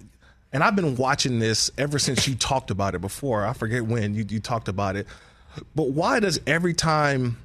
and 0.51 0.63
I've 0.63 0.75
been 0.75 0.95
watching 0.95 1.39
this 1.39 1.69
ever 1.77 1.99
since 1.99 2.27
you 2.27 2.35
talked 2.35 2.71
about 2.71 2.95
it 2.95 3.01
before. 3.01 3.45
I 3.45 3.53
forget 3.53 3.85
when 3.85 4.15
you, 4.15 4.25
you 4.27 4.39
talked 4.39 4.67
about 4.67 4.95
it. 4.95 5.07
But 5.75 5.89
why 5.89 6.19
does 6.19 6.39
every 6.47 6.73
time 6.73 7.37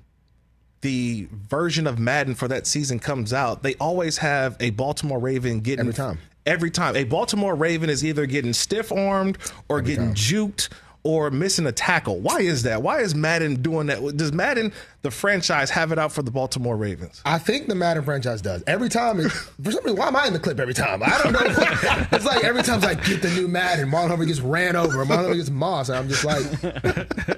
the 0.80 1.28
version 1.32 1.86
of 1.86 1.98
Madden 1.98 2.34
for 2.34 2.48
that 2.48 2.66
season 2.66 2.98
comes 2.98 3.32
out, 3.32 3.62
they 3.62 3.74
always 3.74 4.18
have 4.18 4.56
a 4.60 4.70
Baltimore 4.70 5.18
Raven 5.18 5.60
getting 5.60 5.80
Every 5.80 5.94
time. 5.94 6.18
Every 6.46 6.70
time 6.70 6.94
a 6.94 7.04
Baltimore 7.04 7.54
Raven 7.54 7.88
is 7.88 8.04
either 8.04 8.26
getting 8.26 8.52
stiff 8.52 8.92
armed 8.92 9.38
or 9.68 9.80
getting 9.80 10.12
juked 10.12 10.68
or 11.04 11.30
missing 11.30 11.66
a 11.66 11.72
tackle. 11.72 12.18
Why 12.18 12.40
is 12.40 12.62
that? 12.62 12.82
Why 12.82 13.00
is 13.00 13.14
Madden 13.14 13.62
doing 13.62 13.88
that? 13.88 14.16
Does 14.16 14.32
Madden, 14.32 14.72
the 15.02 15.10
franchise, 15.10 15.68
have 15.70 15.92
it 15.92 15.98
out 15.98 16.12
for 16.12 16.22
the 16.22 16.30
Baltimore 16.30 16.76
Ravens? 16.76 17.20
I 17.26 17.38
think 17.38 17.68
the 17.68 17.74
Madden 17.74 18.02
franchise 18.04 18.40
does. 18.40 18.64
Every 18.66 18.88
time, 18.88 19.20
it, 19.20 19.30
for 19.30 19.70
some 19.70 19.84
reason, 19.84 19.98
why 19.98 20.08
am 20.08 20.16
I 20.16 20.26
in 20.26 20.32
the 20.32 20.38
clip 20.38 20.58
every 20.58 20.72
time? 20.72 21.02
I 21.02 21.20
don't 21.22 21.32
know. 21.34 21.40
it's 22.12 22.24
like 22.24 22.42
every 22.42 22.62
time 22.62 22.82
I 22.82 22.94
get 22.94 23.20
the 23.20 23.30
new 23.30 23.46
Madden, 23.48 23.90
Marlon 23.90 24.08
Humphrey 24.08 24.26
gets 24.26 24.40
ran 24.40 24.76
over, 24.76 25.04
Marlon 25.04 25.16
Humphrey 25.16 25.36
gets 25.36 25.50
mossed, 25.50 25.90
and 25.90 25.98
I'm 25.98 26.08
just 26.08 26.24
like, 26.24 26.42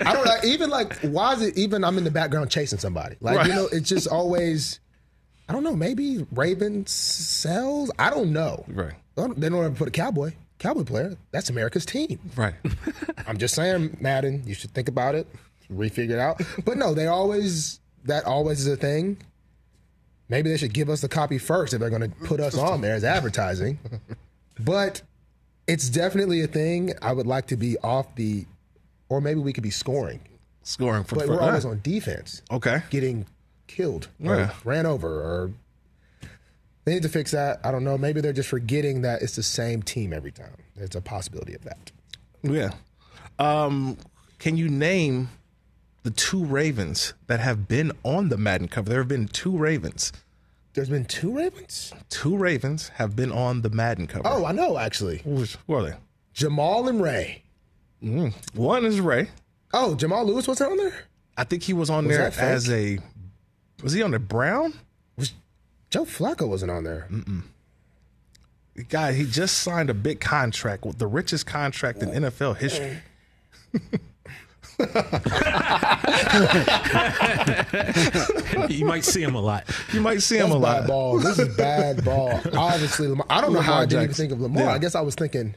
I 0.07 0.13
don't 0.13 0.25
know. 0.25 0.37
Even 0.45 0.71
like, 0.71 0.95
why 1.01 1.33
is 1.35 1.43
it 1.43 1.59
even 1.59 1.83
I'm 1.83 1.99
in 1.99 2.05
the 2.05 2.11
background 2.13 2.51
chasing 2.51 2.79
somebody? 2.79 3.17
Like, 3.21 3.37
Right. 3.37 3.47
you 3.49 3.53
know, 3.53 3.69
it's 3.73 3.89
just 3.89 4.07
always, 4.07 4.79
I 5.49 5.53
don't 5.53 5.65
know, 5.65 5.75
maybe 5.75 6.25
Ravens 6.31 6.93
sells? 6.93 7.91
I 7.99 8.11
don't 8.11 8.33
know. 8.33 8.65
Right. 8.69 8.95
They 9.17 9.49
don't 9.49 9.65
ever 9.65 9.71
put 9.71 9.89
a 9.89 9.91
cowboy, 9.91 10.35
cowboy 10.59 10.85
player. 10.85 11.17
That's 11.33 11.51
America's 11.51 11.87
team. 11.87 12.19
Right. 12.37 12.55
I'm 13.27 13.39
just 13.39 13.55
saying, 13.55 13.97
Madden, 14.01 14.43
you 14.47 14.55
should 14.55 14.71
think 14.73 14.89
about 14.89 15.15
it, 15.15 15.27
refigure 15.73 16.11
it 16.13 16.19
out. 16.19 16.41
But 16.65 16.77
no, 16.79 16.95
they 16.95 17.07
always 17.07 17.81
that 18.05 18.25
always 18.25 18.61
is 18.61 18.67
a 18.69 18.77
thing. 18.77 19.19
Maybe 20.29 20.51
they 20.51 20.57
should 20.57 20.73
give 20.75 20.89
us 20.91 21.01
the 21.01 21.09
copy 21.09 21.39
first 21.39 21.73
if 21.73 21.81
they're 21.81 21.91
going 21.91 22.03
to 22.03 22.09
put 22.25 22.41
us 22.41 22.57
on 22.59 22.81
there 22.81 22.95
as 22.95 23.05
advertising. 23.05 23.79
But 24.59 25.03
it's 25.69 25.89
definitely 25.89 26.41
a 26.43 26.47
thing. 26.49 26.93
I 27.01 27.13
would 27.13 27.27
like 27.27 27.47
to 27.49 27.57
be 27.57 27.79
off 27.79 28.15
the, 28.17 28.45
or 29.09 29.21
maybe 29.21 29.39
we 29.41 29.53
could 29.53 29.63
be 29.63 29.71
scoring, 29.71 30.21
Scoring 30.65 31.05
for 31.05 31.15
but 31.17 31.29
we're 31.29 31.41
always 31.41 31.65
on 31.65 31.81
defense, 31.81 32.43
Okay. 32.51 32.83
getting 32.91 33.27
killed 33.69 34.09
or 34.25 34.35
Yeah. 34.37 34.55
ran 34.65 34.85
over 34.87 35.09
or. 35.21 35.53
They 36.87 36.95
need 36.95 37.03
to 37.03 37.09
fix 37.09 37.33
that. 37.33 37.59
I 37.65 37.73
don't 37.73 37.83
know. 37.83 37.99
Maybe 37.99 38.21
they're 38.21 38.33
just 38.33 38.49
forgetting 38.49 39.03
that 39.03 39.21
it's 39.21 39.35
the 39.35 39.43
same 39.43 39.83
team 39.83 40.13
every 40.13 40.31
time. 40.31 40.55
There's 40.77 40.95
a 40.95 41.01
possibility 41.01 41.53
of 41.55 41.65
that. 41.65 41.91
Yeah. 42.45 42.71
Um, 43.41 43.99
can 44.39 44.57
you 44.57 44.69
name 44.69 45.31
the 46.05 46.13
two 46.13 46.45
Ravens 46.45 47.13
that 47.27 47.41
have 47.41 47.67
been 47.67 47.91
on 48.05 48.29
the 48.29 48.37
Madden 48.37 48.69
cover? 48.69 48.89
There 48.89 49.01
have 49.01 49.09
been 49.09 49.27
two 49.27 49.59
Ravens. 49.59 50.13
There's 50.75 50.89
been 50.89 51.07
two 51.07 51.37
Ravens. 51.37 51.93
Two 52.09 52.37
Ravens 52.37 52.91
have 52.91 53.17
been 53.17 53.33
on 53.33 53.63
the 53.63 53.71
Madden 53.71 54.07
cover. 54.07 54.23
Oh, 54.25 54.45
I 54.45 54.53
know 54.53 54.79
actually. 54.79 55.23
Which, 55.25 55.57
who 55.67 55.75
are 55.75 55.83
they? 55.83 55.95
Jamal 56.35 56.87
and 56.89 57.03
Ray. 57.03 57.43
One 58.55 58.85
is 58.85 59.01
Ray. 59.01 59.29
Oh, 59.75 59.97
Jamal 59.97 60.25
Lewis 60.25 60.47
wasn't 60.47 60.71
on 60.71 60.77
there? 60.77 60.95
I 61.37 61.43
think 61.43 61.65
he 61.65 61.73
was 61.73 61.91
on 61.91 62.07
Was 62.07 62.17
there 62.17 62.33
as 62.39 62.71
a. 62.71 63.01
Was 63.83 63.93
he 63.93 64.03
on 64.03 64.13
the 64.13 64.21
Brown? 64.21 64.75
Was 65.87 65.91
Joe 65.91 66.05
Flacco 66.05 66.49
wasn't 66.49 66.71
on 66.71 66.85
there? 66.85 67.09
Guy, 68.89 69.13
he 69.13 69.25
just 69.25 69.59
signed 69.59 69.91
a 69.91 69.95
big 69.95 70.21
contract 70.21 70.85
with 70.85 70.99
the 70.99 71.07
richest 71.07 71.47
contract 71.47 72.03
in 72.03 72.11
NFL 72.11 72.57
history. 72.59 72.99
you 78.69 78.85
might 78.85 79.05
see 79.05 79.23
him 79.23 79.35
a 79.35 79.41
lot. 79.41 79.65
You 79.93 80.01
might 80.01 80.23
see 80.23 80.37
him 80.39 80.51
That's 80.51 80.57
a 80.57 80.61
bad 80.61 80.79
lot. 80.81 80.87
ball. 80.87 81.19
This 81.19 81.39
is 81.39 81.57
bad 81.57 82.05
ball. 82.05 82.41
Obviously, 82.55 83.09
Lamar. 83.09 83.27
I 83.31 83.41
don't 83.41 83.53
know 83.53 83.61
how 83.61 83.75
I 83.75 83.87
didn't 83.87 84.03
even 84.03 84.09
Jackson. 84.09 84.23
think 84.29 84.33
of 84.33 84.41
Lamar. 84.41 84.65
Yeah. 84.65 84.73
I 84.73 84.79
guess 84.79 84.95
I 84.95 85.01
was 85.01 85.15
thinking, 85.15 85.55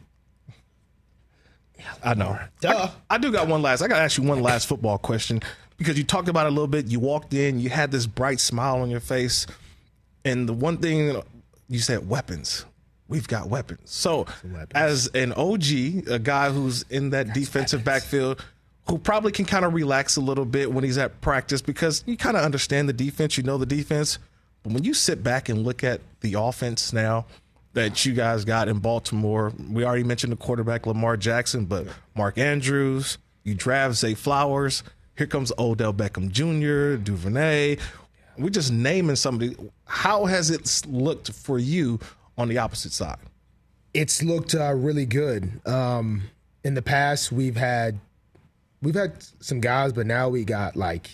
I 2.03 2.13
know. 2.13 2.37
duh. 2.61 2.89
I 3.09 3.17
do 3.17 3.31
got 3.31 3.47
one 3.47 3.61
last. 3.61 3.81
I 3.81 3.87
got 3.87 3.97
to 3.97 4.03
ask 4.03 4.17
you 4.17 4.23
one 4.23 4.41
last 4.41 4.67
football 4.67 4.97
question 4.97 5.41
because 5.77 5.97
you 5.97 6.03
talked 6.03 6.29
about 6.29 6.45
it 6.45 6.49
a 6.49 6.53
little 6.53 6.67
bit. 6.67 6.87
You 6.87 6.99
walked 6.99 7.33
in, 7.33 7.59
you 7.59 7.69
had 7.69 7.91
this 7.91 8.05
bright 8.05 8.39
smile 8.39 8.81
on 8.81 8.89
your 8.89 8.99
face, 8.99 9.47
and 10.29 10.47
the 10.47 10.53
one 10.53 10.77
thing 10.77 11.21
you 11.67 11.79
said, 11.79 12.07
weapons. 12.07 12.65
We've 13.07 13.27
got 13.27 13.49
weapons. 13.49 13.81
So, 13.85 14.27
as 14.75 15.07
an 15.07 15.33
OG, 15.33 16.07
a 16.07 16.19
guy 16.21 16.51
who's 16.51 16.83
in 16.91 17.09
that 17.09 17.33
defensive 17.33 17.83
backfield, 17.83 18.45
who 18.87 18.99
probably 18.99 19.31
can 19.31 19.45
kind 19.45 19.65
of 19.65 19.73
relax 19.73 20.15
a 20.15 20.21
little 20.21 20.45
bit 20.45 20.71
when 20.71 20.83
he's 20.83 20.97
at 20.97 21.19
practice 21.21 21.61
because 21.61 22.03
you 22.05 22.17
kind 22.17 22.37
of 22.37 22.43
understand 22.43 22.87
the 22.87 22.93
defense, 22.93 23.35
you 23.37 23.43
know 23.43 23.57
the 23.57 23.65
defense. 23.65 24.19
But 24.61 24.73
when 24.73 24.83
you 24.83 24.93
sit 24.93 25.23
back 25.23 25.49
and 25.49 25.63
look 25.63 25.83
at 25.83 26.01
the 26.21 26.35
offense 26.35 26.93
now 26.93 27.25
that 27.73 28.05
you 28.05 28.13
guys 28.13 28.45
got 28.45 28.67
in 28.67 28.77
Baltimore, 28.77 29.53
we 29.71 29.83
already 29.83 30.03
mentioned 30.03 30.31
the 30.31 30.37
quarterback 30.37 30.85
Lamar 30.85 31.17
Jackson, 31.17 31.65
but 31.65 31.87
Mark 32.15 32.37
Andrews, 32.37 33.17
you 33.43 33.55
draft 33.55 33.95
Zay 33.95 34.13
Flowers. 34.13 34.83
Here 35.17 35.27
comes 35.27 35.51
Odell 35.57 35.93
Beckham 35.93 36.29
Jr., 36.29 37.01
Duvernay. 37.01 37.77
We're 38.39 38.49
just 38.49 38.71
naming 38.71 39.15
somebody. 39.15 39.55
How 39.85 40.25
has 40.25 40.49
it 40.49 40.83
looked 40.87 41.31
for 41.31 41.59
you 41.59 41.99
on 42.37 42.47
the 42.47 42.57
opposite 42.57 42.93
side? 42.93 43.17
It's 43.93 44.23
looked 44.23 44.55
uh, 44.55 44.73
really 44.73 45.05
good. 45.05 45.61
Um, 45.67 46.23
in 46.63 46.73
the 46.73 46.81
past, 46.81 47.31
we've 47.31 47.57
had 47.57 47.99
we've 48.81 48.95
had 48.95 49.23
some 49.39 49.59
guys, 49.59 49.93
but 49.93 50.05
now 50.07 50.29
we 50.29 50.45
got 50.45 50.75
like. 50.75 51.09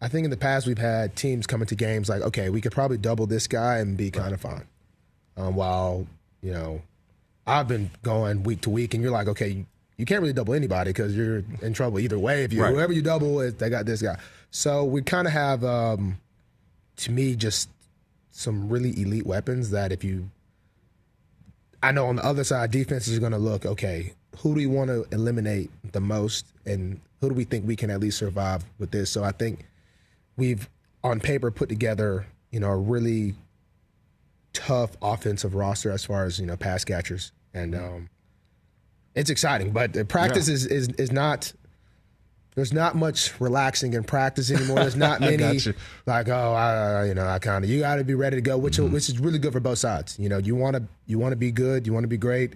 I 0.00 0.08
think 0.08 0.26
in 0.26 0.30
the 0.30 0.36
past 0.36 0.66
we've 0.66 0.76
had 0.76 1.16
teams 1.16 1.46
coming 1.46 1.66
to 1.68 1.74
games 1.74 2.10
like, 2.10 2.20
okay, 2.20 2.50
we 2.50 2.60
could 2.60 2.72
probably 2.72 2.98
double 2.98 3.26
this 3.26 3.46
guy 3.46 3.78
and 3.78 3.96
be 3.96 4.10
kind 4.10 4.34
of 4.34 4.40
fine. 4.42 4.66
Um, 5.38 5.54
while 5.54 6.06
you 6.42 6.52
know, 6.52 6.82
I've 7.46 7.68
been 7.68 7.90
going 8.02 8.42
week 8.42 8.60
to 8.62 8.70
week, 8.70 8.92
and 8.92 9.02
you're 9.02 9.12
like, 9.12 9.28
okay, 9.28 9.48
you, 9.48 9.66
you 9.96 10.04
can't 10.04 10.20
really 10.20 10.34
double 10.34 10.52
anybody 10.52 10.90
because 10.90 11.16
you're 11.16 11.42
in 11.62 11.72
trouble 11.72 11.98
either 11.98 12.18
way. 12.18 12.44
If 12.44 12.52
you 12.52 12.62
Right. 12.62 12.74
whoever 12.74 12.92
you 12.92 13.02
double 13.02 13.38
they 13.38 13.70
got 13.70 13.86
this 13.86 14.02
guy. 14.02 14.18
So 14.56 14.84
we 14.84 15.02
kind 15.02 15.26
of 15.26 15.34
have, 15.34 15.62
um, 15.64 16.18
to 16.96 17.12
me, 17.12 17.36
just 17.36 17.68
some 18.30 18.70
really 18.70 18.98
elite 18.98 19.26
weapons 19.26 19.68
that 19.72 19.92
if 19.92 20.02
you, 20.02 20.30
I 21.82 21.92
know 21.92 22.06
on 22.06 22.16
the 22.16 22.24
other 22.24 22.42
side, 22.42 22.70
defense 22.70 23.06
is 23.06 23.18
going 23.18 23.32
to 23.32 23.38
look 23.38 23.66
okay. 23.66 24.14
Who 24.38 24.54
do 24.54 24.54
we 24.54 24.66
want 24.66 24.88
to 24.88 25.06
eliminate 25.12 25.70
the 25.92 26.00
most, 26.00 26.46
and 26.64 26.98
who 27.20 27.28
do 27.28 27.34
we 27.34 27.44
think 27.44 27.66
we 27.66 27.76
can 27.76 27.90
at 27.90 28.00
least 28.00 28.16
survive 28.16 28.64
with 28.78 28.92
this? 28.92 29.10
So 29.10 29.22
I 29.22 29.32
think 29.32 29.66
we've 30.38 30.70
on 31.04 31.20
paper 31.20 31.50
put 31.50 31.68
together, 31.68 32.26
you 32.50 32.58
know, 32.58 32.70
a 32.70 32.76
really 32.78 33.34
tough 34.54 34.96
offensive 35.02 35.54
roster 35.54 35.90
as 35.90 36.02
far 36.06 36.24
as 36.24 36.40
you 36.40 36.46
know 36.46 36.56
pass 36.56 36.82
catchers, 36.82 37.30
and 37.52 37.74
um, 37.74 38.08
it's 39.14 39.28
exciting. 39.28 39.72
But 39.72 39.92
the 39.92 40.06
practice 40.06 40.48
Yeah. 40.48 40.54
is, 40.54 40.66
is 40.66 40.88
is 40.96 41.12
not. 41.12 41.52
There's 42.56 42.72
not 42.72 42.96
much 42.96 43.38
relaxing 43.38 43.92
in 43.92 44.02
practice 44.02 44.50
anymore. 44.50 44.78
There's 44.78 44.96
not 44.96 45.20
many 45.30 45.60
like 46.06 46.28
oh 46.28 46.52
I 46.54 47.04
you 47.04 47.14
know 47.14 47.26
I 47.28 47.38
kind 47.38 47.62
of 47.62 47.70
you 47.70 47.80
got 47.80 47.96
to 47.96 48.04
be 48.04 48.14
ready 48.14 48.36
to 48.36 48.42
go, 48.42 48.58
which 48.58 48.78
Mm-hmm. 48.78 48.92
which 48.92 49.08
is 49.08 49.20
really 49.20 49.38
good 49.38 49.52
for 49.52 49.60
both 49.60 49.78
sides. 49.78 50.18
You 50.18 50.28
know 50.30 50.38
you 50.38 50.56
want 50.56 50.74
to 50.76 50.82
you 51.06 51.18
want 51.18 51.32
to 51.32 51.36
be 51.36 51.52
good, 51.52 51.86
you 51.86 51.92
want 51.92 52.04
to 52.04 52.08
be 52.08 52.16
great. 52.16 52.54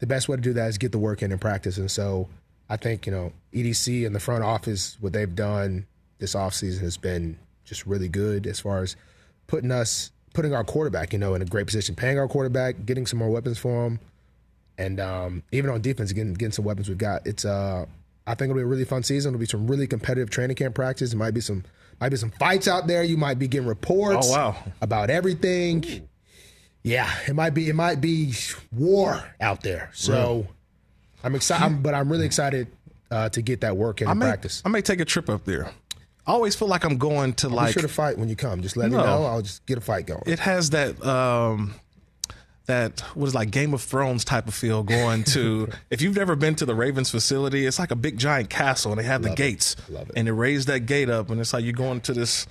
The 0.00 0.06
best 0.06 0.28
way 0.28 0.36
to 0.36 0.42
do 0.42 0.54
that 0.54 0.68
is 0.68 0.78
get 0.78 0.90
the 0.90 0.98
work 0.98 1.22
in 1.22 1.30
in 1.30 1.38
practice, 1.38 1.76
and 1.76 1.90
so 1.90 2.28
I 2.70 2.76
think 2.78 3.04
you 3.06 3.12
know 3.12 3.32
EDC 3.52 4.06
and 4.06 4.14
the 4.14 4.20
front 4.20 4.42
office 4.42 4.96
what 5.00 5.12
they've 5.12 5.34
done 5.34 5.86
this 6.18 6.34
offseason 6.34 6.80
has 6.80 6.96
been 6.96 7.38
just 7.64 7.86
really 7.86 8.08
good 8.08 8.46
as 8.46 8.58
far 8.58 8.82
as 8.82 8.96
putting 9.48 9.70
us 9.70 10.10
putting 10.32 10.54
our 10.54 10.64
quarterback 10.64 11.12
you 11.12 11.18
know 11.18 11.34
in 11.34 11.42
a 11.42 11.44
great 11.44 11.66
position, 11.66 11.94
paying 11.94 12.18
our 12.18 12.26
quarterback, 12.26 12.86
getting 12.86 13.06
some 13.06 13.18
more 13.18 13.28
weapons 13.28 13.58
for 13.58 13.86
him, 13.86 14.00
and 14.78 14.98
um, 14.98 15.42
even 15.52 15.68
on 15.68 15.82
defense 15.82 16.10
getting 16.12 16.32
getting 16.32 16.52
some 16.52 16.64
weapons 16.64 16.88
we've 16.88 16.96
got. 16.96 17.26
It's 17.26 17.44
uh 17.44 17.84
I 18.26 18.34
think 18.34 18.50
it'll 18.50 18.56
be 18.56 18.62
a 18.62 18.66
really 18.66 18.84
fun 18.84 19.02
season. 19.02 19.30
It'll 19.30 19.40
be 19.40 19.46
some 19.46 19.66
really 19.66 19.86
competitive 19.86 20.30
training 20.30 20.56
camp 20.56 20.74
practice. 20.74 21.12
It 21.12 21.16
might 21.16 21.32
be 21.34 21.40
some 21.40 21.64
might 22.00 22.10
be 22.10 22.16
some 22.16 22.30
fights 22.32 22.66
out 22.68 22.86
there. 22.86 23.02
You 23.04 23.16
might 23.16 23.38
be 23.38 23.48
getting 23.48 23.66
reports 23.68 24.28
Oh, 24.30 24.32
wow. 24.32 24.56
about 24.80 25.10
everything. 25.10 26.08
Yeah, 26.82 27.08
it 27.28 27.34
might 27.34 27.50
be 27.50 27.68
it 27.68 27.74
might 27.74 28.00
be 28.00 28.34
war 28.72 29.22
out 29.40 29.62
there. 29.62 29.90
So 29.92 30.46
I'm 31.22 31.34
excited, 31.34 31.82
but 31.82 31.94
I'm 31.94 32.10
really 32.10 32.26
excited 32.26 32.68
uh, 33.10 33.28
to 33.30 33.42
get 33.42 33.60
that 33.60 33.76
work 33.76 34.02
in 34.02 34.08
I 34.08 34.14
may, 34.14 34.26
practice. 34.26 34.62
I 34.64 34.68
may 34.68 34.82
take 34.82 34.98
a 35.00 35.04
trip 35.04 35.28
up 35.28 35.44
there. 35.44 35.70
I 36.26 36.32
always 36.32 36.54
feel 36.54 36.68
like 36.68 36.84
I'm 36.84 36.98
going 36.98 37.32
to 37.34 37.48
Be 37.48 37.54
like 37.54 37.72
sure 37.72 37.82
to 37.82 37.88
fight 37.88 38.16
when 38.18 38.28
you 38.28 38.36
come. 38.36 38.62
Just 38.62 38.76
let 38.76 38.90
me 38.90 38.96
know. 38.96 39.24
I'll 39.24 39.42
just 39.42 39.66
get 39.66 39.78
a 39.78 39.80
fight 39.80 40.06
going. 40.06 40.22
it 40.26 40.38
has 40.38 40.70
that 40.70 41.04
um 41.04 41.74
that 42.66 43.00
what 43.14 43.26
is 43.26 43.34
like 43.34 43.50
Game 43.50 43.74
of 43.74 43.82
Thrones 43.82 44.24
type 44.24 44.46
of 44.46 44.54
feel 44.54 44.82
going 44.82 45.24
to 45.24 45.68
if 45.90 46.00
you've 46.00 46.16
never 46.16 46.36
been 46.36 46.54
to 46.56 46.64
the 46.64 46.74
Ravens 46.74 47.10
facility, 47.10 47.66
it's 47.66 47.78
like 47.78 47.90
a 47.90 47.96
big 47.96 48.18
giant 48.18 48.50
castle 48.50 48.92
and 48.92 49.00
they 49.00 49.04
have 49.04 49.22
the 49.22 49.32
it. 49.32 49.36
gates. 49.36 49.76
Love 49.88 50.08
it. 50.10 50.14
And 50.16 50.26
they 50.26 50.32
raise 50.32 50.66
that 50.66 50.80
gate 50.86 51.10
up 51.10 51.30
and 51.30 51.40
it's 51.40 51.52
like 51.52 51.64
you're 51.64 51.72
going 51.72 52.00
to 52.02 52.12
this 52.12 52.46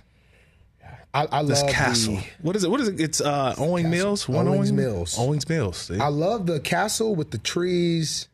I, 1.13 1.27
I 1.31 1.43
this 1.43 1.61
love 1.61 1.71
castle. 1.71 2.15
The, 2.15 2.23
What 2.41 2.55
is 2.55 2.63
it? 2.63 2.71
What 2.71 2.79
is 2.79 2.87
it? 2.87 2.99
It's 2.99 3.21
uh 3.21 3.55
Owing 3.57 3.89
Mills? 3.89 4.29
One 4.29 4.47
Owings 4.47 4.69
Owing 4.69 4.75
Mills. 4.75 5.19
Owings 5.19 5.49
Mills. 5.49 5.77
See? 5.77 5.99
I 5.99 6.07
love 6.07 6.45
the 6.45 6.59
castle 6.59 7.15
with 7.15 7.31
the 7.31 7.37
trees. 7.37 8.27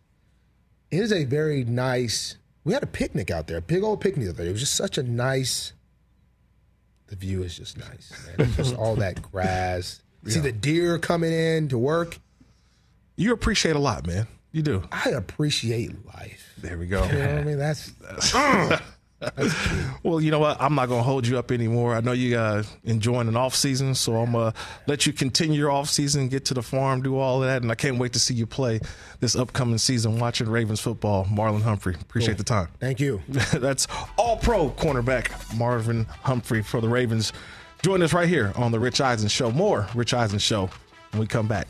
It 0.92 1.00
is 1.00 1.12
a 1.12 1.26
very 1.26 1.64
nice. 1.64 2.38
We 2.64 2.74
had 2.74 2.84
a 2.84 2.88
picnic 2.88 3.32
out 3.32 3.48
there, 3.48 3.58
a 3.58 3.62
big 3.62 3.84
old 3.84 4.02
picnic 4.02 4.30
out 4.30 4.36
there. 4.38 4.46
It 4.46 4.52
was 4.52 4.62
just 4.62 4.76
such 4.76 4.98
a 4.98 5.04
nice. 5.04 5.74
The 7.08 7.16
view 7.16 7.42
is 7.44 7.56
just 7.56 7.78
nice, 7.78 8.12
man. 8.38 8.52
just 8.54 8.76
all 8.76 8.96
that 8.98 9.22
grass. 9.22 10.02
See 10.28 10.40
the 10.40 10.52
deer 10.52 10.98
coming 11.00 11.32
in 11.34 11.70
to 11.70 11.78
work. 11.78 12.18
you 13.16 13.34
appreciate 13.34 13.76
a 13.76 13.80
lot, 13.80 14.06
man. 14.08 14.28
You 14.52 14.62
do. 14.62 14.84
I 14.92 15.10
appreciate 15.10 16.06
life. 16.06 16.54
There 16.58 16.78
we 16.78 16.88
go. 16.88 17.04
You 17.06 17.14
know 17.14 17.28
what 17.28 17.38
I 17.38 17.44
mean? 17.44 17.58
That's 17.58 17.92
Well, 20.04 20.22
you 20.22 20.30
know 20.30 20.38
what? 20.40 20.58
I'm 20.62 20.76
not 20.76 20.88
going 20.88 21.00
to 21.00 21.04
hold 21.04 21.26
you 21.26 21.40
up 21.40 21.52
anymore. 21.52 21.96
I 21.96 22.02
know 22.02 22.12
you 22.12 22.38
uh, 22.38 22.62
enjoying 22.84 23.28
an 23.28 23.36
off 23.36 23.56
season, 23.56 23.96
so 23.96 24.16
I'm 24.16 24.34
going 24.34 24.52
to 24.52 24.58
let 24.86 25.08
you 25.08 25.14
continue 25.14 25.58
your 25.58 25.72
off 25.72 25.90
season, 25.90 26.30
get 26.30 26.46
to 26.46 26.54
the 26.54 26.62
farm, 26.62 27.02
do 27.02 27.18
all 27.18 27.42
of 27.42 27.50
that, 27.50 27.64
and 27.64 27.72
I 27.72 27.76
can't 27.76 27.98
wait 27.98 28.14
to 28.14 28.20
see 28.20 28.36
you 28.36 28.46
play 28.46 28.80
this 29.20 29.36
upcoming 29.36 29.80
season. 29.80 30.20
Watching 30.20 30.48
Ravens 30.48 30.80
football, 30.80 31.26
Marlon 31.26 31.64
Humphrey. 31.64 31.96
Appreciate 32.00 32.38
the 32.38 32.44
time. 32.44 32.68
thank 32.80 33.00
you. 33.00 33.22
That's 33.28 33.88
All 34.18 34.38
Pro 34.38 34.70
cornerback 34.70 35.58
Marvin 35.58 36.06
Humphrey 36.22 36.62
for 36.62 36.80
the 36.80 36.88
Ravens. 36.90 37.34
Join 37.84 38.02
us 38.02 38.12
right 38.12 38.28
here 38.28 38.52
on 38.56 38.72
the 38.72 38.80
Rich 38.80 39.00
Eisen 39.00 39.30
Show. 39.30 39.52
More 39.52 39.88
Rich 39.96 40.14
Eisen 40.14 40.40
Show 40.40 40.70
when 41.12 41.22
we 41.22 41.28
come 41.28 41.48
back. 41.48 41.68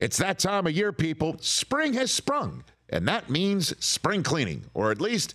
It's 0.00 0.16
that 0.16 0.38
time 0.38 0.66
of 0.66 0.72
year, 0.72 0.92
people. 0.92 1.36
Spring 1.40 1.92
has 1.92 2.10
sprung, 2.10 2.64
and 2.88 3.06
that 3.06 3.28
means 3.28 3.74
spring 3.84 4.22
cleaning, 4.22 4.64
or 4.72 4.90
at 4.90 5.00
least 5.00 5.34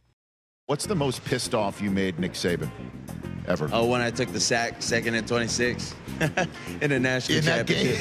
What's 0.67 0.85
the 0.85 0.95
most 0.95 1.25
pissed 1.25 1.53
off 1.53 1.81
you 1.81 1.91
made 1.91 2.17
Nick 2.17 2.31
Saban 2.31 2.71
ever? 3.45 3.69
Oh, 3.73 3.87
when 3.87 3.99
I 3.99 4.09
took 4.09 4.31
the 4.31 4.39
sack, 4.39 4.81
second 4.81 5.15
and 5.15 5.27
26 5.27 5.93
in 6.81 6.91
the 6.91 6.99
national 6.99 7.39
In 7.39 7.43
championship. 7.43 7.99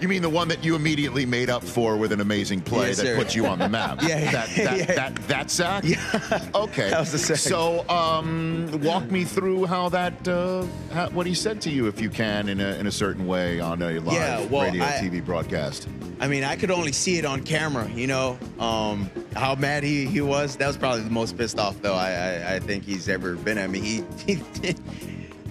You 0.00 0.08
mean 0.08 0.22
the 0.22 0.28
one 0.30 0.48
that 0.48 0.64
you 0.64 0.74
immediately 0.74 1.26
made 1.26 1.50
up 1.50 1.62
for 1.62 1.96
with 1.96 2.12
an 2.12 2.20
amazing 2.20 2.60
play 2.62 2.88
Yes, 2.88 2.96
that 2.98 3.06
sir. 3.06 3.16
puts 3.16 3.34
you 3.34 3.46
on 3.46 3.58
the 3.58 3.68
map? 3.68 4.00
Yeah, 4.10 4.30
that 4.32 4.48
that, 4.56 4.78
yeah. 4.78 4.84
that 4.94 5.14
that 5.28 5.50
sack. 5.50 5.84
Yeah. 5.84 6.48
Okay. 6.54 6.90
That 6.90 7.00
was 7.00 7.12
the 7.12 7.18
sack. 7.18 7.36
So, 7.36 7.88
um, 7.88 8.80
walk 8.82 9.10
me 9.10 9.24
through 9.24 9.66
how 9.66 9.88
that 9.90 10.26
uh, 10.28 10.64
how, 10.92 11.08
what 11.10 11.26
he 11.26 11.34
said 11.34 11.60
to 11.62 11.70
you, 11.70 11.86
if 11.86 12.00
you 12.00 12.10
can, 12.10 12.48
in 12.48 12.60
a 12.60 12.74
in 12.76 12.86
a 12.86 12.92
certain 12.92 13.26
way 13.26 13.60
on 13.60 13.80
a 13.82 13.98
live 14.00 14.12
Yeah, 14.14 14.46
well, 14.46 14.64
radio 14.64 14.84
I- 14.84 14.98
TV 15.02 15.24
broadcast. 15.24 15.88
I 16.22 16.28
mean, 16.28 16.44
I 16.44 16.54
could 16.56 16.70
only 16.70 16.92
see 16.92 17.16
it 17.16 17.24
on 17.24 17.42
camera, 17.44 17.88
you 17.94 18.06
know, 18.06 18.38
um, 18.58 19.08
how 19.34 19.54
mad 19.54 19.82
he, 19.82 20.04
he 20.04 20.20
was. 20.20 20.54
That 20.56 20.66
was 20.66 20.76
probably 20.76 21.02
the 21.02 21.08
most 21.10 21.38
pissed 21.38 21.58
off, 21.58 21.80
though, 21.80 21.94
I, 21.94 22.10
I, 22.12 22.54
I 22.56 22.58
think 22.60 22.84
he's 22.84 23.08
ever 23.08 23.36
been 23.36 23.56
at 23.56 23.70
me. 23.70 23.80
He, 23.80 24.04
he, 24.26 24.74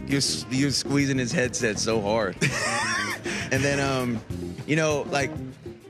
he 0.09 0.65
was 0.65 0.77
squeezing 0.77 1.17
his 1.17 1.31
headset 1.31 1.79
so 1.79 2.01
hard. 2.01 2.35
and 3.51 3.63
then, 3.63 3.79
um, 3.79 4.19
you 4.67 4.75
know, 4.75 5.05
like, 5.09 5.31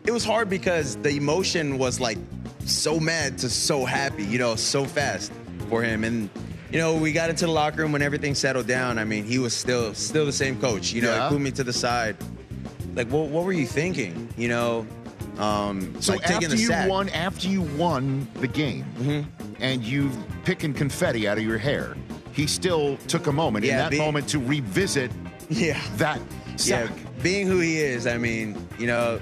it 0.06 0.12
was 0.12 0.24
hard 0.24 0.50
because 0.50 0.96
the 0.98 1.10
emotion 1.10 1.78
was 1.78 2.00
like 2.00 2.18
so 2.66 3.00
mad 3.00 3.38
to 3.40 3.50
so 3.50 3.86
happy, 3.86 4.24
you 4.24 4.38
know, 4.40 4.56
so 4.56 4.86
fast 4.86 5.32
for 5.70 5.82
him. 5.84 6.04
And, 6.04 6.30
you 6.72 6.78
know, 6.80 6.96
we 6.96 7.12
got 7.12 7.30
into 7.30 7.46
the 7.46 7.52
locker 7.52 7.82
room 7.82 7.92
when 7.92 8.02
everything 8.02 8.36
settled 8.36 8.68
down. 8.68 8.98
I 9.00 9.04
mean, 9.06 9.24
he 9.24 9.40
was 9.40 9.54
still 9.56 9.94
still 9.94 10.26
the 10.26 10.32
same 10.34 10.60
coach. 10.60 10.92
You 10.92 11.02
know, 11.04 11.14
Yeah. 11.16 11.30
he 11.30 11.36
put 11.36 11.42
me 11.42 11.52
to 11.52 11.64
the 11.64 11.74
side 11.74 12.16
like 12.96 13.08
what, 13.10 13.28
what 13.30 13.44
were 13.46 13.54
you 13.54 13.68
thinking 13.68 14.28
you 14.36 14.48
know 14.48 14.86
um 15.38 15.94
So 16.02 16.14
like 16.14 16.22
taking 16.24 16.36
after 16.46 16.50
the 16.50 16.58
you 16.58 16.68
sack. 16.68 16.90
won, 16.90 17.08
after 17.10 17.48
you 17.48 17.62
won 17.62 18.28
the 18.36 18.48
game, 18.48 18.84
Mm-hmm. 19.00 19.54
and 19.64 19.84
you 19.84 20.10
picking 20.44 20.74
confetti 20.74 21.28
out 21.28 21.38
of 21.38 21.44
your 21.44 21.60
hair, 21.60 21.96
he 22.34 22.48
still 22.48 22.98
took 23.08 23.28
a 23.28 23.32
moment 23.32 23.66
in 23.66 23.76
that 23.76 23.92
be- 23.92 23.98
moment 23.98 24.28
to 24.30 24.40
revisit 24.40 25.12
yeah 25.50 25.80
that 25.96 26.20
yeah 26.58 26.88
sack. 26.88 26.92
being 27.24 27.48
who 27.48 27.60
he 27.60 27.78
is 27.78 28.06
i 28.08 28.18
mean 28.18 28.56
you 28.78 28.88
know 28.88 29.20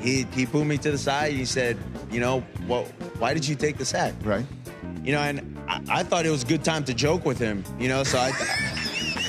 he 0.00 0.24
he 0.34 0.46
pulled 0.46 0.66
me 0.66 0.78
to 0.78 0.90
the 0.90 0.98
side 0.98 1.32
he 1.32 1.44
said 1.44 1.76
you 2.10 2.20
know 2.20 2.44
well 2.68 2.84
why 3.18 3.34
did 3.34 3.46
you 3.46 3.54
take 3.54 3.76
the 3.76 3.84
sack 3.84 4.14
Right. 4.22 4.46
you 5.02 5.12
know 5.12 5.20
and 5.20 5.58
i, 5.68 5.80
I 5.88 6.02
thought 6.02 6.26
it 6.26 6.30
was 6.30 6.42
a 6.42 6.46
good 6.46 6.64
time 6.64 6.84
to 6.84 6.94
joke 6.94 7.24
with 7.24 7.38
him 7.38 7.64
you 7.78 7.88
know 7.88 8.04
so 8.04 8.18
i 8.18 8.32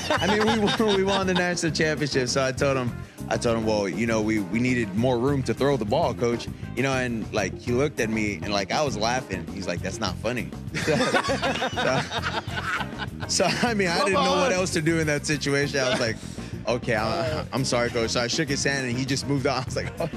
i 0.10 0.26
mean 0.26 0.46
we 0.46 0.58
won, 0.64 0.96
we 0.96 1.02
won 1.04 1.26
the 1.26 1.34
national 1.34 1.72
championship 1.72 2.28
so 2.28 2.44
i 2.44 2.52
told 2.52 2.76
him 2.76 2.92
I 3.28 3.36
told 3.36 3.58
him, 3.58 3.66
well, 3.66 3.88
you 3.88 4.06
know, 4.06 4.22
we, 4.22 4.38
we 4.38 4.60
needed 4.60 4.94
more 4.94 5.18
room 5.18 5.42
to 5.44 5.54
throw 5.54 5.76
the 5.76 5.84
ball, 5.84 6.14
coach. 6.14 6.46
You 6.76 6.84
know, 6.84 6.92
and 6.92 7.30
like 7.34 7.58
he 7.58 7.72
looked 7.72 7.98
at 7.98 8.08
me 8.08 8.36
and 8.36 8.52
like 8.52 8.70
I 8.70 8.82
was 8.84 8.96
laughing. 8.96 9.44
He's 9.48 9.66
like, 9.66 9.82
that's 9.82 9.98
not 9.98 10.14
funny. 10.18 10.48
so, 10.84 10.96
so, 10.96 12.00
I 13.42 13.74
mean, 13.74 13.88
I 13.88 13.96
Come 13.98 14.06
didn't 14.06 14.24
know 14.24 14.36
what 14.36 14.52
else 14.52 14.70
to 14.74 14.82
do 14.82 14.98
in 14.98 15.06
that 15.08 15.26
situation. 15.26 15.80
I 15.80 15.90
was 15.90 16.00
like, 16.00 16.16
okay, 16.68 16.94
I'm, 16.96 17.46
I'm 17.52 17.64
sorry, 17.64 17.90
coach. 17.90 18.10
So 18.10 18.20
I 18.20 18.26
shook 18.28 18.48
his 18.48 18.62
hand 18.64 18.86
and 18.86 18.96
he 18.96 19.04
just 19.04 19.26
moved 19.28 19.46
on. 19.46 19.62
I 19.62 19.64
was 19.64 19.76
like, 19.76 19.92
oh, 20.00 20.08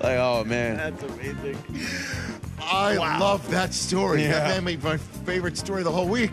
like, 0.00 0.18
oh 0.18 0.44
man. 0.44 0.76
That's 0.76 1.02
amazing. 1.02 1.58
I 2.60 2.94
love 3.18 3.48
that 3.50 3.74
story. 3.74 4.22
Yeah. 4.22 4.48
That 4.48 4.62
made 4.62 4.82
me 4.82 4.90
my 4.90 4.96
favorite 4.96 5.56
story 5.56 5.82
the 5.82 5.90
whole 5.92 6.08
week. 6.08 6.32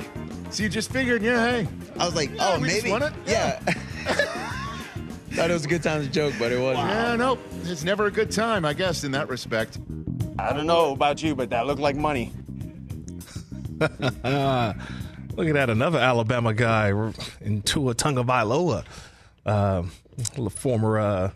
So 0.52 0.64
you 0.64 0.70
just 0.70 0.92
figured, 0.92 1.22
yeah, 1.22 1.46
hey, 1.64 1.68
I 2.00 2.06
was 2.06 2.16
like, 2.16 2.30
Yeah, 2.32 2.54
oh, 2.56 2.60
we 2.60 2.70
just 2.70 2.84
maybe. 2.84 2.92
won 2.92 3.04
it? 3.04 3.14
Yeah. 3.28 3.60
Thought 5.32 5.52
it 5.52 5.54
was 5.54 5.66
a 5.66 5.68
good 5.68 5.84
time 5.84 6.02
to 6.02 6.10
joke, 6.10 6.34
but 6.40 6.52
it 6.52 6.60
wasn't. 6.60 6.88
yeah, 6.90 7.16
no, 7.16 7.38
it's 7.64 7.84
never 7.84 8.08
a 8.08 8.12
good 8.12 8.32
time, 8.32 8.66
I 8.66 8.74
guess, 8.74 9.04
in 9.04 9.12
that 9.12 9.30
respect. 9.30 9.78
I 10.40 10.54
don't 10.54 10.66
know 10.66 10.92
about 10.94 11.22
you, 11.22 11.36
but 11.36 11.50
that 11.52 11.68
looked 11.68 11.82
like 11.82 11.96
money. 11.96 12.32
Look 15.36 15.47
at 15.47 15.53
that, 15.53 15.69
another 15.69 15.99
Alabama 15.99 16.53
guy 16.53 16.89
in 17.39 17.61
Tua 17.61 17.95
Tagovailoa, 17.95 18.84
uh, 19.45 19.84
former 20.49 20.99
uh, 20.99 21.32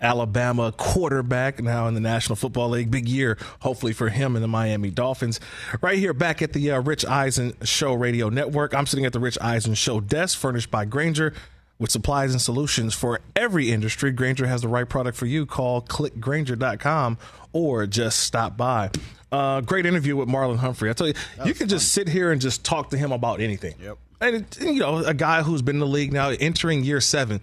Alabama 0.00 0.72
quarterback, 0.72 1.60
now 1.60 1.88
in 1.88 1.94
the 1.94 2.00
National 2.00 2.36
Football 2.36 2.70
League. 2.70 2.90
Big 2.90 3.08
year, 3.08 3.36
hopefully 3.60 3.92
for 3.92 4.10
him 4.10 4.36
and 4.36 4.44
the 4.44 4.48
Miami 4.48 4.90
Dolphins. 4.90 5.40
Right 5.80 5.98
here, 5.98 6.14
back 6.14 6.40
at 6.40 6.52
the 6.52 6.70
uh, 6.70 6.80
Rich 6.80 7.04
Eisen 7.04 7.54
Show 7.64 7.94
Radio 7.94 8.28
Network. 8.28 8.74
I'm 8.74 8.86
sitting 8.86 9.04
at 9.04 9.12
the 9.12 9.20
Rich 9.20 9.38
Eisen 9.40 9.74
Show 9.74 10.00
desk, 10.00 10.38
furnished 10.38 10.70
by 10.70 10.84
Grainger. 10.84 11.34
With 11.80 11.92
supplies 11.92 12.32
and 12.32 12.40
solutions 12.40 12.92
for 12.94 13.20
every 13.36 13.70
industry, 13.70 14.10
Grainger 14.10 14.46
has 14.46 14.62
the 14.62 14.68
right 14.68 14.88
product 14.88 15.16
for 15.16 15.26
you. 15.26 15.46
Call 15.46 15.80
clickgrainger.com 15.82 17.18
or 17.52 17.86
just 17.86 18.18
stop 18.18 18.56
by. 18.56 18.90
Uh, 19.30 19.60
great 19.60 19.86
interview 19.86 20.16
with 20.16 20.28
Marlon 20.28 20.56
Humphrey. 20.56 20.90
I 20.90 20.94
tell 20.94 21.06
you, 21.06 21.14
you 21.44 21.54
can 21.54 21.68
just 21.68 21.92
sit 21.92 22.08
here 22.08 22.32
and 22.32 22.40
just 22.40 22.64
talk 22.64 22.90
to 22.90 22.98
him 22.98 23.12
about 23.12 23.40
anything. 23.40 23.74
Yep. 23.80 23.98
And 24.20 24.58
you 24.60 24.80
know, 24.80 24.98
a 25.04 25.14
guy 25.14 25.42
who's 25.42 25.62
been 25.62 25.76
in 25.76 25.80
the 25.80 25.86
league 25.86 26.12
now, 26.12 26.30
entering 26.30 26.82
year 26.82 27.00
seven, 27.00 27.40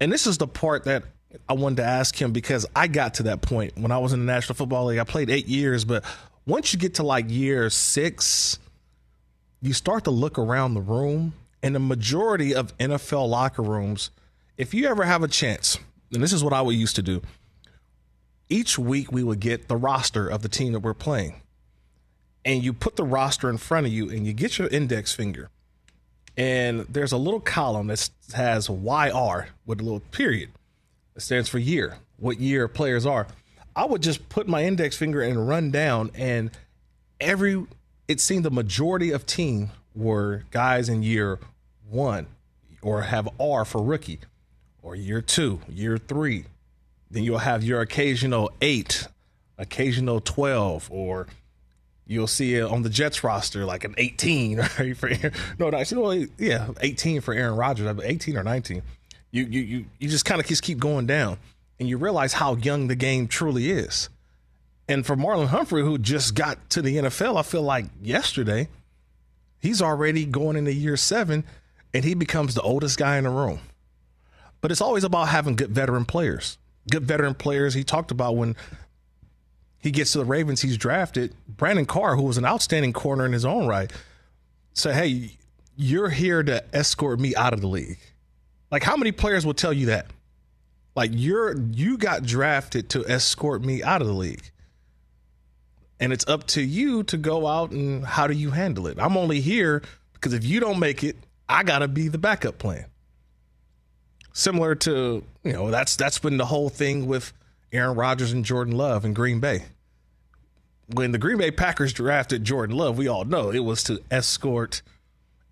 and 0.00 0.10
this 0.10 0.26
is 0.26 0.38
the 0.38 0.46
part 0.48 0.84
that 0.84 1.04
I 1.48 1.52
wanted 1.52 1.76
to 1.76 1.84
ask 1.84 2.20
him 2.20 2.32
because 2.32 2.66
I 2.74 2.88
got 2.88 3.14
to 3.14 3.24
that 3.24 3.42
point 3.42 3.76
when 3.76 3.92
I 3.92 3.98
was 3.98 4.12
in 4.12 4.20
the 4.20 4.26
National 4.26 4.54
Football 4.54 4.86
League. 4.86 4.98
I 4.98 5.04
played 5.04 5.30
eight 5.30 5.46
years, 5.46 5.84
but 5.84 6.04
once 6.46 6.72
you 6.72 6.78
get 6.78 6.94
to 6.94 7.02
like 7.02 7.26
year 7.28 7.68
six, 7.70 8.58
you 9.60 9.72
start 9.72 10.04
to 10.04 10.10
look 10.10 10.38
around 10.38 10.74
the 10.74 10.80
room, 10.80 11.34
and 11.62 11.74
the 11.74 11.80
majority 11.80 12.54
of 12.54 12.76
NFL 12.78 13.28
locker 13.28 13.62
rooms, 13.62 14.10
if 14.56 14.72
you 14.72 14.86
ever 14.86 15.04
have 15.04 15.22
a 15.22 15.28
chance, 15.28 15.78
and 16.12 16.22
this 16.22 16.32
is 16.32 16.42
what 16.42 16.52
I 16.52 16.62
would 16.62 16.74
used 16.74 16.96
to 16.96 17.02
do, 17.02 17.22
each 18.48 18.78
week 18.78 19.12
we 19.12 19.22
would 19.22 19.40
get 19.40 19.68
the 19.68 19.76
roster 19.76 20.28
of 20.28 20.42
the 20.42 20.48
team 20.48 20.72
that 20.72 20.80
we're 20.80 20.94
playing. 20.94 21.42
And 22.44 22.62
you 22.62 22.72
put 22.72 22.96
the 22.96 23.04
roster 23.04 23.50
in 23.50 23.56
front 23.56 23.86
of 23.86 23.92
you 23.92 24.08
and 24.08 24.26
you 24.26 24.32
get 24.32 24.58
your 24.58 24.68
index 24.68 25.14
finger. 25.14 25.50
And 26.36 26.80
there's 26.88 27.12
a 27.12 27.16
little 27.16 27.40
column 27.40 27.88
that 27.88 28.08
has 28.34 28.68
YR 28.68 29.48
with 29.64 29.80
a 29.80 29.82
little 29.82 30.00
period. 30.00 30.50
It 31.14 31.22
stands 31.22 31.48
for 31.48 31.58
year, 31.58 31.96
what 32.18 32.38
year 32.38 32.68
players 32.68 33.06
are. 33.06 33.26
I 33.74 33.84
would 33.84 34.02
just 34.02 34.28
put 34.28 34.46
my 34.46 34.64
index 34.64 34.96
finger 34.96 35.20
and 35.20 35.48
run 35.48 35.70
down, 35.70 36.10
and 36.14 36.50
every 37.20 37.66
it 38.08 38.20
seemed 38.20 38.44
the 38.44 38.50
majority 38.50 39.10
of 39.10 39.26
team 39.26 39.70
were 39.94 40.44
guys 40.50 40.88
in 40.88 41.02
year 41.02 41.38
one 41.88 42.26
or 42.82 43.02
have 43.02 43.28
R 43.40 43.64
for 43.64 43.82
rookie, 43.82 44.20
or 44.82 44.94
year 44.94 45.20
two, 45.20 45.60
year 45.68 45.98
three. 45.98 46.44
Then 47.10 47.22
you'll 47.22 47.38
have 47.38 47.62
your 47.62 47.80
occasional 47.80 48.50
eight, 48.60 49.06
occasional 49.58 50.20
12, 50.20 50.90
or 50.90 51.26
you'll 52.06 52.26
see 52.26 52.54
it 52.54 52.64
on 52.64 52.82
the 52.82 52.88
Jets 52.88 53.22
roster 53.24 53.64
like 53.64 53.84
an 53.84 53.94
18 53.98 54.58
right, 54.78 54.96
for 54.96 55.10
no, 55.58 55.70
no, 55.70 55.78
actually, 55.78 56.02
well, 56.02 56.28
yeah, 56.38 56.68
18 56.80 57.20
for 57.20 57.34
Aaron 57.34 57.56
Rodgers, 57.56 58.00
18 58.02 58.36
or 58.36 58.42
19. 58.42 58.82
You 59.32 59.44
you 59.44 59.60
you 59.60 59.84
you 59.98 60.08
just 60.08 60.24
kind 60.24 60.40
of 60.40 60.46
just 60.46 60.62
keep 60.62 60.78
going 60.78 61.06
down, 61.06 61.38
and 61.78 61.88
you 61.88 61.98
realize 61.98 62.32
how 62.32 62.54
young 62.56 62.86
the 62.86 62.94
game 62.94 63.28
truly 63.28 63.70
is. 63.70 64.08
And 64.88 65.04
for 65.04 65.16
Marlon 65.16 65.48
Humphrey, 65.48 65.82
who 65.82 65.98
just 65.98 66.34
got 66.34 66.70
to 66.70 66.80
the 66.80 66.96
NFL, 66.96 67.36
I 67.36 67.42
feel 67.42 67.62
like 67.62 67.86
yesterday, 68.00 68.68
he's 69.58 69.82
already 69.82 70.24
going 70.24 70.56
into 70.56 70.72
year 70.72 70.96
seven, 70.96 71.44
and 71.92 72.04
he 72.04 72.14
becomes 72.14 72.54
the 72.54 72.62
oldest 72.62 72.98
guy 72.98 73.18
in 73.18 73.24
the 73.24 73.30
room. 73.30 73.60
But 74.60 74.70
it's 74.70 74.80
always 74.80 75.04
about 75.04 75.28
having 75.28 75.56
good 75.56 75.70
veteran 75.70 76.04
players. 76.04 76.56
Good 76.90 77.04
veteran 77.04 77.34
players. 77.34 77.74
He 77.74 77.84
talked 77.84 78.10
about 78.10 78.36
when 78.36 78.56
he 79.78 79.90
gets 79.90 80.12
to 80.12 80.18
the 80.18 80.24
Ravens, 80.24 80.62
he's 80.62 80.76
drafted 80.76 81.34
Brandon 81.48 81.86
Carr, 81.86 82.16
who 82.16 82.22
was 82.22 82.38
an 82.38 82.44
outstanding 82.44 82.92
corner 82.92 83.24
in 83.24 83.32
his 83.32 83.44
own 83.44 83.66
right. 83.66 83.92
Say, 84.72 84.92
hey, 84.92 85.30
you're 85.76 86.08
here 86.08 86.42
to 86.42 86.64
escort 86.74 87.20
me 87.20 87.34
out 87.36 87.52
of 87.52 87.60
the 87.60 87.68
league. 87.68 87.98
Like, 88.70 88.82
how 88.82 88.96
many 88.96 89.12
players 89.12 89.46
will 89.46 89.54
tell 89.54 89.72
you 89.72 89.86
that? 89.86 90.06
Like, 90.94 91.10
you're 91.12 91.56
you 91.56 91.98
got 91.98 92.24
drafted 92.24 92.88
to 92.90 93.04
escort 93.06 93.62
me 93.62 93.82
out 93.82 94.00
of 94.00 94.08
the 94.08 94.14
league. 94.14 94.50
And 96.00 96.12
it's 96.12 96.26
up 96.26 96.46
to 96.48 96.62
you 96.62 97.02
to 97.04 97.16
go 97.16 97.46
out 97.46 97.70
and 97.70 98.04
how 98.04 98.26
do 98.26 98.34
you 98.34 98.50
handle 98.50 98.86
it? 98.86 98.98
I'm 98.98 99.16
only 99.16 99.40
here 99.40 99.82
because 100.14 100.32
if 100.32 100.44
you 100.44 100.60
don't 100.60 100.78
make 100.78 101.04
it, 101.04 101.16
I 101.48 101.62
gotta 101.62 101.88
be 101.88 102.08
the 102.08 102.18
backup 102.18 102.58
plan. 102.58 102.86
Similar 104.36 104.74
to, 104.74 105.24
you 105.44 105.52
know, 105.54 105.70
that's 105.70 105.96
that's 105.96 106.18
been 106.18 106.36
the 106.36 106.44
whole 106.44 106.68
thing 106.68 107.06
with 107.06 107.32
Aaron 107.72 107.96
Rodgers 107.96 108.32
and 108.32 108.44
Jordan 108.44 108.76
Love 108.76 109.06
in 109.06 109.14
Green 109.14 109.40
Bay. 109.40 109.64
When 110.92 111.12
the 111.12 111.16
Green 111.16 111.38
Bay 111.38 111.50
Packers 111.50 111.94
drafted 111.94 112.44
Jordan 112.44 112.76
Love, 112.76 112.98
we 112.98 113.08
all 113.08 113.24
know 113.24 113.50
it 113.50 113.60
was 113.60 113.82
to 113.84 113.98
escort 114.10 114.82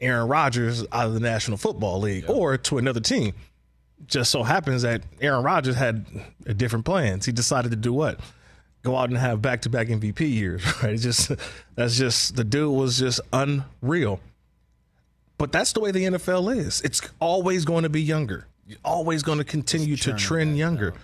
Aaron 0.02 0.28
Rodgers 0.28 0.84
out 0.92 1.06
of 1.06 1.14
the 1.14 1.20
National 1.20 1.56
Football 1.56 2.00
League 2.00 2.28
or 2.28 2.58
to 2.58 2.76
another 2.76 3.00
team. 3.00 3.32
Just 4.06 4.30
so 4.30 4.42
happens 4.42 4.82
that 4.82 5.00
Aaron 5.18 5.42
Rodgers 5.42 5.76
had 5.76 6.04
a 6.44 6.52
different 6.52 6.84
plans. 6.84 7.24
He 7.24 7.32
decided 7.32 7.70
to 7.70 7.78
do 7.78 7.94
what? 7.94 8.20
Go 8.82 8.98
out 8.98 9.08
and 9.08 9.16
have 9.16 9.40
back 9.40 9.62
to 9.62 9.70
back 9.70 9.86
MVP 9.86 10.30
years, 10.30 10.62
right? 10.82 10.92
It's 10.92 11.02
just 11.02 11.32
that's 11.74 11.96
just 11.96 12.36
the 12.36 12.44
dude 12.44 12.76
was 12.76 12.98
just 12.98 13.22
unreal. 13.32 14.20
But 15.38 15.52
that's 15.52 15.72
the 15.72 15.80
way 15.80 15.90
the 15.90 16.04
NFL 16.04 16.54
is. 16.54 16.82
It's 16.82 17.00
always 17.18 17.64
going 17.64 17.84
to 17.84 17.88
be 17.88 18.02
younger. 18.02 18.46
You're 18.66 18.78
always 18.84 19.22
going 19.22 19.38
to 19.38 19.44
continue 19.44 19.96
to 19.96 20.12
trend 20.14 20.56
younger. 20.58 20.94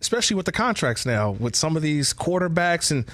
Especially 0.00 0.34
with 0.36 0.46
the 0.46 0.52
contracts 0.52 1.04
now, 1.04 1.32
with 1.32 1.54
some 1.54 1.76
of 1.76 1.82
these 1.82 2.14
quarterbacks 2.14 2.90
and 2.90 3.04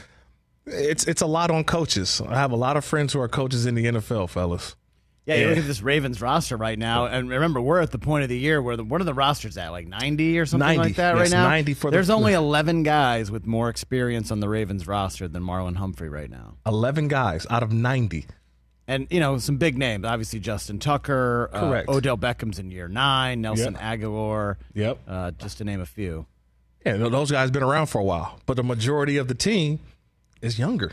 it's 0.66 1.04
it's 1.04 1.20
a 1.22 1.26
lot 1.26 1.50
on 1.50 1.64
coaches. 1.64 2.20
I 2.28 2.34
have 2.36 2.52
a 2.52 2.56
lot 2.56 2.76
of 2.76 2.84
friends 2.84 3.12
who 3.12 3.20
are 3.20 3.28
coaches 3.28 3.66
in 3.66 3.74
the 3.74 3.84
NFL, 3.86 4.28
fellas. 4.30 4.76
Yeah, 5.24 5.34
you 5.34 5.40
And- 5.42 5.50
look 5.50 5.58
at 5.58 5.66
this 5.66 5.82
Ravens 5.82 6.20
roster 6.20 6.56
right 6.56 6.78
now, 6.78 7.06
and 7.06 7.28
remember, 7.28 7.60
we're 7.60 7.80
at 7.80 7.90
the 7.90 7.98
point 7.98 8.22
of 8.22 8.28
the 8.28 8.38
year 8.38 8.62
where 8.62 8.76
the, 8.76 8.84
what 8.84 9.00
are 9.00 9.04
the 9.04 9.12
rosters 9.14 9.56
at? 9.56 9.70
Like 9.70 9.88
90 9.88 10.38
or 10.38 10.46
something 10.46 10.64
90, 10.64 10.78
like 10.78 10.94
that 10.96 11.16
yes, 11.16 11.32
right 11.32 11.36
now? 11.36 11.48
90 11.48 11.74
for 11.74 11.90
the- 11.90 11.96
There's 11.96 12.10
only 12.10 12.32
11 12.32 12.84
guys 12.84 13.28
with 13.28 13.44
more 13.44 13.68
experience 13.68 14.30
on 14.30 14.38
the 14.38 14.48
Ravens 14.48 14.86
roster 14.86 15.26
than 15.26 15.42
Marlon 15.42 15.74
Humphrey 15.76 16.08
right 16.08 16.30
now. 16.30 16.54
11 16.64 17.08
guys 17.08 17.44
out 17.50 17.64
of 17.64 17.72
90. 17.72 18.26
And, 18.88 19.08
you 19.10 19.18
know, 19.18 19.38
some 19.38 19.56
big 19.56 19.76
names. 19.76 20.04
Obviously, 20.04 20.38
Justin 20.38 20.78
Tucker. 20.78 21.50
uh. 21.52 21.82
Odell 21.88 22.16
Beckham's 22.16 22.58
in 22.58 22.70
year 22.70 22.86
nine. 22.88 23.40
Nelson 23.40 23.74
Yep. 23.74 23.82
Agholor. 23.82 24.56
Yep. 24.74 24.98
Uh, 25.08 25.30
just 25.32 25.58
to 25.58 25.64
name 25.64 25.80
a 25.80 25.86
few. 25.86 26.26
Yeah, 26.84 26.96
those 26.96 27.32
guys 27.32 27.46
have 27.46 27.52
been 27.52 27.64
around 27.64 27.86
for 27.86 28.00
a 28.00 28.04
while, 28.04 28.38
but 28.46 28.56
the 28.56 28.62
majority 28.62 29.16
of 29.16 29.26
the 29.26 29.34
team 29.34 29.80
is 30.40 30.56
younger. 30.56 30.92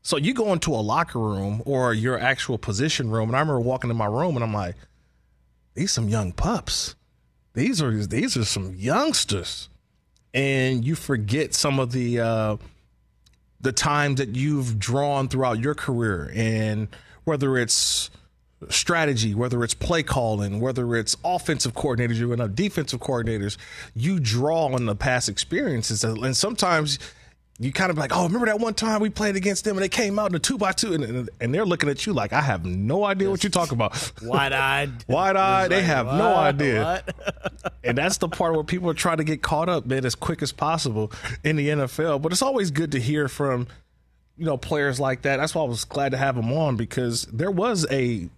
So 0.00 0.16
you 0.16 0.32
go 0.32 0.54
into 0.54 0.74
a 0.74 0.80
locker 0.80 1.18
room 1.18 1.60
or 1.66 1.92
your 1.92 2.18
actual 2.18 2.56
position 2.56 3.10
room, 3.10 3.28
and 3.28 3.36
I 3.36 3.40
remember 3.40 3.60
walking 3.60 3.90
in 3.90 3.96
my 3.98 4.06
room, 4.06 4.36
and 4.36 4.42
I'm 4.42 4.54
like, 4.54 4.74
"These 5.74 5.92
some 5.92 6.08
young 6.08 6.32
pups. 6.32 6.94
These 7.52 7.82
are 7.82 8.06
these 8.06 8.38
are 8.38 8.44
some 8.46 8.74
youngsters," 8.74 9.68
and 10.32 10.82
you 10.82 10.94
forget 10.94 11.52
some 11.52 11.78
of 11.78 11.92
the 11.92 12.20
uh, 12.20 12.56
the 13.60 13.72
time 13.72 14.14
that 14.14 14.34
you've 14.34 14.78
drawn 14.78 15.28
throughout 15.28 15.58
your 15.58 15.74
career, 15.74 16.32
and 16.34 16.88
whether 17.28 17.56
it's 17.58 18.10
strategy, 18.70 19.34
whether 19.34 19.62
it's 19.62 19.74
play 19.74 20.02
calling, 20.02 20.60
whether 20.60 20.96
it's 20.96 21.16
offensive 21.24 21.74
coordinators, 21.74 22.18
you're 22.18 22.32
in 22.32 22.54
defensive 22.54 23.00
coordinators, 23.00 23.56
you 23.94 24.18
draw 24.18 24.66
on 24.66 24.86
the 24.86 24.96
past 24.96 25.28
experiences. 25.28 26.02
And 26.02 26.36
sometimes 26.36 26.98
you 27.60 27.72
kind 27.72 27.90
of 27.90 27.98
like, 27.98 28.16
oh, 28.16 28.24
remember 28.24 28.46
that 28.46 28.60
one 28.60 28.74
time 28.74 29.00
we 29.00 29.10
played 29.10 29.36
against 29.36 29.64
them 29.64 29.76
and 29.76 29.84
they 29.84 29.88
came 29.88 30.18
out 30.18 30.30
in 30.30 30.36
a 30.36 30.38
two 30.38 30.56
by 30.58 30.72
two, 30.72 30.94
and, 30.94 31.28
and, 31.40 31.54
they're 31.54 31.66
looking 31.66 31.88
at 31.88 32.06
you 32.06 32.12
like, 32.12 32.32
I 32.32 32.40
have 32.40 32.64
no 32.64 33.04
idea 33.04 33.28
what 33.30 33.42
you're 33.42 33.50
talking 33.50 33.74
about. 33.74 34.12
Wide 34.22 34.52
eyed. 34.52 35.04
Wide 35.08 35.36
eyed, 35.36 35.70
they 35.70 35.82
have 35.82 36.06
no 36.06 36.34
idea. 36.34 37.04
And 37.84 37.96
that's 37.96 38.18
the 38.18 38.28
part 38.28 38.54
where 38.54 38.64
people 38.64 38.90
are 38.90 38.94
trying 38.94 39.16
to 39.16 39.24
get 39.24 39.40
caught 39.40 39.70
up, 39.70 39.86
man, 39.86 40.04
as 40.04 40.14
quick 40.14 40.42
as 40.42 40.52
possible 40.52 41.10
in 41.42 41.56
the 41.56 41.68
NFL. 41.68 42.20
But 42.20 42.32
it's 42.32 42.42
always 42.42 42.70
good 42.70 42.92
to 42.92 43.00
hear 43.00 43.28
from, 43.28 43.66
you 44.38 44.44
know, 44.44 44.56
players 44.56 45.00
like 45.00 45.22
that. 45.22 45.38
That's 45.38 45.54
why 45.54 45.62
I 45.62 45.68
was 45.68 45.84
glad 45.84 46.12
to 46.12 46.18
have 46.18 46.36
them 46.36 46.52
on 46.52 46.76
because 46.76 47.22
there 47.24 47.50
was 47.50 47.86
a 47.90 48.28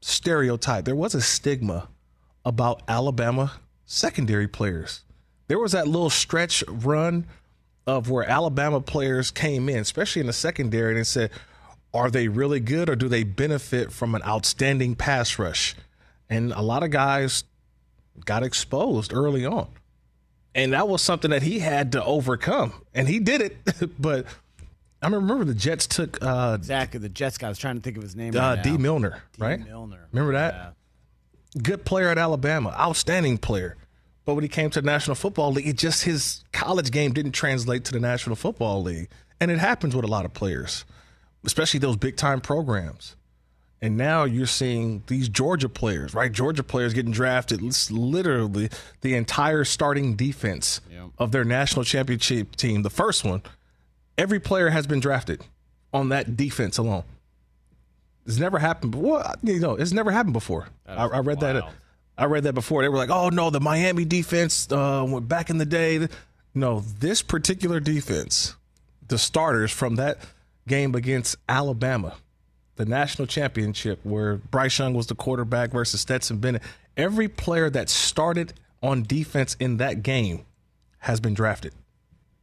stereotype, 0.00 0.84
there 0.84 0.96
was 0.96 1.14
a 1.14 1.20
stigma 1.20 1.88
about 2.44 2.82
Alabama 2.88 3.52
secondary 3.84 4.48
players. 4.48 5.00
There 5.48 5.58
was 5.58 5.72
that 5.72 5.88
little 5.88 6.10
stretch 6.10 6.62
run 6.68 7.26
of 7.86 8.08
where 8.08 8.24
Alabama 8.24 8.80
players 8.80 9.30
came 9.30 9.68
in, 9.68 9.78
especially 9.78 10.20
in 10.20 10.26
the 10.26 10.32
secondary, 10.32 10.96
and 10.96 11.06
said, 11.06 11.30
are 11.92 12.10
they 12.10 12.28
really 12.28 12.60
good 12.60 12.88
or 12.88 12.94
do 12.94 13.08
they 13.08 13.24
benefit 13.24 13.92
from 13.92 14.14
an 14.14 14.22
outstanding 14.22 14.94
pass 14.94 15.38
rush? 15.38 15.74
And 16.28 16.52
a 16.52 16.62
lot 16.62 16.84
of 16.84 16.90
guys 16.90 17.42
got 18.24 18.44
exposed 18.44 19.12
early 19.12 19.44
on. 19.44 19.68
And 20.54 20.72
that 20.72 20.88
was 20.88 21.02
something 21.02 21.30
that 21.30 21.42
he 21.42 21.58
had 21.58 21.92
to 21.92 22.04
overcome. 22.04 22.72
And 22.94 23.08
he 23.08 23.18
did 23.18 23.40
it. 23.40 23.56
but 24.00 24.26
I 25.02 25.08
remember 25.08 25.44
the 25.44 25.54
Jets 25.54 25.86
took 25.86 26.22
uh, 26.22 26.56
Exactly. 26.58 27.00
The 27.00 27.08
Jets 27.08 27.38
guy. 27.38 27.46
I 27.46 27.50
was 27.50 27.58
trying 27.58 27.76
to 27.76 27.80
think 27.82 27.96
of 27.96 28.02
his 28.02 28.14
name. 28.14 28.36
uh, 28.36 28.54
right 28.56 28.62
D. 28.62 28.76
Milliner, 28.76 29.22
D. 29.36 29.42
right? 29.42 29.58
Milliner. 29.60 30.08
Remember 30.12 30.32
that? 30.32 30.54
Yeah. 30.54 31.62
Good 31.62 31.84
player 31.84 32.08
at 32.08 32.18
Alabama, 32.18 32.74
outstanding 32.78 33.38
player. 33.38 33.76
But 34.24 34.34
when 34.34 34.44
he 34.44 34.48
came 34.48 34.70
to 34.70 34.80
the 34.80 34.86
National 34.86 35.14
Football 35.16 35.52
League, 35.52 35.66
it 35.66 35.76
just 35.78 36.04
his 36.04 36.44
college 36.52 36.90
game 36.90 37.12
didn't 37.12 37.32
translate 37.32 37.84
to 37.86 37.92
the 37.92 37.98
National 38.00 38.36
Football 38.36 38.82
League. 38.82 39.08
And 39.40 39.50
it 39.50 39.58
happens 39.58 39.96
with 39.96 40.04
a 40.04 40.08
lot 40.08 40.24
of 40.26 40.34
players, 40.34 40.84
especially 41.44 41.80
those 41.80 41.96
big 41.96 42.16
time 42.16 42.40
programs. 42.40 43.16
And 43.82 43.96
now 43.96 44.24
you're 44.24 44.46
seeing 44.46 45.02
these 45.06 45.30
Georgia 45.30 45.70
players, 45.70 46.12
right? 46.12 46.30
Georgia 46.30 46.62
players 46.62 46.92
getting 46.92 47.12
drafted. 47.12 47.62
It's 47.64 47.90
literally 47.90 48.68
the 49.00 49.14
entire 49.14 49.64
starting 49.64 50.14
defense 50.16 50.82
of 51.18 51.32
their 51.32 51.44
national 51.44 51.84
championship 51.86 52.56
team, 52.56 52.82
the 52.82 52.90
first 52.90 53.24
one. 53.24 53.42
Every 54.20 54.38
player 54.38 54.68
has 54.68 54.86
been 54.86 55.00
drafted 55.00 55.40
on 55.94 56.10
that 56.10 56.36
defense 56.36 56.76
alone. 56.76 57.04
It's 58.26 58.36
never 58.36 58.58
happened 58.58 58.92
before. 58.92 59.24
You 59.42 59.60
know, 59.60 59.76
it's 59.76 59.92
never 59.92 60.10
happened 60.10 60.34
before. 60.34 60.68
I, 60.86 61.06
I 61.06 61.18
read 61.20 61.40
that. 61.40 61.64
I 62.18 62.26
read 62.26 62.42
that 62.42 62.52
before. 62.52 62.82
They 62.82 62.90
were 62.90 62.98
like, 62.98 63.08
"Oh 63.08 63.30
no, 63.30 63.48
the 63.48 63.60
Miami 63.60 64.04
defense 64.04 64.70
uh, 64.70 65.06
went 65.08 65.26
back 65.26 65.48
in 65.48 65.56
the 65.56 65.64
day." 65.64 66.06
No, 66.54 66.80
this 66.80 67.22
particular 67.22 67.80
defense, 67.80 68.56
the 69.08 69.16
starters 69.16 69.72
from 69.72 69.96
that 69.96 70.18
game 70.68 70.94
against 70.94 71.36
Alabama, 71.48 72.14
the 72.76 72.84
national 72.84 73.26
championship, 73.26 74.00
where 74.02 74.36
Bryce 74.36 74.78
Young 74.78 74.92
was 74.92 75.06
the 75.06 75.14
quarterback 75.14 75.70
versus 75.70 76.02
Stetson 76.02 76.36
Bennett. 76.36 76.62
Every 76.94 77.28
player 77.28 77.70
that 77.70 77.88
started 77.88 78.52
on 78.82 79.02
defense 79.02 79.56
in 79.58 79.78
that 79.78 80.02
game 80.02 80.44
has 80.98 81.20
been 81.20 81.32
drafted. 81.32 81.72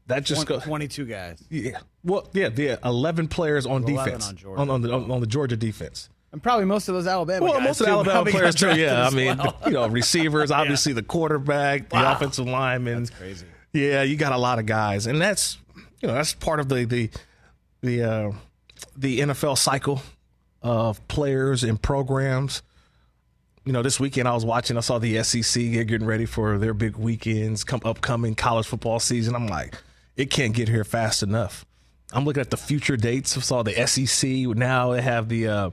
That 0.08 0.24
just 0.24 0.46
Twen- 0.46 0.60
goes. 0.60 0.64
22 0.68 1.06
guys. 1.06 1.44
Yeah. 1.50 1.80
Well, 2.04 2.28
yeah, 2.34 2.50
yeah. 2.56 2.78
Eleven 2.84 3.28
players 3.28 3.66
on 3.66 3.84
11 3.84 3.96
defense 3.96 4.44
on 4.46 4.58
on, 4.58 4.70
on 4.70 4.82
the 4.82 4.94
on, 4.94 5.12
on 5.12 5.20
the 5.22 5.28
Georgia 5.28 5.58
defense. 5.58 6.10
And 6.32 6.44
probably 6.44 6.66
most 6.66 6.88
of 6.90 6.96
those 6.96 7.08
Alabama 7.08 7.46
Well, 7.46 7.62
most 7.62 7.80
of 7.80 7.86
the 7.88 7.92
Alabama 7.94 8.30
players 8.30 8.56
too. 8.56 8.76
Yeah, 8.76 9.08
I 9.08 9.10
mean, 9.12 9.38
well. 9.38 9.58
you 9.66 9.72
know, 9.72 9.88
receivers, 9.90 10.52
obviously 10.52 10.92
the 10.94 11.02
quarterback, 11.04 11.90
the 11.90 11.96
Wow. 11.96 12.14
offensive 12.14 12.46
lineman. 12.48 13.04
That's 13.04 13.10
crazy. 13.18 13.46
Yeah, 13.74 14.04
you 14.04 14.18
got 14.18 14.34
a 14.34 14.38
lot 14.38 14.60
of 14.60 14.66
guys, 14.66 15.08
and 15.08 15.20
that's 15.22 15.58
you 16.02 16.08
know 16.08 16.14
that's 16.14 16.34
part 16.34 16.60
of 16.60 16.70
the 16.70 16.86
the 16.86 17.10
the 17.82 18.04
uh, 18.04 18.32
the 18.96 19.20
NFL 19.22 19.58
cycle 19.58 20.02
of 20.62 21.06
players 21.08 21.64
and 21.64 21.82
programs. 21.82 22.62
You 23.66 23.74
know, 23.74 23.82
this 23.82 24.00
weekend 24.00 24.28
I 24.30 24.34
was 24.34 24.46
watching. 24.46 24.78
I 24.78 24.80
saw 24.80 24.98
the 25.00 25.22
SEC 25.24 25.62
getting 25.72 26.06
ready 26.06 26.26
for 26.26 26.58
their 26.58 26.74
big 26.74 26.96
weekends, 26.96 27.64
come 27.66 27.82
upcoming 27.84 28.34
college 28.36 28.66
football 28.66 29.00
season. 29.00 29.36
I'm 29.36 29.48
like, 29.48 29.76
it 30.18 30.30
can't 30.30 30.54
get 30.54 30.68
here 30.68 30.84
fast 30.84 31.24
enough. 31.24 31.66
I'm 32.12 32.26
looking 32.26 32.42
at 32.42 32.50
the 32.50 32.58
future 32.58 32.98
dates. 32.98 33.38
I 33.38 33.42
saw 33.42 33.64
the 33.64 33.88
SEC 33.88 34.30
now. 34.58 34.92
They 34.94 35.02
have 35.02 35.30
the 35.30 35.48
uh, 35.48 35.70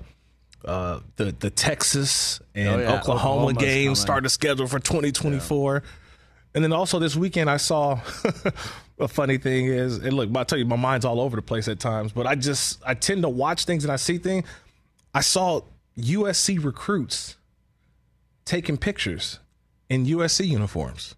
uh, 0.64 1.00
the 1.16 1.32
the 1.32 1.50
Texas 1.50 2.40
and 2.54 2.68
Oh, 2.68 2.78
yeah. 2.78 2.98
Oklahoma 2.98 3.42
Oklahoma's 3.46 3.56
games 3.62 4.00
starting 4.00 4.24
to 4.24 4.30
schedule 4.30 4.66
for 4.66 4.78
2024. 4.78 5.82
And 6.54 6.62
then 6.62 6.72
also 6.72 6.98
this 7.00 7.16
weekend, 7.16 7.50
I 7.50 7.56
saw 7.56 8.00
a 8.98 9.08
funny 9.08 9.38
thing 9.38 9.66
is, 9.66 9.98
and 9.98 10.12
look, 10.12 10.30
I 10.36 10.44
tell 10.44 10.58
you, 10.58 10.64
my 10.64 10.76
mind's 10.76 11.04
all 11.04 11.20
over 11.20 11.34
the 11.34 11.42
place 11.42 11.66
at 11.66 11.80
times, 11.80 12.12
but 12.12 12.26
I 12.26 12.34
just 12.36 12.80
I 12.86 12.94
tend 12.94 13.22
to 13.22 13.28
watch 13.28 13.64
things 13.64 13.84
and 13.84 13.92
I 13.92 13.96
see 13.96 14.18
things. 14.18 14.46
I 15.14 15.20
saw 15.20 15.62
USC 15.98 16.62
recruits 16.64 17.36
taking 18.44 18.76
pictures 18.76 19.38
in 19.88 20.06
USC 20.06 20.46
uniforms 20.46 21.14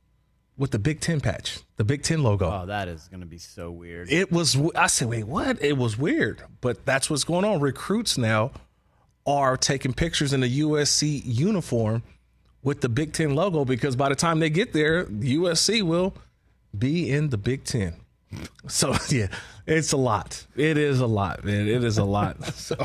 with 0.59 0.71
the 0.71 0.79
Big 0.79 1.01
Ten 1.01 1.21
patch, 1.21 1.61
the 1.77 1.85
Big 1.85 2.03
Ten 2.03 2.23
logo. 2.23 2.51
Oh, 2.51 2.67
that 2.67 2.89
is 2.89 3.09
going 3.09 3.21
to 3.21 3.27
be 3.27 3.39
so 3.39 3.71
weird. 3.71 4.11
It 4.11 4.33
was. 4.33 4.57
I 4.75 4.87
said, 4.87 5.09
wait, 5.09 5.25
what? 5.25 5.63
It 5.63 5.77
was 5.77 5.99
weird, 5.99 6.43
but 6.61 6.85
that's 6.87 7.11
what's 7.11 7.25
going 7.25 7.45
on. 7.45 7.61
Recruits 7.61 8.17
now 8.17 8.53
are 9.27 9.57
taking 9.57 9.93
pictures 9.93 10.33
in 10.33 10.41
the 10.41 10.61
USC 10.61 11.21
uniform 11.25 12.03
with 12.63 12.81
the 12.81 12.89
Big 12.89 13.13
Ten 13.13 13.35
logo 13.35 13.65
because 13.65 13.97
by 13.97 14.09
the 14.09 14.15
time 14.15 14.39
they 14.39 14.51
get 14.51 14.73
there, 14.73 15.05
USC 15.05 15.83
will 15.83 16.15
be 16.77 17.11
in 17.11 17.31
the 17.31 17.39
Big 17.39 17.65
Ten. 17.65 17.95
So 18.69 18.95
yeah, 19.11 19.29
it's 19.67 19.93
a 19.93 19.97
lot. 19.97 20.45
It 20.57 20.77
is 20.77 20.99
a 20.99 21.07
lot, 21.07 21.45
man. 21.45 21.69
It 21.69 21.85
is 21.85 21.99
a 21.99 22.05
lot. 22.05 22.37
So 22.55 22.77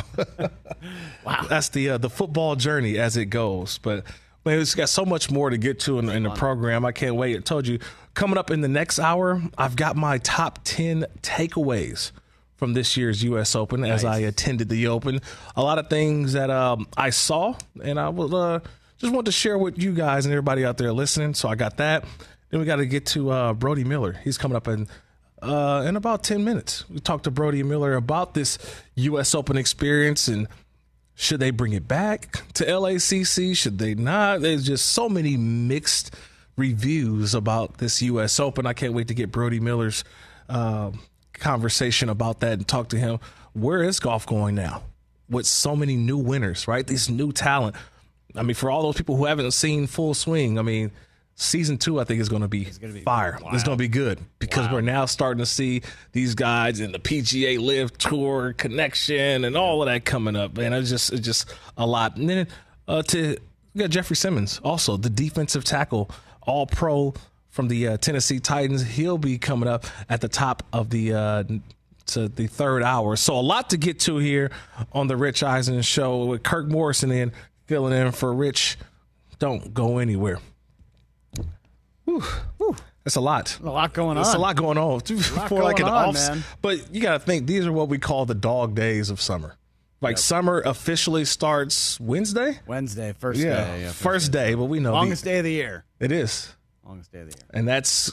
wow, 1.26 1.45
that's 1.49 1.69
the 1.69 1.89
uh, 1.91 1.97
the 1.97 2.09
football 2.09 2.55
journey 2.55 2.99
as 2.99 3.17
it 3.17 3.26
goes. 3.26 3.80
But 3.80 4.05
man, 4.46 4.60
it's 4.60 4.76
got 4.76 4.89
so 4.89 5.06
much 5.06 5.30
more 5.30 5.50
to 5.50 5.58
get 5.58 5.80
to 5.82 6.00
in, 6.00 6.10
in 6.10 6.24
the 6.24 6.32
program. 6.32 6.86
I 6.86 6.92
can't 6.92 7.16
wait. 7.16 7.38
I 7.38 7.39
told 7.42 7.68
you 7.68 7.80
coming 8.14 8.38
up 8.38 8.52
in 8.52 8.62
the 8.62 8.68
next 8.68 9.00
hour, 9.00 9.42
I've 9.58 9.76
got 9.76 9.96
my 9.96 10.18
top 10.20 10.60
ten 10.64 11.06
takeaways 11.22 12.12
from 12.62 12.74
this 12.74 12.96
year's 12.96 13.24
U.S. 13.24 13.56
Open 13.56 13.84
as 13.84 14.06
I 14.06 14.20
attended 14.20 14.70
the 14.70 14.86
Open. 14.88 15.20
A 15.56 15.64
lot 15.64 15.80
of 15.80 15.89
things 15.89 16.34
that 16.34 16.52
um, 16.52 16.88
I 16.96 17.10
saw, 17.10 17.56
and 17.84 18.00
I 18.00 18.10
will 18.10 18.36
uh, 18.36 18.60
just 19.00 19.12
want 19.12 19.26
to 19.26 19.32
share 19.32 19.58
with 19.58 19.82
you 19.82 19.94
guys 19.94 20.26
and 20.26 20.34
everybody 20.34 20.64
out 20.64 20.78
there 20.78 20.94
listening. 20.94 21.34
So 21.34 21.50
I 21.50 21.56
got 21.56 21.78
that. 21.78 22.06
Then 22.52 22.60
we 22.60 22.68
got 22.68 22.76
to 22.76 22.86
get 22.86 23.08
to 23.08 23.32
uh, 23.32 23.54
Brody 23.54 23.84
Miller. 23.84 24.14
He's 24.24 24.38
coming 24.38 24.56
up 24.56 24.68
in 24.68 24.88
uh, 25.42 25.86
in 25.88 25.96
about 25.96 26.24
ten 26.24 26.44
minutes. 26.44 26.88
We 26.89 27.00
talked 27.00 27.24
to 27.24 27.32
Brody 27.32 27.64
Miller 27.64 27.96
about 27.96 28.36
this 28.36 28.60
U.S. 28.96 29.34
Open 29.34 29.58
experience 29.58 30.28
and 30.28 30.48
should 31.16 31.39
they 31.39 31.51
bring 31.51 31.74
it 31.74 31.88
back 31.88 32.43
to 32.53 32.66
LACC? 32.66 33.55
Should 33.55 33.78
they 33.78 33.95
not? 33.95 34.41
There's 34.41 34.66
just 34.66 34.88
so 34.88 35.09
many 35.09 35.38
mixed 35.38 36.16
reviews 36.57 37.34
about 37.36 37.78
this 37.78 38.01
U.S. 38.01 38.39
Open. 38.39 38.66
I 38.66 38.74
can't 38.74 38.93
wait 38.93 39.07
to 39.09 39.14
get 39.14 39.32
Brody 39.32 39.59
Miller's 39.59 40.03
uh, 40.49 40.91
conversation 41.34 42.09
about 42.09 42.39
that 42.41 42.53
and 42.53 42.68
talk 42.68 42.89
to 42.89 42.97
him. 42.97 43.20
Where 43.53 43.84
is 43.84 43.99
golf 43.99 44.26
going 44.26 44.55
now? 44.55 44.84
With 45.30 45.45
so 45.45 45.76
many 45.76 45.95
new 45.95 46.18
winners, 46.18 46.68
right? 46.68 46.86
These 46.86 47.09
new 47.09 47.32
talent. 47.32 47.76
I 48.36 48.43
mean, 48.43 48.55
for 48.55 48.70
all 48.70 48.84
those 48.84 48.95
people 48.95 49.16
who 49.16 49.26
haven't 49.26 49.51
seen 49.51 49.88
full 49.88 50.14
swing, 50.14 50.57
I 50.57 50.62
mean, 50.62 50.91
season 51.42 51.78
two, 51.78 52.00
I 52.00 52.04
think, 52.04 52.22
is 52.22 52.30
going 52.30 52.44
to 52.44 52.48
be 52.48 52.66
fire. 53.04 53.39
It's 53.52 53.64
going 53.64 53.78
to 53.78 53.82
be 53.82 53.88
good 53.88 54.20
because 54.39 54.72
we're 54.72 54.82
now 54.82 55.06
starting 55.06 55.39
to 55.39 55.46
see 55.46 55.82
these 56.12 56.36
guys 56.36 56.80
in 56.80 56.92
the 56.92 57.00
PGA 57.00 57.60
LIV 57.60 57.98
Tour 57.98 58.54
connection 58.54 59.44
and 59.46 59.58
all 59.58 59.82
of 59.82 59.88
that 59.88 60.06
coming 60.06 60.36
up. 60.36 60.56
Man, 60.56 60.74
it's 60.74 60.89
just 60.89 61.12
it's 61.12 61.26
just 61.26 61.54
a 61.78 61.86
lot. 61.86 62.16
And 62.18 62.30
then 62.30 62.48
uh, 62.88 63.02
to 63.04 63.38
we 63.74 63.80
got 63.80 63.89
Jeffrey 63.89 64.16
Simmons, 64.16 64.60
also 64.64 64.98
the 64.98 65.10
defensive 65.10 65.64
tackle, 65.64 66.12
all 66.44 66.68
pro 66.68 67.14
from 67.50 67.68
the 67.68 67.89
uh, 67.89 67.98
Tennessee 67.98 68.39
Titans. 68.39 68.84
He'll 68.84 69.18
be 69.18 69.38
coming 69.38 69.68
up 69.68 69.86
at 70.10 70.22
the 70.22 70.30
top 70.30 70.64
of 70.72 70.89
the. 70.89 71.14
Uh, 71.14 71.44
to 72.08 72.28
the 72.28 72.48
third 72.48 72.84
hour. 72.84 73.16
So 73.16 73.38
a 73.38 73.42
lot 73.42 73.70
to 73.70 73.78
get 73.78 74.00
to 74.02 74.18
here 74.18 74.52
on 74.92 75.08
the 75.08 75.16
Rich 75.16 75.44
Eisen 75.44 75.82
show 75.84 76.26
with 76.26 76.44
Kirk 76.44 76.68
Morrison 76.68 77.12
in 77.12 77.32
filling 77.68 77.94
in 77.94 78.12
for 78.12 78.34
Rich. 78.34 78.78
Don't 79.39 79.74
go 79.74 80.00
anywhere. 80.00 80.39
Whew. 82.20 82.22
Whew. 82.57 82.76
That's 83.03 83.16
a 83.16 83.22
lot. 83.22 83.57
A 83.64 83.70
lot 83.70 83.93
going 83.93 84.18
on. 84.18 84.22
It's 84.24 84.34
a 84.34 84.38
lot 84.38 84.55
going 84.55 84.78
on. 84.78 84.99
lot 84.99 85.49
For 85.49 85.64
like 85.64 85.80
an 85.80 85.86
on, 85.88 86.09
off, 86.09 86.14
man. 86.16 86.43
but 86.62 86.93
you 86.93 87.01
got 87.01 87.14
to 87.14 87.20
think 87.20 87.47
these 87.47 87.66
are 87.66 87.72
what 87.72 87.89
we 87.89 87.97
call 87.97 88.26
the 88.26 88.36
dog 88.36 88.76
days 88.76 89.09
of 89.09 89.20
summer. 89.20 89.55
Like 90.01 90.18
summer 90.18 90.62
officially 90.66 91.26
starts 91.26 91.99
Wednesday. 91.99 92.59
Wednesday, 92.68 93.14
first 93.20 93.39
Yeah, 93.39 93.64
day. 93.66 93.82
Yeah, 93.84 93.91
first, 93.91 94.32
day. 94.32 94.53
But 94.55 94.66
we 94.66 94.80
know 94.80 94.89
the- 94.89 94.95
Longest 94.95 95.24
day 95.24 95.38
of 95.39 95.43
the 95.45 95.51
year. 95.51 95.86
it 95.99 96.12
is, 96.12 96.53
Longest 96.86 97.12
day 97.12 97.22
of 97.22 97.32
the 97.32 97.38
year. 97.38 97.45
and 97.53 97.68
that's 97.68 98.12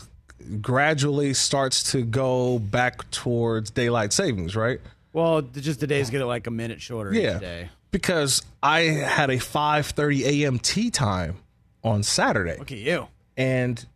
gradually 0.60 1.34
starts 1.34 1.92
to 1.92 2.02
go 2.02 2.58
back 2.58 3.10
towards 3.10 3.70
daylight 3.70 4.12
savings, 4.12 4.54
right? 4.56 4.80
Well, 5.12 5.42
just 5.42 5.80
the 5.80 5.86
days 5.86 6.10
get 6.10 6.24
like 6.24 6.46
a 6.46 6.50
minute 6.50 6.80
shorter 6.80 7.12
Yeah, 7.12 7.36
each 7.36 7.40
day. 7.40 7.68
because 7.90 8.42
I 8.62 8.80
had 8.80 9.30
a 9.30 9.36
5:30 9.38 10.24
a.m. 10.44 10.58
tee 10.58 10.90
time 10.90 11.38
on 11.82 12.02
Saturday, 12.02 12.56
Look 12.58 12.72
at 12.72 12.78
you. 12.78 13.08
And 13.38 13.86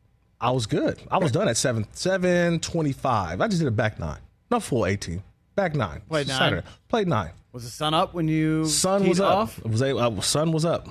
I 0.41 0.51
was 0.53 0.65
good. 0.67 0.99
I 1.11 1.19
was 1.19 1.31
done 1.33 1.49
at 1.49 1.59
seven 1.59 1.87
seven 1.93 2.61
twenty 2.61 2.93
five. 2.93 3.43
I 3.43 3.49
just 3.49 3.59
did 3.59 3.69
a 3.69 3.73
back 3.73 3.99
nine, 3.99 4.21
not 4.51 4.63
full 4.63 4.87
eighteen, 4.87 5.23
back 5.55 5.75
nine. 5.75 6.01
Played 6.09 6.29
nine? 6.29 6.39
Saturday. 6.39 6.67
Played 6.89 7.09
nine. 7.09 7.31
Was 7.53 7.65
the 7.65 7.71
sun 7.71 7.93
up 7.93 8.15
when 8.15 8.29
you 8.29 8.65
Sun 8.65 9.03
teed 9.03 9.09
was 9.11 9.21
up. 9.21 9.37
off? 9.37 9.59
It 9.59 9.67
was 9.71 9.83
a, 9.83 9.95
uh, 9.95 10.21
sun 10.23 10.53
was 10.53 10.65
up. 10.65 10.89